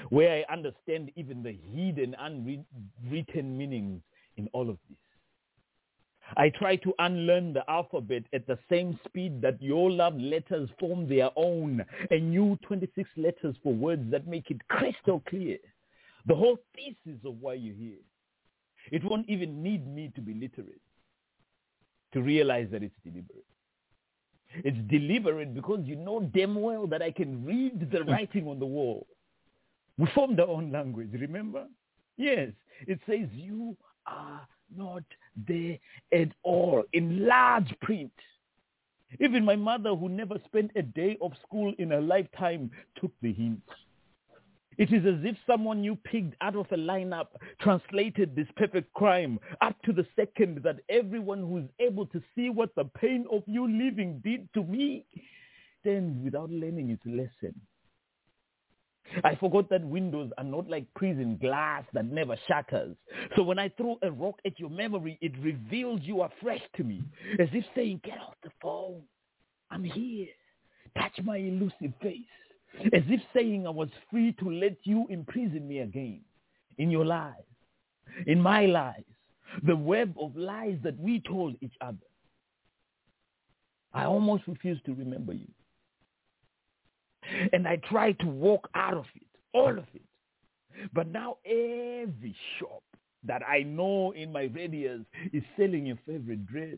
[0.09, 4.01] where I understand even the hidden, unwritten meanings
[4.37, 4.97] in all of this.
[6.35, 11.07] I try to unlearn the alphabet at the same speed that your love letters form
[11.07, 15.57] their own, a new 26 letters for words that make it crystal clear.
[16.25, 17.99] The whole thesis of why you're here.
[18.91, 20.81] It won't even need me to be literate
[22.13, 23.45] to realize that it's deliberate.
[24.63, 28.07] It's deliberate because you know damn well that I can read the mm.
[28.07, 29.05] writing on the wall.
[29.97, 31.65] We formed our own language, remember?
[32.17, 32.51] Yes,
[32.87, 33.75] it says you
[34.05, 35.03] are not
[35.47, 35.77] there
[36.13, 38.11] at all in large print.
[39.19, 42.69] Even my mother, who never spent a day of school in her lifetime,
[42.99, 43.61] took the hint.
[44.77, 47.27] It is as if someone you picked out of a lineup
[47.59, 52.75] translated this perfect crime up to the second that everyone who's able to see what
[52.75, 55.05] the pain of you living did to me
[55.81, 57.59] stands without learning its lesson.
[59.23, 62.95] I forgot that windows are not like prison glass that never shatters.
[63.35, 67.01] So when I throw a rock at your memory, it reveals you afresh to me,
[67.39, 69.03] as if saying, get off the phone.
[69.71, 70.27] I'm here.
[70.97, 72.25] Touch my elusive face.
[72.93, 76.21] As if saying I was free to let you imprison me again
[76.77, 77.33] in your lies,
[78.27, 79.03] in my lies,
[79.63, 81.97] the web of lies that we told each other.
[83.93, 85.47] I almost refuse to remember you.
[87.53, 90.01] And I try to walk out of it, all of it.
[90.93, 92.83] But now every shop
[93.23, 95.01] that I know in my radius
[95.33, 96.77] is selling your favorite dress.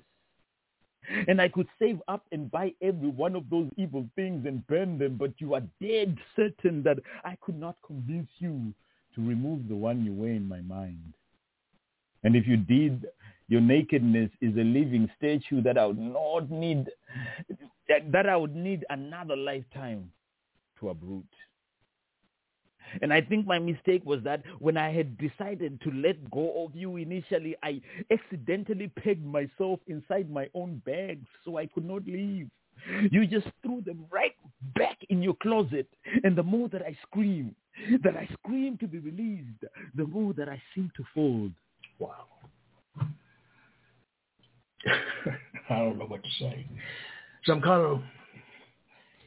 [1.27, 4.97] And I could save up and buy every one of those evil things and burn
[4.97, 8.73] them, but you are dead certain that I could not convince you
[9.15, 11.13] to remove the one you wear in my mind.
[12.23, 13.05] And if you did,
[13.47, 16.87] your nakedness is a living statue that I would not need,
[18.11, 20.11] that I would need another lifetime
[20.79, 21.25] to uproot.
[23.01, 26.75] And I think my mistake was that when I had decided to let go of
[26.75, 27.81] you initially, I
[28.11, 32.49] accidentally pegged myself inside my own bags so I could not leave.
[33.11, 34.35] You just threw them right
[34.75, 35.87] back in your closet.
[36.23, 37.55] And the more that I scream,
[38.03, 39.63] that I scream to be released,
[39.95, 41.51] the more that I seem to fold.
[41.99, 42.25] Wow.
[45.69, 46.65] I don't know what to say.
[47.43, 48.01] So I'm kind of,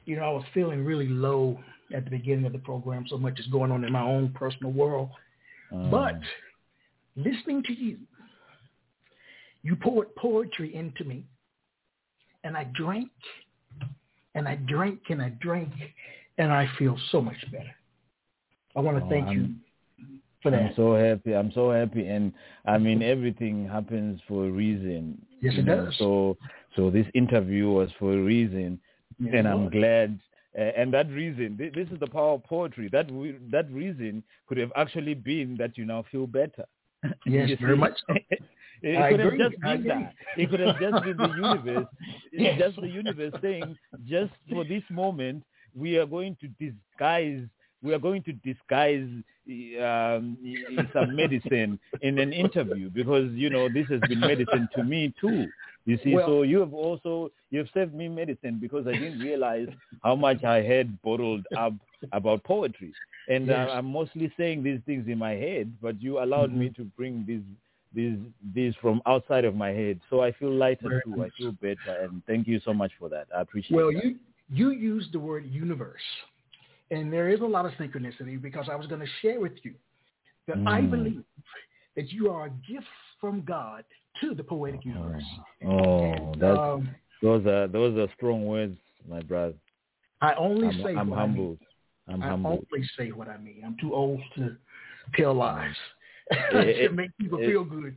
[0.04, 1.58] you know, I was feeling really low
[1.94, 3.04] at the beginning of the program.
[3.08, 5.10] So much is going on in my own personal world.
[5.72, 5.90] Mm.
[5.90, 6.18] But
[7.16, 7.98] listening to you,
[9.62, 11.24] you poured poetry into me,
[12.44, 13.10] and I drank,
[14.34, 15.72] and I drank, and I drank,
[16.38, 17.74] and I feel so much better.
[18.74, 19.62] I want to Oh, thank you I'm-
[20.42, 20.60] for that.
[20.62, 21.32] I'm so happy.
[21.34, 22.32] I'm so happy, and
[22.64, 25.24] I mean everything happens for a reason.
[25.40, 25.96] Yes, it does.
[25.98, 26.36] So,
[26.76, 28.80] so this interview was for a reason,
[29.18, 30.18] Yes, and I'm glad.
[30.56, 32.89] Uh, and that reason, thi- this is the power of poetry.
[32.93, 36.64] That we, that reason could have actually been that you now feel better.
[37.26, 38.14] Yes, very much so.
[38.82, 39.39] It I could agree.
[39.39, 40.14] have just been that.
[40.36, 41.86] It could have just been the universe.
[42.32, 42.59] It's Yes.
[42.59, 43.76] just the universe saying,
[44.06, 45.44] just for this moment,
[45.74, 47.44] we are going to disguise.
[47.82, 49.09] We are going to disguise
[49.82, 50.36] um,
[50.93, 55.52] some medicine in an interview because you know this has been medicine to me too.
[55.84, 59.20] You see, Well- so you have also you have saved me medicine because I didn't
[59.20, 59.68] realize
[60.02, 61.74] how much I had bottled up
[62.12, 62.94] about poetry,
[63.28, 63.68] and Yes.
[63.68, 66.82] uh, I'm mostly saying these things in my head, but you allowed me Mm-hmm.
[66.82, 67.42] to bring these
[67.94, 68.18] these
[68.54, 71.22] these from outside of my head, so I feel lighter Very too.
[71.24, 73.26] I feel better, and thank you so much for that.
[73.36, 73.76] I appreciate.
[73.76, 74.02] Well, that.
[74.04, 74.18] you
[74.48, 76.06] you used the word universe,
[76.90, 79.74] and there is a lot of synchronicity because I was going to share with you
[80.46, 80.90] that I Mm.
[80.90, 81.24] believe
[81.96, 82.86] that you are a gift
[83.20, 83.84] from God
[84.20, 85.22] to the poetic universe.
[85.66, 86.89] Oh, And, that's um,
[87.22, 88.76] those are those are strong words,
[89.09, 89.55] my brother.
[90.20, 91.59] I only I'm, say I'm what humbled.
[92.09, 92.26] I I'm mean.
[92.26, 92.66] I humbled.
[92.72, 93.62] only say what I mean.
[93.64, 94.56] I'm too old to
[95.16, 95.74] tell lies.
[96.30, 97.97] it- to make people it- feel good.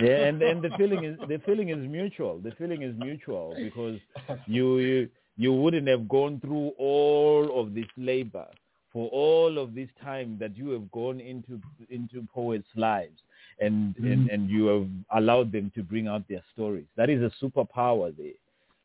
[0.00, 2.38] yeah, and and the feeling is the feeling is mutual.
[2.38, 3.98] The feeling is mutual because
[4.46, 8.46] you you you wouldn't have gone through all of this labor
[8.92, 13.20] for all of this time that you have gone into into poets' lives
[13.60, 14.32] and and, Mhm.
[14.32, 14.88] and you have
[15.20, 16.86] allowed them to bring out their stories.
[16.96, 18.38] That is a superpower there.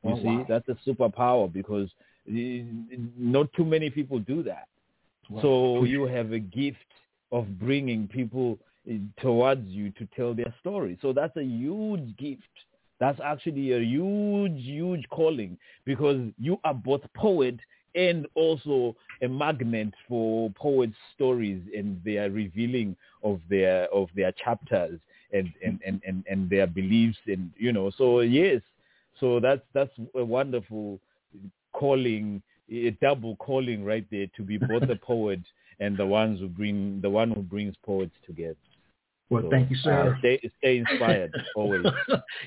[0.03, 0.45] You Oh, see, wow.
[0.47, 1.89] that's a superpower because
[3.17, 4.67] not too many people do that.
[5.41, 6.77] So you have a gift
[7.31, 10.97] of bringing people eh, towards you to tell their story.
[11.01, 12.43] So that's a huge gift.
[12.99, 17.59] That's actually a huge, huge calling because you are both poet
[17.95, 24.99] and also a magnet for poets' stories and their revealing of their of their chapters
[25.33, 27.91] and and, and, and, and their beliefs and you know.
[27.97, 28.61] So yes,
[29.19, 30.99] so that's that's a wonderful
[31.73, 32.41] calling,
[32.71, 35.41] a double calling right there to be both the poet
[35.79, 38.55] and the ones who bring the one who brings poets together.
[39.29, 40.11] well, So, thank you, sir.
[40.11, 41.85] uh, stay stay inspired always.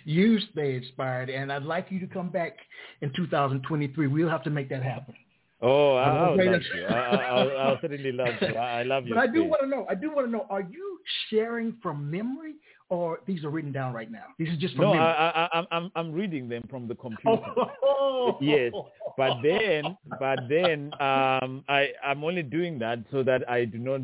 [0.05, 2.57] you stay inspired, and I'd like you to come back
[3.03, 4.07] in 2023.
[4.07, 5.15] We'll have to make that happen.
[5.61, 6.85] Oh, I, I would love to.
[6.87, 8.57] I, I, I'll, I'll certainly love to.
[8.57, 9.15] I, I love you.
[9.15, 9.87] But I do want to know.
[9.89, 10.47] I do want to know.
[10.51, 12.55] Are you sharing from memory,
[12.91, 14.27] or these are written down right now?
[14.39, 15.09] These are just from No, memory.
[15.09, 17.43] I, I, I'm I'm I'm reading them from the computer.
[17.83, 18.73] Oh, yes,
[19.17, 24.03] but then but then um I I'm only doing that so that I do not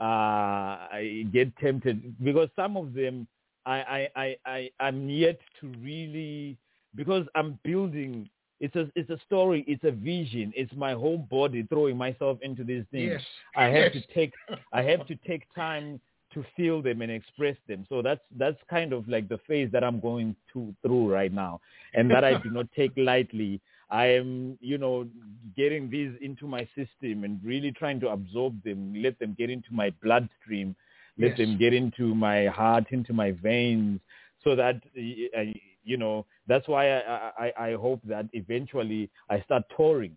[0.00, 3.28] uh I get tempted because some of them
[3.66, 6.56] I I I, I I'm yet to really
[6.96, 8.28] because I'm building
[8.60, 12.64] it's a it's a story it's a vision it's my whole body throwing myself into
[12.64, 13.22] these things yes.
[13.54, 13.92] I have yes.
[13.92, 14.32] to take
[14.72, 16.00] I have to take time
[16.34, 17.86] to feel them and express them.
[17.88, 21.60] So that's that's kind of like the phase that I'm going to through right now,
[21.94, 23.60] and that I do not take lightly.
[23.90, 25.06] I am, you know,
[25.56, 29.72] getting these into my system and really trying to absorb them, let them get into
[29.72, 30.74] my bloodstream,
[31.18, 31.38] let Yes.
[31.38, 34.00] them get into my heart, into my veins,
[34.44, 35.42] so that uh,
[35.88, 36.26] you know.
[36.46, 40.16] That's why I, I I hope that eventually I start touring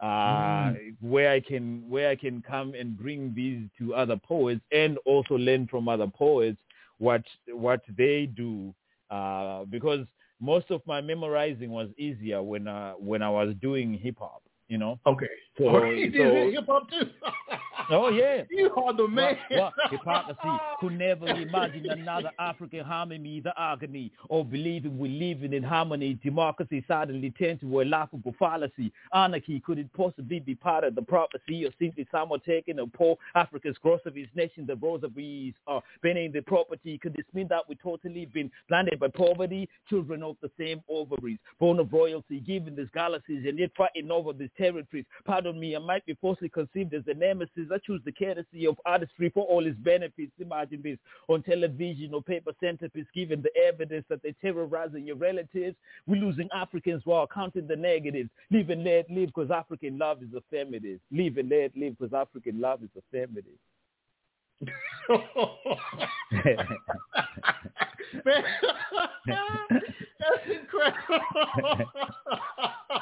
[0.00, 4.98] uh, where I can where I can come and bring these to other poets and
[5.06, 6.58] also learn from other poets
[6.98, 8.74] what what they do
[9.10, 10.06] uh, because
[10.40, 14.78] most of my memorizing was easier when uh, when I was doing hip hop, you
[14.78, 14.98] know.
[15.06, 15.26] Okay.
[15.56, 17.06] So, so hip hop too.
[17.90, 18.42] oh yeah.
[18.50, 19.36] you are the man.
[19.50, 25.10] What, what hypocrisy could never imagine another African harming me the agony or believing we're
[25.10, 26.18] living in harmony.
[26.22, 28.92] Democracy suddenly turned to a laughable fallacy.
[29.14, 33.16] Anarchy could it possibly be part of the prophecy or simply someone taking a poor
[33.34, 36.98] African's groceries nation the rosaries uh, are burning the property?
[36.98, 39.68] Could this mean that we totally been blinded by poverty?
[39.88, 44.32] Children of the same ovaries, born of royalty, given these galaxies and yet fighting over
[44.32, 45.04] these territories.
[45.24, 47.68] Pardon me, I might be falsely conceived as a nemesis.
[47.76, 50.32] I choose the courtesy of artistry for all its benefits.
[50.40, 50.98] Imagine this
[51.28, 55.76] on television or paper centerpiece, given the evidence that they're terrorizing your relatives.
[56.06, 58.30] We're losing Africans while counting the negatives.
[58.50, 61.00] Live and let live because African love is affirmative.
[61.12, 63.58] Live and let live because African love is affirmative.
[68.24, 68.46] Man,
[69.68, 71.20] that's incredible.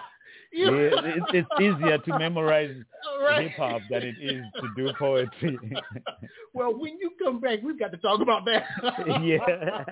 [0.55, 2.75] Yeah, it's, it's easier to memorize
[3.23, 3.43] Right.
[3.51, 5.59] hip hop than it is to do poetry.
[6.55, 8.65] well, when you come back, we've got to talk about that.
[9.23, 9.85] yeah.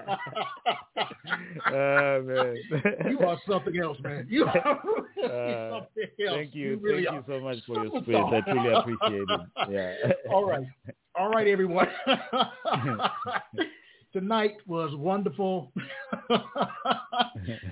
[1.71, 2.57] Oh, man.
[3.11, 4.27] you are something else, man.
[4.31, 4.81] You are
[5.17, 6.37] really Uh, something else.
[6.37, 6.79] Thank you.
[6.83, 8.17] really Thank you so much for your space.
[8.17, 9.41] I truly appreciate it.
[9.71, 10.33] Yeah.
[10.33, 10.67] All right.
[11.19, 11.89] All right, everyone.
[14.13, 15.73] Tonight was wonderful.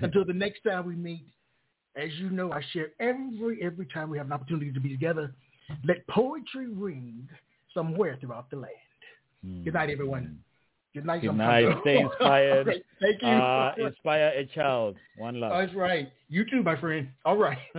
[0.01, 1.25] Until the next time we meet,
[1.95, 5.33] as you know, I share every every time we have an opportunity to be together.
[5.85, 7.27] Let poetry ring
[7.73, 9.63] somewhere throughout the land.
[9.63, 10.37] Good night, everyone.
[10.93, 11.21] Good night.
[11.21, 11.65] Good night.
[11.81, 12.65] Stay inspired.
[13.01, 13.27] Thank you.
[13.27, 14.97] Uh, inspire a child.
[15.17, 15.53] One love.
[15.53, 16.11] That's right.
[16.29, 17.07] You too, my friend.
[17.25, 17.57] All right.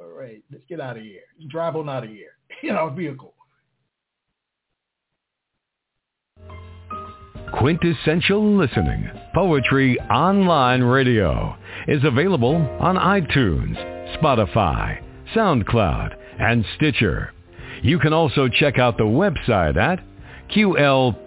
[0.00, 0.42] All right.
[0.50, 1.20] Let's get out of here.
[1.50, 2.32] Drive on out of here
[2.62, 3.34] in our vehicle.
[7.52, 11.56] Quintessential Listening, Poetry Online Radio,
[11.86, 13.76] is available on iTunes,
[14.16, 15.02] Spotify,
[15.34, 17.32] SoundCloud, and Stitcher.
[17.82, 20.00] You can also check out the website at
[20.50, 21.18] qlpor.com.